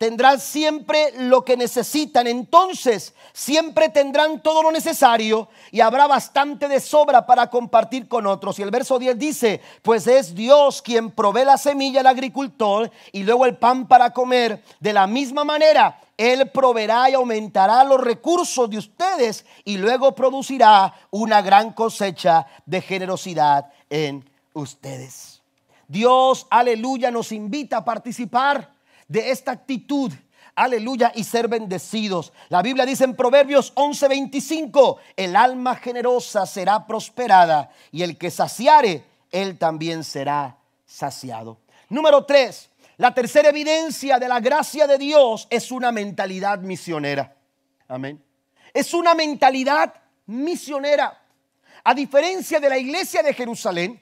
tendrás 0.00 0.42
siempre 0.42 1.12
lo 1.18 1.44
que 1.44 1.58
necesitan. 1.58 2.26
Entonces, 2.26 3.12
siempre 3.34 3.90
tendrán 3.90 4.40
todo 4.40 4.62
lo 4.62 4.72
necesario 4.72 5.50
y 5.70 5.82
habrá 5.82 6.06
bastante 6.06 6.68
de 6.68 6.80
sobra 6.80 7.26
para 7.26 7.50
compartir 7.50 8.08
con 8.08 8.26
otros. 8.26 8.58
Y 8.58 8.62
el 8.62 8.70
verso 8.70 8.98
10 8.98 9.18
dice, 9.18 9.60
pues 9.82 10.06
es 10.06 10.34
Dios 10.34 10.80
quien 10.80 11.10
provee 11.10 11.44
la 11.44 11.58
semilla 11.58 12.00
al 12.00 12.06
agricultor 12.06 12.90
y 13.12 13.24
luego 13.24 13.44
el 13.44 13.58
pan 13.58 13.86
para 13.86 14.14
comer. 14.14 14.64
De 14.80 14.94
la 14.94 15.06
misma 15.06 15.44
manera, 15.44 16.00
Él 16.16 16.48
proveerá 16.48 17.10
y 17.10 17.12
aumentará 17.12 17.84
los 17.84 18.00
recursos 18.00 18.70
de 18.70 18.78
ustedes 18.78 19.44
y 19.66 19.76
luego 19.76 20.14
producirá 20.14 20.94
una 21.10 21.42
gran 21.42 21.74
cosecha 21.74 22.46
de 22.64 22.80
generosidad 22.80 23.70
en 23.90 24.26
ustedes. 24.54 25.42
Dios, 25.86 26.46
aleluya, 26.48 27.10
nos 27.10 27.32
invita 27.32 27.76
a 27.76 27.84
participar 27.84 28.79
de 29.10 29.32
esta 29.32 29.50
actitud. 29.50 30.12
Aleluya 30.54 31.10
y 31.14 31.24
ser 31.24 31.48
bendecidos. 31.48 32.32
La 32.48 32.62
Biblia 32.62 32.86
dice 32.86 33.04
en 33.04 33.16
Proverbios 33.16 33.72
11:25, 33.74 34.98
el 35.16 35.34
alma 35.34 35.74
generosa 35.76 36.46
será 36.46 36.86
prosperada 36.86 37.70
y 37.90 38.02
el 38.02 38.16
que 38.16 38.30
saciare, 38.30 39.04
él 39.32 39.58
también 39.58 40.04
será 40.04 40.56
saciado. 40.86 41.58
Número 41.88 42.24
3, 42.24 42.70
la 42.98 43.12
tercera 43.12 43.48
evidencia 43.48 44.18
de 44.18 44.28
la 44.28 44.38
gracia 44.38 44.86
de 44.86 44.96
Dios 44.96 45.48
es 45.50 45.72
una 45.72 45.90
mentalidad 45.90 46.60
misionera. 46.60 47.34
Amén. 47.88 48.22
Es 48.72 48.94
una 48.94 49.14
mentalidad 49.14 49.92
misionera. 50.26 51.20
A 51.82 51.94
diferencia 51.94 52.60
de 52.60 52.68
la 52.68 52.78
iglesia 52.78 53.22
de 53.22 53.34
Jerusalén, 53.34 54.00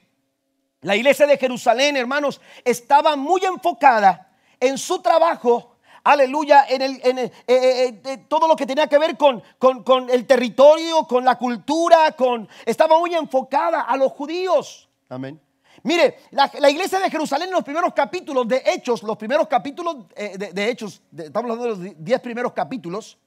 la 0.81 0.95
iglesia 0.95 1.25
de 1.25 1.37
Jerusalén, 1.37 1.97
hermanos, 1.97 2.39
estaba 2.63 3.15
muy 3.15 3.43
enfocada 3.43 4.28
en 4.59 4.77
su 4.77 4.99
trabajo, 4.99 5.75
aleluya, 6.03 6.65
en, 6.67 6.81
el, 6.81 6.95
eh, 7.03 7.31
eh, 7.47 8.01
eh, 8.03 8.17
todo 8.27 8.47
lo 8.47 8.55
que 8.55 8.65
tenía 8.65 8.87
que 8.87 8.97
ver 8.97 9.17
con, 9.17 9.41
con, 9.57 10.09
el 10.09 10.25
territorio, 10.25 11.05
con 11.05 11.23
la 11.23 11.37
cultura, 11.37 12.11
con, 12.13 12.47
estaba 12.65 12.97
muy 12.99 13.13
enfocada 13.13 13.81
a 13.81 13.95
los 13.97 14.11
judíos. 14.11 14.89
Amén. 15.07 15.39
Mire, 15.83 16.19
la, 16.31 16.69
iglesia 16.69 16.99
de 16.99 17.09
Jerusalén 17.09 17.47
en 17.47 17.53
los 17.53 17.63
primeros 17.63 17.93
capítulos 17.93 18.47
de 18.47 18.61
Hechos, 18.65 19.01
los 19.01 19.15
primeros 19.17 19.47
capítulos 19.47 20.09
de, 20.09 20.69
Hechos, 20.69 21.01
estamos 21.17 21.51
hablando 21.51 21.63
de 21.63 21.69
los 21.69 22.03
diez 22.03 22.19
primeros 22.19 22.51
capítulos, 22.51 23.17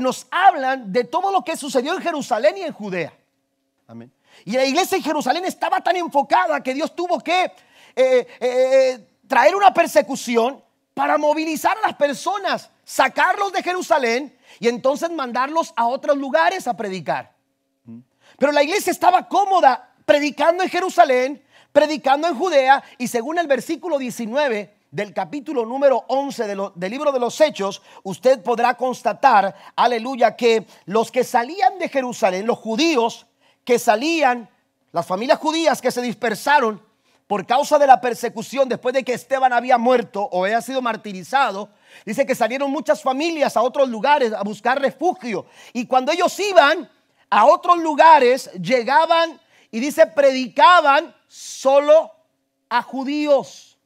nos 0.00 0.28
hablan 0.30 0.92
de 0.92 1.04
todo 1.04 1.32
lo 1.32 1.42
que 1.42 1.56
sucedió 1.56 1.94
en 1.94 2.02
Jerusalén 2.02 2.56
y 2.56 2.62
en 2.62 2.72
Judea. 2.72 3.12
Amén. 3.88 4.12
Y 4.44 4.52
la 4.52 4.64
iglesia 4.64 4.96
en 4.96 5.02
Jerusalén 5.02 5.44
estaba 5.44 5.80
tan 5.80 5.96
enfocada 5.96 6.62
que 6.62 6.72
Dios 6.72 6.94
tuvo 6.94 7.18
que 7.18 7.50
traer 9.26 9.54
una 9.54 9.72
persecución 9.72 10.62
para 10.94 11.18
movilizar 11.18 11.76
a 11.78 11.88
las 11.88 11.96
personas, 11.96 12.70
sacarlos 12.84 13.52
de 13.52 13.62
Jerusalén 13.62 14.36
y 14.60 14.68
entonces 14.68 15.10
mandarlos 15.10 15.72
a 15.76 15.86
otros 15.86 16.16
lugares 16.16 16.66
a 16.66 16.76
predicar. 16.76 17.34
Pero 18.38 18.52
la 18.52 18.62
iglesia 18.62 18.90
estaba 18.90 19.28
cómoda 19.28 19.94
predicando 20.04 20.62
en 20.62 20.70
Jerusalén, 20.70 21.42
predicando 21.72 22.28
en 22.28 22.34
Judea 22.34 22.82
y 22.96 23.08
según 23.08 23.38
el 23.38 23.46
versículo 23.46 23.98
19 23.98 24.74
del 24.90 25.12
capítulo 25.12 25.66
número 25.66 26.04
11 26.08 26.46
del 26.74 26.90
libro 26.90 27.12
de 27.12 27.20
los 27.20 27.38
Hechos, 27.40 27.82
usted 28.02 28.42
podrá 28.42 28.74
constatar, 28.74 29.54
aleluya, 29.74 30.36
que 30.36 30.66
los 30.86 31.10
que 31.10 31.24
salían 31.24 31.78
de 31.78 31.90
Jerusalén, 31.90 32.46
los 32.46 32.58
judíos, 32.58 33.26
que 33.64 33.78
salían, 33.78 34.48
las 34.92 35.04
familias 35.04 35.38
judías 35.38 35.82
que 35.82 35.90
se 35.90 36.00
dispersaron 36.00 36.85
por 37.26 37.46
causa 37.46 37.78
de 37.78 37.86
la 37.86 38.00
persecución 38.00 38.68
después 38.68 38.94
de 38.94 39.02
que 39.02 39.14
Esteban 39.14 39.52
había 39.52 39.78
muerto 39.78 40.22
o 40.22 40.44
había 40.44 40.60
sido 40.60 40.80
martirizado, 40.80 41.70
dice 42.04 42.24
que 42.24 42.34
salieron 42.34 42.70
muchas 42.70 43.02
familias 43.02 43.56
a 43.56 43.62
otros 43.62 43.88
lugares 43.88 44.32
a 44.32 44.42
buscar 44.42 44.80
refugio. 44.80 45.46
Y 45.72 45.86
cuando 45.86 46.12
ellos 46.12 46.38
iban 46.38 46.90
a 47.28 47.46
otros 47.46 47.78
lugares, 47.78 48.50
llegaban 48.52 49.40
y 49.70 49.80
dice, 49.80 50.06
predicaban 50.06 51.14
solo 51.26 52.12
a 52.68 52.82
judíos. 52.82 53.76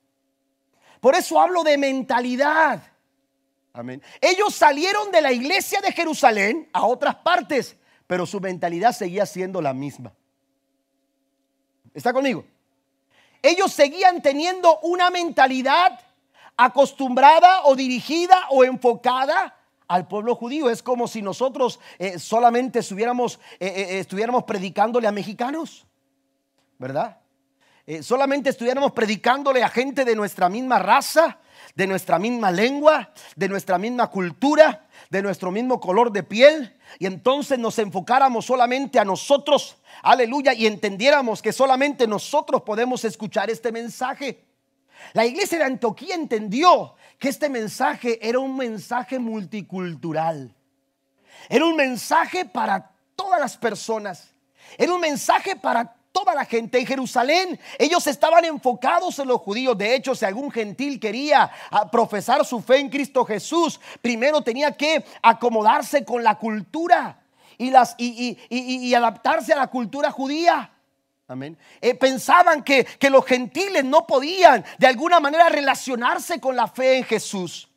Por 1.00 1.14
eso 1.14 1.40
hablo 1.40 1.62
de 1.62 1.78
mentalidad. 1.78 2.82
Amén. 3.72 4.02
Ellos 4.20 4.54
salieron 4.54 5.10
de 5.10 5.22
la 5.22 5.32
iglesia 5.32 5.80
de 5.80 5.92
Jerusalén 5.92 6.68
a 6.72 6.84
otras 6.86 7.14
partes 7.16 7.76
pero 8.10 8.26
su 8.26 8.40
mentalidad 8.40 8.90
seguía 8.90 9.24
siendo 9.24 9.62
la 9.62 9.72
misma. 9.72 10.12
¿Está 11.94 12.12
conmigo? 12.12 12.44
Ellos 13.42 13.72
seguían 13.72 14.20
teniendo 14.22 14.78
una 14.80 15.10
mentalidad 15.10 15.98
acostumbrada 16.56 17.62
o 17.64 17.74
dirigida 17.74 18.36
o 18.50 18.64
enfocada 18.64 19.56
al 19.88 20.06
pueblo 20.06 20.34
judío. 20.36 20.70
Es 20.70 20.82
como 20.82 21.08
si 21.08 21.22
nosotros 21.22 21.80
eh, 21.98 22.18
solamente 22.18 22.78
eh, 22.78 22.82
eh, 23.60 23.98
estuviéramos 23.98 24.44
predicándole 24.44 25.08
a 25.08 25.12
mexicanos, 25.12 25.86
¿verdad? 26.78 27.16
solamente 28.02 28.50
estuviéramos 28.50 28.92
predicándole 28.92 29.64
a 29.64 29.68
gente 29.68 30.04
de 30.04 30.14
nuestra 30.14 30.48
misma 30.48 30.78
raza, 30.78 31.38
de 31.74 31.86
nuestra 31.86 32.18
misma 32.18 32.50
lengua, 32.50 33.12
de 33.36 33.48
nuestra 33.48 33.78
misma 33.78 34.08
cultura, 34.08 34.86
de 35.08 35.22
nuestro 35.22 35.50
mismo 35.50 35.80
color 35.80 36.12
de 36.12 36.22
piel 36.22 36.76
y 36.98 37.06
entonces 37.06 37.58
nos 37.58 37.78
enfocáramos 37.78 38.46
solamente 38.46 38.98
a 38.98 39.04
nosotros, 39.04 39.76
aleluya, 40.02 40.52
y 40.52 40.66
entendiéramos 40.66 41.40
que 41.42 41.52
solamente 41.52 42.06
nosotros 42.06 42.62
podemos 42.62 43.04
escuchar 43.04 43.50
este 43.50 43.70
mensaje. 43.72 44.44
La 45.12 45.24
iglesia 45.24 45.58
de 45.58 45.64
Antioquía 45.64 46.14
entendió 46.14 46.94
que 47.18 47.28
este 47.28 47.48
mensaje 47.48 48.18
era 48.26 48.38
un 48.38 48.56
mensaje 48.56 49.18
multicultural. 49.18 50.54
Era 51.48 51.64
un 51.64 51.76
mensaje 51.76 52.44
para 52.44 52.90
todas 53.16 53.40
las 53.40 53.56
personas. 53.56 54.28
Era 54.76 54.92
un 54.92 55.00
mensaje 55.00 55.56
para 55.56 55.96
toda 56.12 56.34
la 56.34 56.44
gente 56.44 56.78
en 56.78 56.86
Jerusalén. 56.86 57.58
Ellos 57.78 58.06
estaban 58.06 58.44
enfocados 58.44 59.18
en 59.18 59.28
los 59.28 59.40
judíos. 59.40 59.76
De 59.76 59.94
hecho, 59.94 60.14
si 60.14 60.24
algún 60.24 60.50
gentil 60.50 60.98
quería 60.98 61.50
ah, 61.70 61.90
profesar 61.90 62.44
su 62.44 62.60
fe 62.60 62.78
en 62.78 62.88
Cristo 62.88 63.24
Jesús, 63.24 63.80
primero 64.02 64.42
tenía 64.42 64.72
que 64.72 65.04
acomodarse 65.22 66.04
con 66.04 66.22
la 66.22 66.36
cultura 66.38 67.20
y, 67.58 67.70
las, 67.70 67.94
y, 67.98 68.94
adaptarse 68.94 69.52
a 69.52 69.56
la 69.56 69.66
cultura 69.68 70.10
judía. 70.10 70.70
Amén. 71.28 71.56
Eh, 71.80 71.94
pensaban 71.94 72.64
que 72.64 72.86
los 73.08 73.24
gentiles 73.24 73.84
no 73.84 74.06
podían 74.06 74.64
de 74.78 74.86
alguna 74.88 75.20
manera 75.20 75.48
relacionarse 75.48 76.40
con 76.40 76.56
la 76.56 76.66
fe 76.66 76.98
en 76.98 77.04
Jesús. 77.04 77.69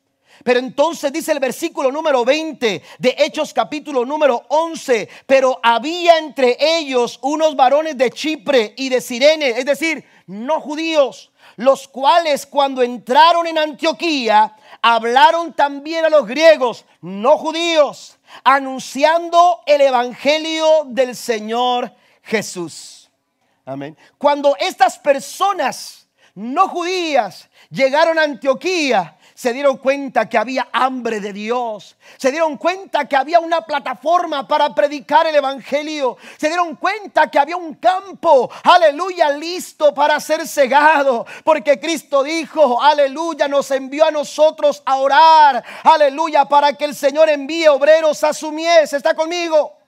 Pero 0.44 0.60
entonces 0.60 1.10
dice 1.10 1.32
el 1.32 1.40
versículo 1.40 1.90
número 1.90 2.22
20 2.22 2.82
de 2.98 3.14
Hechos 3.18 3.54
capítulo 3.54 4.04
número 4.04 4.44
11, 4.48 5.08
pero 5.26 5.58
había 5.62 6.18
entre 6.18 6.58
ellos 6.60 7.18
unos 7.22 7.56
varones 7.56 7.96
de 7.96 8.10
Chipre 8.10 8.74
y 8.76 8.90
de 8.90 9.00
Sirene, 9.00 9.48
es 9.48 9.64
decir, 9.64 10.04
no 10.26 10.60
judíos, 10.60 11.32
los 11.56 11.88
cuales 11.88 12.44
cuando 12.44 12.82
entraron 12.82 13.46
en 13.46 13.56
Antioquía 13.56 14.54
hablaron 14.82 15.54
también 15.54 16.04
a 16.04 16.10
los 16.10 16.26
griegos, 16.26 16.84
no 17.00 17.38
judíos, 17.38 18.18
anunciando 18.44 19.62
el 19.64 19.80
evangelio 19.80 20.84
del 20.88 21.16
Señor 21.16 21.90
Jesús. 22.22 23.10
Amén. 23.64 23.96
Cuando 24.18 24.54
estas 24.60 24.98
personas 24.98 26.06
no 26.34 26.68
judías 26.68 27.48
llegaron 27.70 28.18
a 28.18 28.24
Antioquía, 28.24 29.16
se 29.34 29.52
dieron 29.52 29.78
cuenta 29.78 30.28
que 30.28 30.38
había 30.38 30.68
hambre 30.72 31.20
de 31.20 31.32
Dios, 31.32 31.96
se 32.16 32.30
dieron 32.30 32.56
cuenta 32.56 33.06
que 33.06 33.16
había 33.16 33.40
una 33.40 33.62
plataforma 33.62 34.46
para 34.46 34.74
predicar 34.74 35.26
el 35.26 35.34
Evangelio, 35.34 36.16
se 36.38 36.48
dieron 36.48 36.76
cuenta 36.76 37.30
que 37.30 37.38
había 37.38 37.56
un 37.56 37.74
campo, 37.74 38.50
aleluya, 38.62 39.30
listo 39.30 39.92
para 39.92 40.20
ser 40.20 40.46
cegado, 40.46 41.26
porque 41.42 41.80
Cristo 41.80 42.22
dijo, 42.22 42.80
aleluya, 42.80 43.48
nos 43.48 43.70
envió 43.72 44.06
a 44.06 44.10
nosotros 44.12 44.82
a 44.86 44.96
orar, 44.96 45.64
aleluya, 45.82 46.44
para 46.44 46.74
que 46.74 46.84
el 46.84 46.94
Señor 46.94 47.28
envíe 47.28 47.66
obreros 47.66 48.22
a 48.22 48.32
su 48.32 48.52
mies, 48.52 48.92
está 48.92 49.14
conmigo. 49.14 49.83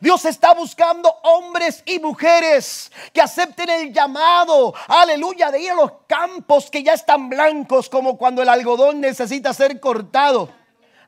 Dios 0.00 0.24
está 0.24 0.54
buscando 0.54 1.08
hombres 1.22 1.82
y 1.86 1.98
mujeres 1.98 2.90
que 3.12 3.20
acepten 3.20 3.70
el 3.70 3.92
llamado, 3.92 4.74
aleluya, 4.88 5.50
de 5.50 5.60
ir 5.60 5.70
a 5.70 5.74
los 5.74 5.92
campos 6.06 6.70
que 6.70 6.82
ya 6.82 6.92
están 6.94 7.28
blancos 7.28 7.88
como 7.88 8.16
cuando 8.16 8.42
el 8.42 8.48
algodón 8.48 9.00
necesita 9.00 9.52
ser 9.52 9.80
cortado. 9.80 10.48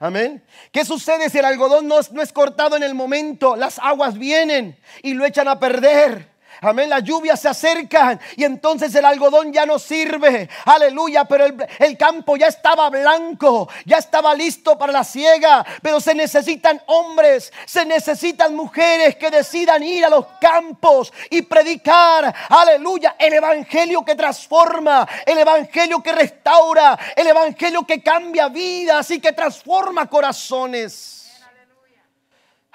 Amén. 0.01 0.45
¿Qué 0.73 0.85
sucede 0.85 1.31
si 1.31 1.39
el 1.39 1.45
algodón 1.45 1.89
no 1.89 1.99
es, 1.99 2.13
no 2.13 2.21
es 2.21 2.33
cortado 2.33 2.77
en 2.77 2.83
el 2.83 2.95
momento? 2.95 3.57
Las 3.57 3.79
aguas 3.79 4.19
vienen 4.19 4.79
y 5.03 5.15
lo 5.15 5.25
echan 5.25 5.49
a 5.49 5.59
perder. 5.59 6.34
Amén, 6.65 6.89
las 6.89 7.03
lluvias 7.03 7.41
se 7.41 7.49
acercan 7.49 8.19
y 8.37 8.45
entonces 8.45 8.95
el 8.95 9.05
algodón 9.05 9.53
ya 9.53 9.67
no 9.67 9.79
sirve. 9.79 10.49
Aleluya, 10.65 11.27
pero 11.27 11.45
el, 11.45 11.99
campo 11.99 12.37
ya 12.37 12.47
estaba 12.47 12.89
blanco, 12.89 13.69
ya 13.85 13.99
estaba 13.99 14.35
listo 14.35 14.79
para 14.79 14.91
la 14.91 15.05
siega. 15.05 15.65
Pero 15.83 16.01
se 16.01 16.15
necesitan 16.15 16.81
hombres, 16.87 17.53
se 17.67 17.85
necesitan 17.85 18.57
mujeres 18.57 19.17
que 19.17 19.31
decidan 19.31 19.83
ir 19.83 20.07
a 20.07 20.09
los 20.09 20.25
campos 20.41 21.13
y 21.29 21.43
predicar. 21.43 22.35
Aleluya, 22.49 23.17
el 23.19 23.35
evangelio 23.35 24.03
que 24.03 24.15
transforma, 24.15 25.07
el 25.27 25.37
evangelio 25.37 26.03
que 26.03 26.13
restaura, 26.13 26.99
el 27.15 27.27
evangelio 27.27 27.85
que 27.87 28.03
cambia 28.03 28.49
vidas 28.49 29.11
y 29.11 29.21
que 29.21 29.33
transforma 29.33 30.09
corazones. 30.09 31.24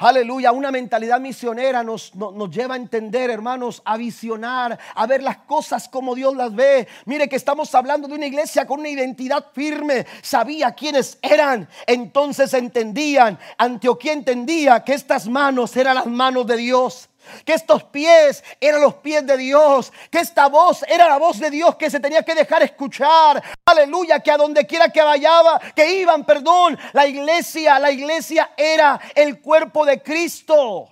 Aleluya, 0.02 0.54
una 0.54 0.72
mentalidad 0.72 1.20
misionera 1.20 1.84
nos, 1.84 2.16
nos, 2.16 2.50
lleva 2.50 2.76
a 2.76 2.78
entender, 2.78 3.30
hermanos, 3.30 3.82
a 3.84 3.98
visionar, 3.98 4.80
a 4.96 5.06
ver 5.06 5.22
las 5.22 5.40
cosas 5.40 5.90
como 5.90 6.16
Dios 6.16 6.34
las 6.38 6.56
ve. 6.56 6.88
Mire 7.04 7.28
que 7.28 7.36
estamos 7.36 7.76
hablando 7.76 8.08
de 8.08 8.14
una 8.14 8.26
iglesia 8.26 8.66
con 8.66 8.80
una 8.80 8.88
identidad 8.88 9.48
firme, 9.54 10.06
sabía 10.22 10.72
quiénes 10.72 11.20
eran, 11.22 11.68
entonces 11.86 12.54
entendían, 12.54 13.38
Antioquía 13.58 14.14
entendía 14.14 14.86
que 14.86 14.94
estas 14.94 15.28
manos 15.28 15.76
eran 15.76 15.96
las 15.96 16.06
manos 16.06 16.48
de 16.48 16.56
Dios 16.56 17.10
que 17.46 17.54
estos 17.54 17.84
pies 17.86 18.44
eran 18.60 18.82
los 18.82 18.96
pies 18.96 19.26
de 19.26 19.38
Dios, 19.38 19.92
que 20.10 20.20
esta 20.20 20.48
voz 20.48 20.84
era 20.88 21.08
la 21.08 21.18
voz 21.18 21.40
de 21.40 21.50
Dios 21.50 21.76
que 21.76 21.90
se 21.90 22.00
tenía 22.00 22.24
que 22.24 22.36
dejar 22.36 22.64
escuchar. 22.64 23.42
Aleluya, 23.66 24.20
que 24.20 24.32
a 24.32 24.38
donde 24.38 24.66
quiera 24.66 24.90
que 24.90 25.02
vayaba, 25.02 25.60
que 25.76 26.00
iban, 26.00 26.26
perdón, 26.26 26.78
la 26.94 27.08
iglesia, 27.08 27.80
la 27.80 27.92
iglesia 27.92 28.52
era 28.56 29.00
el 29.16 29.42
cuerpo 29.42 29.86
de 29.86 30.02
Cristo. 30.02 30.92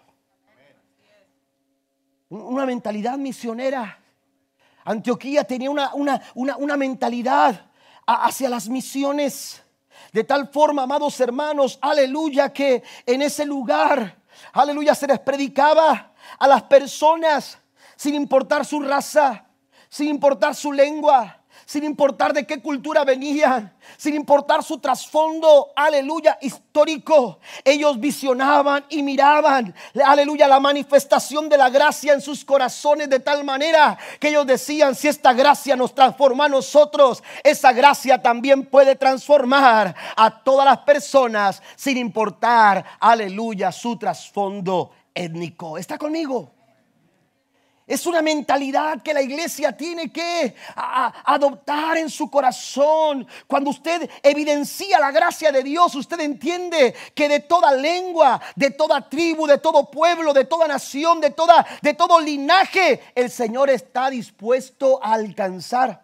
Una 2.30 2.66
mentalidad 2.66 3.18
misionera. 3.18 4.00
Antioquía 4.84 5.44
tenía 5.44 5.70
una, 5.70 5.92
una, 5.94 6.22
una 6.58 6.78
mentalidad 6.78 7.68
hacia 8.06 8.50
las 8.50 8.70
misiones. 8.70 9.62
De 10.14 10.24
tal 10.24 10.48
forma, 10.48 10.84
amados 10.84 11.20
hermanos, 11.20 11.78
aleluya, 11.82 12.54
que 12.54 12.84
en 13.06 13.22
ese 13.22 13.46
lugar, 13.46 14.18
aleluya, 14.54 14.96
se 14.96 15.08
les 15.08 15.20
predicaba 15.20 16.14
a 16.40 16.48
las 16.48 16.64
personas 16.64 17.58
sin 17.96 18.16
importar 18.16 18.66
su 18.66 18.82
raza, 18.82 19.46
sin 19.90 20.08
importar 20.08 20.56
su 20.56 20.72
lengua, 20.72 21.42
sin 21.68 21.84
importar 21.84 22.32
de 22.34 22.48
qué 22.48 22.62
cultura 22.62 23.04
venían, 23.04 23.76
sin 23.98 24.16
importar 24.16 24.64
su 24.64 24.80
trasfondo, 24.80 25.74
aleluya, 25.76 26.38
histórico. 26.42 27.40
Ellos 27.66 28.00
visionaban 28.00 28.86
y 28.88 29.04
miraban, 29.04 29.76
aleluya, 30.02 30.48
la 30.48 30.62
manifestación 30.62 31.50
de 31.50 31.58
la 31.58 31.70
gracia 31.70 32.14
en 32.14 32.22
sus 32.22 32.46
corazones 32.46 33.10
de 33.10 33.20
tal 33.20 33.44
manera 33.44 33.98
que 34.18 34.30
ellos 34.30 34.48
decían, 34.48 34.96
si 34.96 35.10
esta 35.10 35.34
gracia 35.34 35.76
nos 35.76 35.94
transforma 35.94 36.46
a 36.46 36.50
nosotros, 36.50 37.22
esa 37.44 37.74
gracia 37.74 38.22
también 38.22 38.66
puede 38.66 38.96
transformar 38.96 39.94
a 40.16 40.42
todas 40.44 40.66
las 40.66 40.78
personas 40.80 41.62
sin 41.76 41.98
importar, 41.98 42.86
aleluya, 42.98 43.74
su 43.74 43.98
trasfondo 43.98 44.92
étnico. 45.14 45.78
¿Está 45.78 45.98
conmigo? 45.98 46.57
Es 47.88 48.06
una 48.06 48.22
mentalidad 48.22 49.02
que 49.02 49.14
la 49.14 49.22
iglesia 49.22 49.72
tiene 49.72 50.12
que 50.12 50.54
adoptar 50.76 51.96
en 51.96 52.10
su 52.10 52.30
corazón. 52.30 53.26
Cuando 53.48 53.70
usted 53.70 54.10
evidencia 54.22 55.00
la 55.00 55.10
gracia 55.10 55.54
de 55.54 55.64
Dios, 55.64 55.96
usted 55.96 56.20
entiende 56.20 56.94
que 57.16 57.30
de 57.30 57.40
toda 57.40 57.72
lengua, 57.72 58.42
de 58.58 58.72
toda 58.72 59.10
tribu, 59.10 59.48
de 59.48 59.60
todo 59.60 59.90
pueblo, 59.90 60.34
de 60.34 60.44
toda 60.44 60.68
nación, 60.68 61.22
de, 61.22 61.30
toda, 61.30 61.66
de 61.82 61.94
todo 61.94 62.20
linaje, 62.20 63.00
el 63.16 63.32
Señor 63.32 63.70
está 63.70 64.10
dispuesto 64.10 65.02
a 65.02 65.14
alcanzar. 65.14 66.04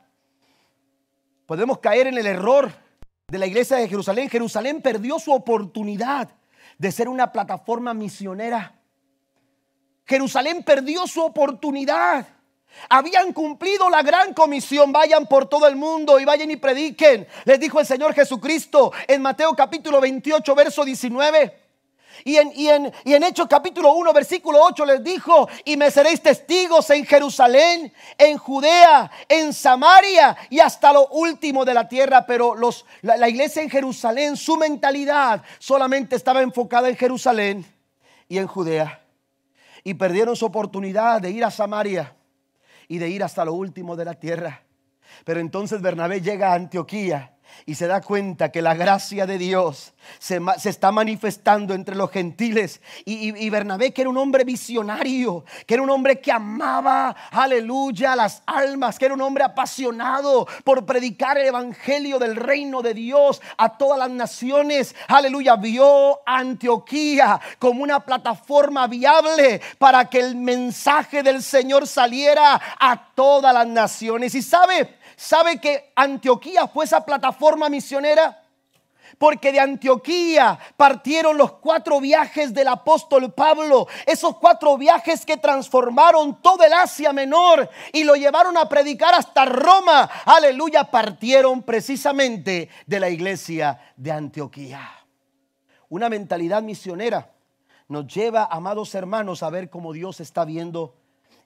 Podemos 1.46 1.80
caer 1.80 2.08
en 2.08 2.18
el 2.18 2.28
error 2.28 2.72
de 3.28 3.38
la 3.38 3.46
iglesia 3.46 3.76
de 3.76 3.90
Jerusalén. 3.90 4.30
Jerusalén 4.30 4.82
perdió 4.82 5.20
su 5.20 5.34
oportunidad 5.34 6.30
de 6.78 6.92
ser 6.94 7.10
una 7.10 7.34
plataforma 7.34 7.94
misionera. 7.94 8.80
Jerusalén 10.06 10.64
perdió 10.64 11.08
su 11.08 11.22
oportunidad. 11.22 12.28
Habían 12.90 13.34
cumplido 13.34 13.90
la 13.90 14.02
gran 14.02 14.34
comisión, 14.34 14.92
vayan 14.92 15.28
por 15.28 15.48
todo 15.48 15.68
el 15.68 15.76
mundo 15.76 16.20
y 16.20 16.26
vayan 16.26 16.52
y 16.52 16.58
prediquen. 16.58 17.28
Les 17.46 17.60
dijo 17.60 17.80
el 17.80 17.86
Señor 17.86 18.14
Jesucristo 18.14 18.92
en 19.08 19.22
Mateo 19.22 19.54
capítulo 19.54 20.02
28, 20.02 20.56
verso 20.56 20.84
19. 20.84 21.62
Y 22.26 22.38
en, 22.38 22.52
y, 22.56 22.70
en, 22.70 22.94
y 23.06 23.14
en, 23.16 23.24
Hechos 23.24 23.48
capítulo 23.50 23.94
1, 23.94 24.14
versículo 24.14 24.62
8 24.62 24.86
les 24.86 25.04
dijo, 25.04 25.50
y 25.66 25.78
me 25.78 25.90
seréis 25.90 26.22
testigos 26.22 26.90
en 26.92 27.06
Jerusalén, 27.06 27.92
en 28.18 28.38
Judea, 28.38 29.10
en 29.28 29.52
Samaria 29.52 30.36
y 30.50 30.60
hasta 30.60 30.94
lo 30.94 31.08
último 31.08 31.66
de 31.66 31.74
la 31.74 31.88
tierra. 31.88 32.26
Pero 32.26 32.56
los, 32.56 32.86
la 33.02 33.28
iglesia 33.28 33.64
en 33.64 33.70
Jerusalén, 33.70 34.38
su 34.38 34.58
mentalidad 34.58 35.42
solamente 35.60 36.16
estaba 36.16 36.42
enfocada 36.42 36.88
en 36.88 36.98
Jerusalén 36.98 37.66
y 38.30 38.38
en 38.38 38.48
Judea 38.48 39.03
y 39.84 39.96
perdieron 39.96 40.36
su 40.36 40.46
oportunidad 40.46 41.22
de 41.22 41.32
ir 41.32 41.44
a 41.44 41.52
Samaria 41.52 42.16
y 42.88 42.98
de 42.98 43.10
ir 43.10 43.24
hasta 43.24 43.46
lo 43.46 43.54
último 43.54 43.96
de 43.96 44.06
la 44.06 44.14
tierra. 44.14 44.64
Pero 45.26 45.40
entonces 45.40 45.82
Bernabé 45.82 46.22
llega 46.22 46.52
a 46.52 46.56
Antioquía 46.56 47.36
y 47.66 47.76
se 47.76 47.88
da 47.88 48.02
cuenta 48.02 48.52
que 48.52 48.62
la 48.62 48.74
gracia 48.74 49.26
de 49.26 49.38
Dios 49.38 49.94
se, 50.20 50.40
está 50.66 50.92
manifestando 50.92 51.74
entre 51.74 51.96
los 51.96 52.12
gentiles. 52.12 52.82
Y, 53.06 53.50
Bernabé, 53.50 53.94
que 53.94 54.02
era 54.02 54.10
un 54.10 54.18
hombre 54.18 54.44
visionario, 54.44 55.46
que 55.66 55.76
era 55.76 55.84
un 55.84 55.90
hombre 55.90 56.20
que 56.20 56.32
amaba, 56.32 57.16
aleluya, 57.32 58.16
las 58.16 58.44
almas, 58.46 59.00
que 59.00 59.06
era 59.06 59.14
un 59.14 59.22
hombre 59.22 59.44
apasionado 59.44 60.48
por 60.64 60.86
predicar 60.86 61.38
el 61.38 61.48
evangelio 61.48 62.20
del 62.20 62.36
reino 62.36 62.82
de 62.82 62.94
Dios 62.94 63.42
a 63.58 63.78
todas 63.78 64.00
las 64.00 64.10
naciones, 64.10 64.96
aleluya, 65.08 65.56
vio 65.56 66.20
Antioquía 66.26 67.40
como 67.60 67.84
una 67.84 68.00
plataforma 68.00 68.88
viable 68.88 69.62
para 69.78 70.10
que 70.10 70.20
el 70.20 70.36
mensaje 70.36 71.24
del 71.24 71.42
Señor 71.44 71.88
saliera 71.88 72.60
a 72.80 73.14
todas 73.14 73.54
las 73.54 73.68
naciones. 73.68 74.36
Y 74.36 74.42
sabe, 74.42 74.98
¿Sabe 75.16 75.60
que 75.60 75.92
Antioquía 75.96 76.68
fue 76.68 76.86
esa 76.86 77.06
plataforma 77.06 77.70
misionera? 77.70 78.40
Porque 79.18 79.52
de 79.52 79.60
Antioquía 79.60 80.58
partieron 80.76 81.38
los 81.38 81.54
cuatro 81.54 82.00
viajes 82.00 82.54
del 82.54 82.68
apóstol 82.68 83.32
Pablo, 83.32 83.88
esos 84.06 84.38
cuatro 84.38 84.78
viajes 84.78 85.26
que 85.26 85.38
transformaron 85.38 86.42
todo 86.42 86.64
el 86.64 86.74
Asia 86.74 87.14
Menor 87.14 87.70
y 87.92 88.04
lo 88.04 88.16
llevaron 88.16 88.58
a 88.58 88.68
predicar 88.68 89.14
hasta 89.14 89.46
Roma. 89.46 90.10
Aleluya, 90.26 90.86
partieron 90.86 91.62
precisamente 91.62 92.70
de 92.88 93.00
la 93.00 93.10
iglesia 93.10 93.80
de 93.96 94.12
Antioquía. 94.12 94.90
Una 95.90 96.10
mentalidad 96.10 96.64
misionera 96.64 97.30
nos 97.88 98.08
lleva, 98.08 98.48
amados 98.50 98.96
hermanos, 98.96 99.44
a 99.44 99.52
ver 99.52 99.70
cómo 99.70 99.94
Dios 99.94 100.20
está 100.22 100.46
viendo 100.46 100.96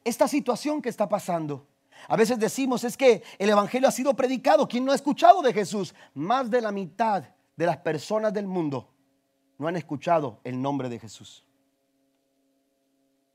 esta 0.05 0.27
situación 0.29 0.81
que 0.81 0.87
está 0.87 1.09
pasando. 1.09 1.67
A 2.07 2.15
veces 2.15 2.39
decimos 2.39 2.83
es 2.83 2.95
que 2.95 3.23
el 3.37 3.49
Evangelio 3.49 3.87
ha 3.87 3.91
sido 3.91 4.13
predicado. 4.15 4.67
¿Quién 4.67 4.85
no 4.85 4.91
ha 4.91 4.95
escuchado 4.95 5.41
de 5.41 5.53
Jesús? 5.53 5.93
Más 6.13 6.49
de 6.49 6.61
la 6.61 6.71
mitad 6.71 7.23
de 7.55 7.65
las 7.65 7.77
personas 7.77 8.33
del 8.33 8.47
mundo 8.47 8.93
no 9.57 9.67
han 9.67 9.75
escuchado 9.75 10.39
el 10.43 10.61
nombre 10.61 10.87
de 10.89 10.99
Jesús. 10.99 11.43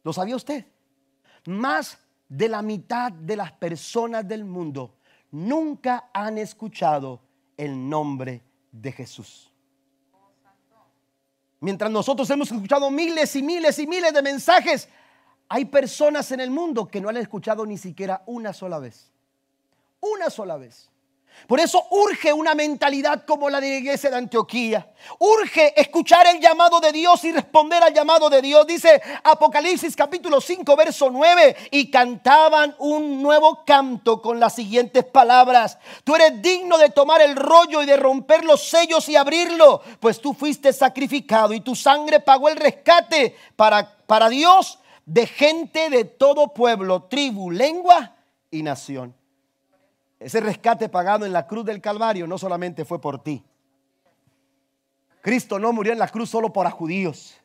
¿Lo 0.03 0.13
sabía 0.13 0.37
usted? 0.37 0.67
Más 1.47 1.99
de 2.29 2.49
la 2.49 2.63
mitad 2.63 3.13
de 3.13 3.37
las 3.37 3.53
personas 3.53 4.27
del 4.27 4.45
mundo 4.45 4.97
nunca 5.31 6.11
han 6.13 6.39
escuchado 6.39 7.21
el 7.57 7.89
nombre 7.89 8.43
de 8.71 8.93
Jesús. 8.93 9.53
Mientras 11.61 11.91
nosotros 11.91 12.29
hemos 12.31 12.51
escuchado 12.51 12.91
miles 12.91 13.37
y 13.37 13.43
miles 13.43 13.79
y 13.79 13.87
miles 13.87 14.13
de 14.13 14.23
mensajes, 14.23 14.89
hay 15.55 15.67
personas 15.67 16.33
en 16.33 16.41
el 16.41 16.51
mundo 16.51 16.89
que 16.89 16.99
no 16.99 17.11
han 17.11 17.19
escuchado 17.19 17.67
ni 17.67 17.77
siquiera 17.77 18.23
una 18.25 18.55
sola 18.55 18.79
vez. 18.79 19.13
Una 20.01 20.31
sola 20.31 20.57
vez. 20.57 20.89
Por 21.47 21.61
eso 21.61 21.89
urge 21.91 22.33
una 22.33 22.55
mentalidad 22.55 23.27
como 23.27 23.51
la 23.51 23.61
de 23.61 23.69
la 23.69 23.77
iglesia 23.77 24.09
de 24.09 24.17
Antioquía. 24.17 24.91
Urge 25.19 25.79
escuchar 25.79 26.27
el 26.29 26.41
llamado 26.41 26.81
de 26.81 26.91
Dios 26.91 27.23
y 27.25 27.33
responder 27.33 27.83
al 27.83 27.93
llamado 27.93 28.31
de 28.31 28.41
Dios. 28.41 28.67
Dice 28.67 29.03
Apocalipsis 29.25 29.95
capítulo 29.95 30.41
5, 30.41 30.75
verso 30.75 31.11
9. 31.11 31.55
Y 31.71 31.91
cantaban 31.91 32.75
un 32.79 33.21
nuevo 33.21 33.63
canto 33.67 34.23
con 34.23 34.41
las 34.41 34.55
siguientes 34.55 35.05
palabras. 35.05 35.77
Tú 36.03 36.17
eres 36.17 36.41
digno 36.41 36.79
de 36.79 36.89
tomar 36.89 37.21
el 37.21 37.37
rollo 37.37 37.83
y 37.83 37.87
de 37.87 37.99
romper 37.99 38.43
los 38.47 38.71
sellos 38.71 39.07
y 39.11 39.17
abrirlo. 39.17 39.83
Pues 40.01 40.19
tú 40.19 40.33
fuiste 40.33 40.73
sacrificado 40.73 41.53
y 41.53 41.61
tu 41.61 41.77
sangre 41.77 42.21
pagó 42.21 42.49
el 42.49 42.57
rescate 42.57 43.37
para, 43.55 43.99
para 44.07 44.31
Dios 44.31 44.79
de 45.07 45.27
gente 45.27 45.91
de 45.91 46.05
todo 46.05 46.55
pueblo, 46.55 47.05
tribu, 47.05 47.51
lengua 47.51 48.17
y 48.51 48.63
nación. 48.63 49.15
Ese 50.19 50.41
rescate 50.41 50.89
pagado 50.89 51.27
en 51.27 51.33
la 51.33 51.47
cruz 51.47 51.65
del 51.65 51.81
Calvario 51.81 52.27
no 52.27 52.39
solamente 52.39 52.85
fue 52.85 53.01
por 53.01 53.23
ti. 53.23 53.45
Cristo 55.21 55.59
no 55.59 55.73
murió 55.73 55.93
en 55.93 55.99
la 55.99 56.09
cruz 56.09 56.31
solo 56.31 56.53
para 56.53 56.71
judíos. 56.71 57.37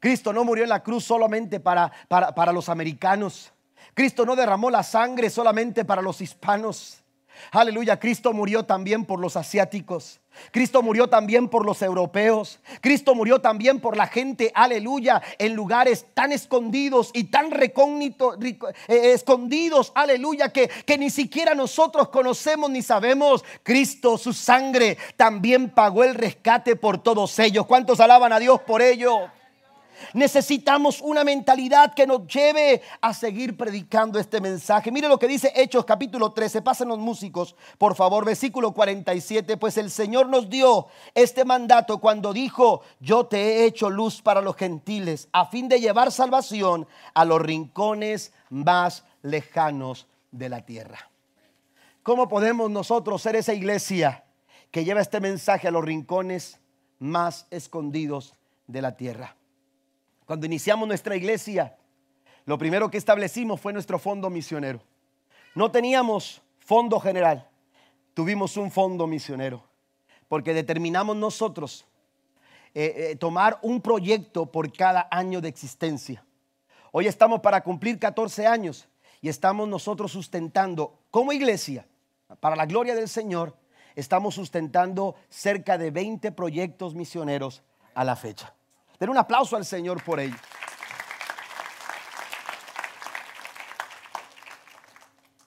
Cristo 0.00 0.32
no 0.32 0.44
murió 0.44 0.64
en 0.64 0.70
la 0.70 0.82
cruz 0.82 1.04
solamente 1.04 1.60
para, 1.60 1.90
para, 2.08 2.34
para 2.34 2.52
los 2.52 2.68
americanos. 2.68 3.52
Cristo 3.94 4.26
no 4.26 4.36
derramó 4.36 4.70
la 4.70 4.82
sangre 4.82 5.30
solamente 5.30 5.84
para 5.84 6.02
los 6.02 6.20
hispanos. 6.20 7.03
Aleluya, 7.50 7.98
Cristo 7.98 8.32
murió 8.32 8.64
también 8.64 9.04
por 9.04 9.20
los 9.20 9.36
asiáticos. 9.36 10.20
Cristo 10.50 10.82
murió 10.82 11.08
también 11.08 11.48
por 11.48 11.64
los 11.64 11.80
europeos. 11.82 12.60
Cristo 12.80 13.14
murió 13.14 13.40
también 13.40 13.80
por 13.80 13.96
la 13.96 14.06
gente, 14.06 14.50
aleluya, 14.54 15.22
en 15.38 15.54
lugares 15.54 16.06
tan 16.14 16.32
escondidos 16.32 17.10
y 17.14 17.24
tan 17.24 17.50
recógnitos, 17.50 18.36
eh, 18.42 19.12
escondidos, 19.12 19.92
aleluya, 19.94 20.50
que, 20.50 20.68
que 20.68 20.98
ni 20.98 21.10
siquiera 21.10 21.54
nosotros 21.54 22.08
conocemos 22.08 22.70
ni 22.70 22.82
sabemos. 22.82 23.44
Cristo, 23.62 24.18
su 24.18 24.32
sangre, 24.32 24.98
también 25.16 25.70
pagó 25.70 26.04
el 26.04 26.14
rescate 26.14 26.76
por 26.76 26.98
todos 26.98 27.38
ellos. 27.38 27.66
¿Cuántos 27.66 28.00
alaban 28.00 28.32
a 28.32 28.38
Dios 28.38 28.60
por 28.62 28.82
ello? 28.82 29.30
Necesitamos 30.12 31.00
una 31.00 31.24
mentalidad 31.24 31.94
que 31.94 32.06
nos 32.06 32.26
lleve 32.26 32.82
a 33.00 33.14
seguir 33.14 33.56
predicando 33.56 34.18
este 34.18 34.40
mensaje. 34.40 34.90
Mire 34.90 35.08
lo 35.08 35.18
que 35.18 35.28
dice 35.28 35.52
Hechos 35.54 35.84
capítulo 35.84 36.32
13. 36.32 36.62
Pasen 36.62 36.88
los 36.88 36.98
músicos, 36.98 37.56
por 37.78 37.94
favor, 37.94 38.24
versículo 38.24 38.72
47. 38.72 39.56
Pues 39.56 39.76
el 39.78 39.90
Señor 39.90 40.28
nos 40.28 40.48
dio 40.48 40.86
este 41.14 41.44
mandato 41.44 41.98
cuando 41.98 42.32
dijo, 42.32 42.82
yo 43.00 43.26
te 43.26 43.38
he 43.38 43.64
hecho 43.64 43.90
luz 43.90 44.22
para 44.22 44.40
los 44.40 44.56
gentiles, 44.56 45.28
a 45.32 45.46
fin 45.46 45.68
de 45.68 45.80
llevar 45.80 46.12
salvación 46.12 46.86
a 47.14 47.24
los 47.24 47.40
rincones 47.40 48.32
más 48.50 49.04
lejanos 49.22 50.06
de 50.30 50.48
la 50.48 50.64
tierra. 50.64 51.10
¿Cómo 52.02 52.28
podemos 52.28 52.70
nosotros 52.70 53.22
ser 53.22 53.36
esa 53.36 53.54
iglesia 53.54 54.24
que 54.70 54.84
lleva 54.84 55.00
este 55.00 55.20
mensaje 55.20 55.68
a 55.68 55.70
los 55.70 55.84
rincones 55.84 56.60
más 56.98 57.46
escondidos 57.50 58.34
de 58.66 58.82
la 58.82 58.96
tierra? 58.96 59.36
Cuando 60.26 60.46
iniciamos 60.46 60.88
nuestra 60.88 61.16
iglesia, 61.16 61.76
lo 62.46 62.56
primero 62.56 62.90
que 62.90 62.98
establecimos 62.98 63.60
fue 63.60 63.72
nuestro 63.72 63.98
fondo 63.98 64.30
misionero. 64.30 64.80
No 65.54 65.70
teníamos 65.70 66.42
fondo 66.58 66.98
general, 66.98 67.48
tuvimos 68.14 68.56
un 68.56 68.70
fondo 68.70 69.06
misionero, 69.06 69.62
porque 70.28 70.54
determinamos 70.54 71.16
nosotros 71.16 71.86
eh, 72.74 73.10
eh, 73.12 73.16
tomar 73.16 73.58
un 73.62 73.80
proyecto 73.80 74.46
por 74.46 74.72
cada 74.72 75.06
año 75.10 75.40
de 75.40 75.48
existencia. 75.48 76.24
Hoy 76.90 77.06
estamos 77.06 77.40
para 77.40 77.62
cumplir 77.62 77.98
14 77.98 78.46
años 78.46 78.88
y 79.20 79.28
estamos 79.28 79.68
nosotros 79.68 80.10
sustentando 80.10 80.98
como 81.10 81.32
iglesia, 81.32 81.86
para 82.40 82.56
la 82.56 82.66
gloria 82.66 82.94
del 82.94 83.08
Señor, 83.08 83.56
estamos 83.94 84.34
sustentando 84.34 85.14
cerca 85.28 85.78
de 85.78 85.90
20 85.90 86.32
proyectos 86.32 86.94
misioneros 86.94 87.62
a 87.94 88.04
la 88.04 88.16
fecha. 88.16 88.54
Un 89.10 89.18
aplauso 89.18 89.56
al 89.56 89.64
Señor 89.64 90.02
por 90.02 90.20
ello. 90.20 90.36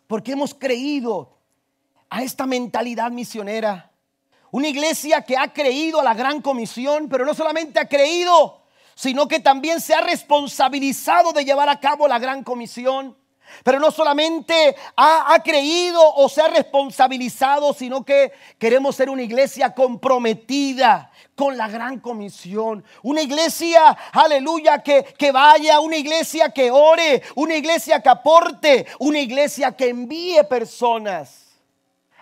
Porque 0.08 0.32
hemos 0.32 0.54
creído 0.54 1.38
a 2.10 2.24
esta 2.24 2.46
mentalidad 2.46 3.12
misionera. 3.12 3.92
Una 4.52 4.70
iglesia 4.70 5.24
que 5.24 5.38
ha 5.38 5.52
creído 5.52 6.00
a 6.00 6.04
la 6.04 6.14
gran 6.14 6.42
comisión, 6.42 7.10
pero 7.10 7.26
no 7.26 7.34
solamente 7.34 7.80
ha 7.80 7.88
creído, 7.88 8.64
sino 8.96 9.28
que 9.28 9.40
también 9.40 9.82
se 9.82 9.94
ha 9.94 10.02
responsabilizado 10.02 11.34
de 11.34 11.44
llevar 11.44 11.70
a 11.70 11.80
cabo 11.80 12.08
la 12.08 12.20
gran 12.20 12.44
comisión. 12.44 13.18
Pero 13.64 13.80
no 13.80 13.92
solamente 13.92 14.76
ha, 14.96 15.34
ha, 15.34 15.44
creído 15.44 16.02
o 16.16 16.30
se 16.30 16.42
ha 16.42 16.48
responsabilizado, 16.48 17.74
sino 17.74 18.04
que 18.04 18.32
queremos 18.58 18.96
ser 18.96 19.10
una 19.10 19.24
iglesia 19.24 19.74
comprometida 19.74 21.12
con 21.36 21.58
la 21.58 21.68
gran 21.68 22.00
comisión. 22.00 22.84
Una 23.04 23.22
iglesia, 23.22 23.98
aleluya, 24.12 24.82
que, 24.82 25.04
que 25.18 25.32
vaya, 25.32 25.80
una 25.80 25.98
iglesia 25.98 26.50
que 26.50 26.72
ore, 26.72 27.22
una 27.36 27.56
iglesia 27.56 28.02
que 28.02 28.10
aporte, 28.10 28.86
una 29.00 29.20
iglesia 29.20 29.76
que 29.76 29.90
envíe 29.90 30.44
personas 30.50 31.48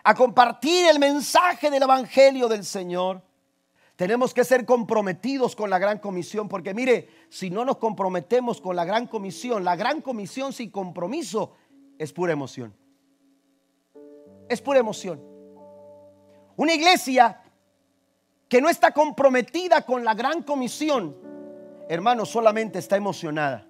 a 0.04 0.14
compartir 0.14 0.86
el 0.88 1.00
mensaje 1.00 1.72
del 1.72 1.84
Evangelio 1.84 2.48
del 2.48 2.64
Señor. 2.64 3.22
Tenemos 3.96 4.34
que 4.34 4.44
ser 4.44 4.66
comprometidos 4.66 5.56
con 5.56 5.70
la 5.70 5.80
gran 5.80 6.00
comisión, 6.00 6.50
porque 6.50 6.74
mire, 6.74 7.08
si 7.30 7.50
no 7.50 7.64
nos 7.64 7.78
comprometemos 7.78 8.60
con 8.60 8.76
la 8.76 8.84
gran 8.84 9.08
comisión, 9.08 9.64
la 9.64 9.78
gran 9.78 10.02
comisión 10.02 10.52
sin 10.52 10.70
compromiso 10.70 11.54
es 11.98 12.12
pura 12.12 12.34
emoción. 12.34 12.76
Es 14.50 14.62
pura 14.62 14.80
emoción. 14.80 15.22
Una 16.58 16.74
iglesia 16.74 17.42
que 18.50 18.60
no 18.60 18.70
está 18.70 18.92
comprometida 18.92 19.84
con 19.84 20.04
la 20.04 20.14
gran 20.14 20.44
comisión, 20.44 21.16
hermano, 21.88 22.26
solamente 22.26 22.80
está 22.80 22.98
emocionada. 22.98 23.66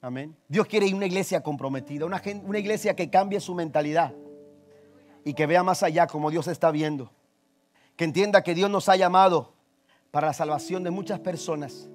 Amén. 0.00 0.34
Dios 0.48 0.66
quiere 0.66 0.92
una 0.94 1.06
iglesia 1.06 1.42
comprometida, 1.42 2.06
una, 2.06 2.20
una 2.44 2.58
iglesia 2.58 2.96
que 2.96 3.10
cambie 3.10 3.38
su 3.38 3.54
mentalidad 3.54 4.14
y 5.24 5.34
que 5.34 5.46
vea 5.46 5.62
más 5.62 5.82
allá 5.82 6.06
como 6.06 6.30
Dios 6.30 6.48
está 6.48 6.70
viendo. 6.70 7.12
Que 8.02 8.06
entienda 8.06 8.42
que 8.42 8.56
Dios 8.56 8.68
nos 8.68 8.88
ha 8.88 8.96
llamado 8.96 9.52
para 10.10 10.26
la 10.26 10.32
salvación 10.32 10.82
de 10.82 10.90
muchas 10.90 11.20
personas 11.20 11.88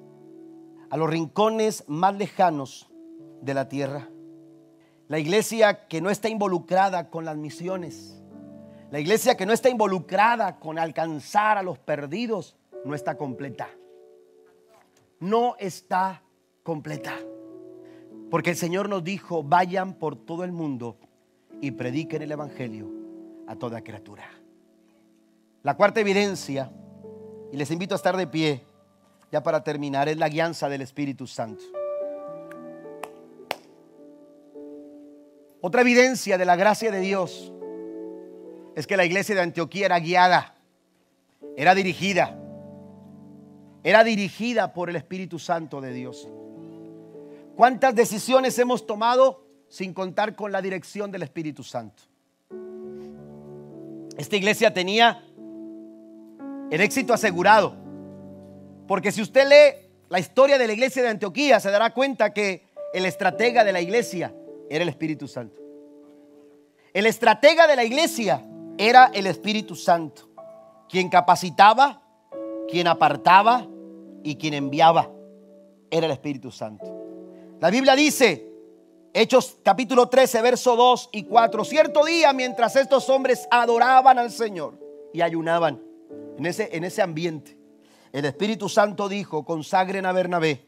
a 0.90 0.96
los 0.96 1.10
rincones 1.10 1.84
más 1.90 2.16
lejanos 2.16 2.90
de 3.42 3.54
la 3.54 3.68
tierra. 3.68 4.08
La 5.10 5.20
iglesia 5.20 5.86
que 5.90 6.00
no 6.00 6.10
está 6.10 6.30
involucrada 6.30 7.10
con 7.10 7.26
las 7.26 7.36
misiones 7.36 8.22
la 8.90 9.02
iglesia 9.02 9.36
que 9.36 9.46
no 9.46 9.52
está 9.52 9.70
involucrada 9.70 10.60
con 10.60 10.80
alcanzar 10.80 11.58
a 11.58 11.62
los 11.62 11.78
perdidos 11.78 12.56
no 12.86 12.96
está 12.96 13.18
completa. 13.18 13.68
No 15.20 15.58
está 15.60 16.24
completa. 16.64 17.16
Porque 18.32 18.52
el 18.52 18.56
Señor 18.56 18.88
nos 18.88 19.04
dijo, 19.04 19.44
vayan 19.44 19.94
por 19.94 20.16
todo 20.16 20.46
el 20.46 20.54
mundo 20.54 20.96
y 21.60 21.72
prediquen 21.72 22.22
el 22.22 22.32
Evangelio 22.32 22.90
a 23.46 23.58
toda 23.58 23.82
criatura. 23.84 24.37
La 25.68 25.76
cuarta 25.76 26.00
evidencia, 26.00 26.72
y 27.52 27.58
les 27.58 27.70
invito 27.72 27.94
a 27.94 27.98
estar 27.98 28.16
de 28.16 28.26
pie, 28.26 28.64
ya 29.34 29.44
para 29.44 29.66
terminar, 29.66 30.08
es 30.08 30.16
la 30.16 30.30
guianza 30.30 30.70
del 30.70 30.82
Espíritu 30.82 31.28
Santo. 31.28 31.62
Otra 35.60 35.82
evidencia 35.82 36.38
de 36.38 36.46
la 36.46 36.56
gracia 36.56 36.90
de 36.90 37.02
Dios 37.02 37.52
es 38.78 38.88
que 38.88 38.96
la 38.96 39.04
iglesia 39.04 39.36
de 39.36 39.42
Antioquía 39.42 39.88
era 39.88 40.00
guiada, 40.00 40.56
era 41.58 41.76
dirigida, 41.76 42.40
era 43.84 44.06
dirigida 44.06 44.72
por 44.72 44.90
el 44.90 44.96
Espíritu 44.96 45.38
Santo 45.38 45.82
de 45.82 45.92
Dios. 45.92 46.30
¿Cuántas 47.58 47.94
decisiones 47.94 48.58
hemos 48.58 48.88
tomado 48.88 49.44
sin 49.68 49.94
contar 49.94 50.34
con 50.34 50.54
la 50.54 50.62
dirección 50.62 51.12
del 51.12 51.24
Espíritu 51.24 51.62
Santo? 51.62 52.04
Esta 54.18 54.38
iglesia 54.38 54.74
tenía 54.74 55.26
el 56.70 56.82
éxito 56.82 57.14
asegurado, 57.14 57.76
porque 58.88 59.12
si 59.12 59.22
usted 59.22 59.48
lee 59.48 59.88
la 60.10 60.20
historia 60.20 60.58
de 60.58 60.68
la 60.68 60.74
iglesia 60.74 61.04
de 61.04 61.10
Antioquía, 61.10 61.60
se 61.60 61.72
dará 61.72 61.94
cuenta 61.94 62.34
que 62.34 62.68
el 62.94 63.06
estratega 63.06 63.64
de 63.64 63.74
la 63.74 63.82
iglesia 63.82 64.34
era 64.70 64.84
el 64.84 64.90
Espíritu 64.90 65.28
Santo. 65.28 65.62
El 66.94 67.06
estratega 67.06 67.68
de 67.68 67.76
la 67.76 67.84
iglesia 67.84 68.44
era 68.78 69.12
el 69.14 69.28
Espíritu 69.28 69.76
Santo, 69.76 70.30
quien 70.90 71.10
capacitaba, 71.10 72.02
quien 72.70 72.88
apartaba 72.88 73.68
y 74.24 74.36
quien 74.36 74.54
enviaba. 74.54 75.10
Era 75.92 76.06
el 76.06 76.12
Espíritu 76.12 76.52
Santo. 76.52 76.86
La 77.60 77.70
Biblia 77.70 77.96
dice, 77.96 78.48
Hechos 79.14 79.58
capítulo 79.64 80.10
13, 80.10 80.42
verso 80.42 80.76
2 80.76 81.10
y 81.14 81.24
4, 81.24 81.66
cierto 81.66 82.06
día 82.06 82.34
mientras 82.34 82.76
estos 82.76 83.10
hombres 83.10 83.48
adoraban 83.50 84.20
al 84.20 84.32
Señor 84.32 84.80
y 85.14 85.22
ayunaban 85.22 85.87
en 86.38 86.46
ese, 86.46 86.70
en 86.76 86.84
ese 86.84 87.02
ambiente, 87.02 87.58
el 88.12 88.26
Espíritu 88.26 88.70
Santo 88.70 89.10
dijo, 89.10 89.44
consagren 89.44 90.06
a 90.06 90.12
Bernabé 90.12 90.68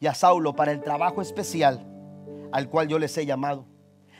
y 0.00 0.06
a 0.06 0.14
Saulo 0.14 0.54
para 0.54 0.72
el 0.72 0.80
trabajo 0.80 1.22
especial 1.22 1.84
al 2.52 2.68
cual 2.68 2.88
yo 2.88 2.98
les 2.98 3.16
he 3.18 3.26
llamado. 3.26 3.66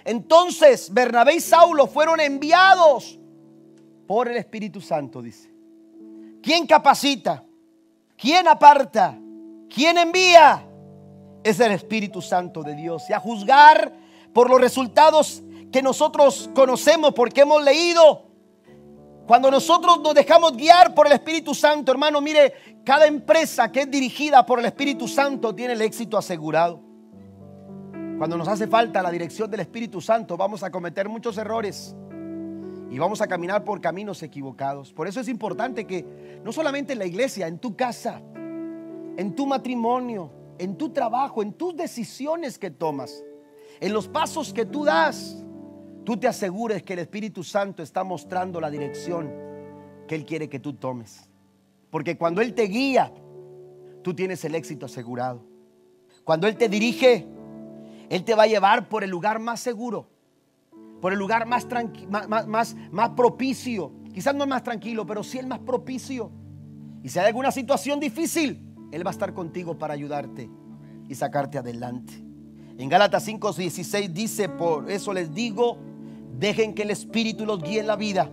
Entonces 0.04 0.92
Bernabé 0.92 1.36
y 1.36 1.40
Saulo 1.40 1.86
fueron 1.86 2.20
enviados 2.20 3.18
por 4.06 4.28
el 4.28 4.36
Espíritu 4.36 4.80
Santo, 4.80 5.20
dice. 5.20 5.52
¿Quién 6.42 6.66
capacita? 6.66 7.44
¿Quién 8.16 8.48
aparta? 8.48 9.18
¿Quién 9.68 9.98
envía? 9.98 10.66
Es 11.44 11.60
el 11.60 11.72
Espíritu 11.72 12.22
Santo 12.22 12.62
de 12.62 12.74
Dios. 12.74 13.04
Y 13.10 13.12
a 13.12 13.20
juzgar 13.20 13.92
por 14.32 14.48
los 14.48 14.60
resultados 14.60 15.42
que 15.70 15.82
nosotros 15.82 16.48
conocemos 16.54 17.12
porque 17.12 17.42
hemos 17.42 17.62
leído. 17.62 18.27
Cuando 19.28 19.50
nosotros 19.50 20.00
nos 20.02 20.14
dejamos 20.14 20.56
guiar 20.56 20.94
por 20.94 21.06
el 21.06 21.12
Espíritu 21.12 21.54
Santo, 21.54 21.92
hermano, 21.92 22.18
mire, 22.22 22.80
cada 22.82 23.06
empresa 23.06 23.70
que 23.70 23.82
es 23.82 23.90
dirigida 23.90 24.46
por 24.46 24.58
el 24.58 24.64
Espíritu 24.64 25.06
Santo 25.06 25.54
tiene 25.54 25.74
el 25.74 25.82
éxito 25.82 26.16
asegurado. 26.16 26.80
Cuando 28.16 28.38
nos 28.38 28.48
hace 28.48 28.66
falta 28.66 29.02
la 29.02 29.10
dirección 29.10 29.50
del 29.50 29.60
Espíritu 29.60 30.00
Santo, 30.00 30.38
vamos 30.38 30.62
a 30.62 30.70
cometer 30.70 31.10
muchos 31.10 31.36
errores 31.36 31.94
y 32.90 32.98
vamos 32.98 33.20
a 33.20 33.26
caminar 33.26 33.64
por 33.64 33.82
caminos 33.82 34.22
equivocados. 34.22 34.94
Por 34.94 35.06
eso 35.06 35.20
es 35.20 35.28
importante 35.28 35.86
que 35.86 36.40
no 36.42 36.50
solamente 36.50 36.94
en 36.94 36.98
la 36.98 37.04
iglesia, 37.04 37.48
en 37.48 37.58
tu 37.58 37.76
casa, 37.76 38.22
en 39.18 39.34
tu 39.36 39.44
matrimonio, 39.44 40.32
en 40.56 40.78
tu 40.78 40.88
trabajo, 40.88 41.42
en 41.42 41.52
tus 41.52 41.76
decisiones 41.76 42.58
que 42.58 42.70
tomas, 42.70 43.22
en 43.78 43.92
los 43.92 44.08
pasos 44.08 44.54
que 44.54 44.64
tú 44.64 44.86
das, 44.86 45.44
tú 46.08 46.16
te 46.16 46.26
asegures 46.26 46.82
que 46.84 46.94
el 46.94 47.00
Espíritu 47.00 47.44
Santo 47.44 47.82
está 47.82 48.02
mostrando 48.02 48.62
la 48.62 48.70
dirección 48.70 49.30
que 50.06 50.14
Él 50.14 50.24
quiere 50.24 50.48
que 50.48 50.58
tú 50.58 50.72
tomes. 50.72 51.28
Porque 51.90 52.16
cuando 52.16 52.40
Él 52.40 52.54
te 52.54 52.62
guía, 52.62 53.12
tú 54.02 54.14
tienes 54.14 54.42
el 54.46 54.54
éxito 54.54 54.86
asegurado. 54.86 55.44
Cuando 56.24 56.46
Él 56.46 56.56
te 56.56 56.70
dirige, 56.70 57.28
Él 58.08 58.24
te 58.24 58.34
va 58.34 58.44
a 58.44 58.46
llevar 58.46 58.88
por 58.88 59.04
el 59.04 59.10
lugar 59.10 59.38
más 59.38 59.60
seguro, 59.60 60.08
por 61.02 61.12
el 61.12 61.18
lugar 61.18 61.44
más, 61.44 61.66
más, 62.08 62.74
más, 62.90 63.10
propicio. 63.10 63.92
Quizás 64.14 64.34
no 64.34 64.44
es 64.44 64.48
más 64.48 64.62
tranquilo, 64.62 65.04
pero 65.04 65.22
sí 65.22 65.36
el 65.36 65.46
más 65.46 65.58
propicio. 65.58 66.32
Y 67.02 67.10
si 67.10 67.18
hay 67.18 67.26
alguna 67.26 67.52
situación 67.52 68.00
difícil, 68.00 68.64
Él 68.92 69.06
va 69.06 69.10
a 69.10 69.12
estar 69.12 69.34
contigo 69.34 69.76
para 69.76 69.92
ayudarte 69.92 70.48
y 71.06 71.14
sacarte 71.14 71.58
adelante. 71.58 72.14
En 72.78 72.88
Gálatas 72.88 73.28
5:16 73.28 74.08
dice, 74.08 74.48
por 74.48 74.90
eso 74.90 75.12
les 75.12 75.34
digo, 75.34 75.76
dejen 76.38 76.72
que 76.72 76.82
el 76.82 76.90
Espíritu 76.90 77.44
los 77.44 77.62
guíe 77.62 77.80
en 77.80 77.86
la 77.86 77.96
vida. 77.96 78.30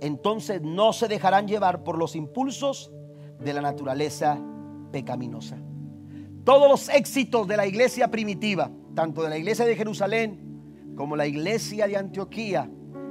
Entonces 0.00 0.62
no 0.62 0.92
se 0.92 1.06
dejarán 1.06 1.46
llevar 1.46 1.84
por 1.84 1.98
los 1.98 2.16
impulsos 2.16 2.90
de 3.38 3.52
la 3.52 3.60
naturaleza 3.60 4.38
pecaminosa. 4.90 5.58
Todos 6.44 6.68
los 6.68 6.88
éxitos 6.88 7.46
de 7.46 7.56
la 7.56 7.66
iglesia 7.66 8.10
primitiva, 8.10 8.70
tanto 8.94 9.22
de 9.22 9.28
la 9.28 9.38
iglesia 9.38 9.64
de 9.64 9.76
Jerusalén 9.76 10.94
como 10.96 11.14
la 11.14 11.26
iglesia 11.26 11.86
de 11.86 11.96
Antioquía, 11.96 12.68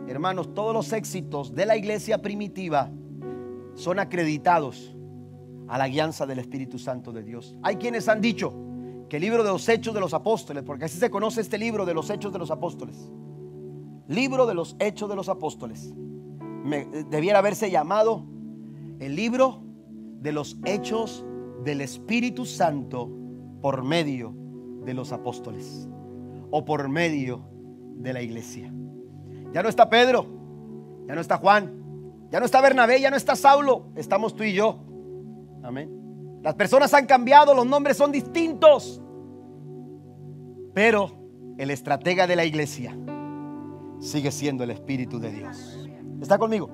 hermanos, 0.08 0.54
todos 0.54 0.74
los 0.74 0.92
éxitos 0.92 1.56
de 1.56 1.66
la 1.66 1.78
iglesia 1.78 2.22
primitiva 2.22 2.92
son 3.76 4.00
acreditados 4.00 4.96
a 5.70 5.78
la 5.78 5.88
guianza 5.88 6.26
del 6.26 6.40
Espíritu 6.40 6.78
Santo 6.78 7.14
de 7.14 7.24
Dios. 7.24 7.56
Hay 7.64 7.78
quienes 7.78 8.10
han 8.10 8.20
dicho 8.20 8.54
que 9.08 9.18
el 9.18 9.22
libro 9.22 9.44
de 9.44 9.52
los 9.52 9.68
Hechos 9.70 9.94
de 9.94 10.02
los 10.02 10.14
Apóstoles, 10.14 10.64
porque 10.64 10.86
así 10.86 10.98
se 10.98 11.10
conoce 11.10 11.42
este 11.42 11.58
libro 11.58 11.86
de 11.86 11.94
los 11.94 12.10
Hechos 12.10 12.34
de 12.34 12.40
los 12.40 12.52
Apóstoles, 12.52 13.10
libro 14.16 14.46
de 14.46 14.54
los 14.54 14.76
Hechos 14.80 15.10
de 15.10 15.16
los 15.16 15.30
Apóstoles, 15.30 15.94
debiera 17.10 17.40
haberse 17.40 17.72
llamado 17.72 18.26
el 19.00 19.16
libro 19.16 19.64
de 20.20 20.32
los 20.32 20.58
Hechos 20.66 21.26
del 21.64 21.82
Espíritu 21.82 22.46
Santo 22.46 23.10
por 23.62 23.84
medio 23.84 24.34
de 24.84 24.94
los 24.94 25.12
apóstoles 25.12 25.88
o 26.50 26.66
por 26.66 26.90
medio 26.90 27.42
de 27.96 28.14
la 28.14 28.22
iglesia. 28.22 28.72
Ya 29.54 29.64
no 29.64 29.70
está 29.70 29.90
Pedro, 29.90 30.26
ya 31.08 31.16
no 31.16 31.22
está 31.22 31.38
Juan, 31.38 32.28
ya 32.32 32.40
no 32.40 32.46
está 32.46 32.62
Bernabé, 32.62 33.00
ya 33.00 33.10
no 33.10 33.18
está 33.18 33.36
Saulo, 33.36 33.88
estamos 33.96 34.36
tú 34.36 34.44
y 34.44 34.54
yo. 34.54 34.80
Amén. 35.64 36.40
Las 36.42 36.56
personas 36.56 36.94
han 36.94 37.06
cambiado, 37.06 37.54
los 37.54 37.66
nombres 37.66 37.98
son 37.98 38.12
distintos. 38.12 39.02
Pero 40.74 41.12
el 41.58 41.70
estratega 41.70 42.28
de 42.28 42.36
la 42.36 42.46
iglesia 42.46 42.98
sigue 44.02 44.32
siendo 44.32 44.64
el 44.64 44.72
Espíritu 44.72 45.20
de 45.20 45.32
Dios. 45.32 45.88
¿Está 46.22 46.38
conmigo? 46.38 46.70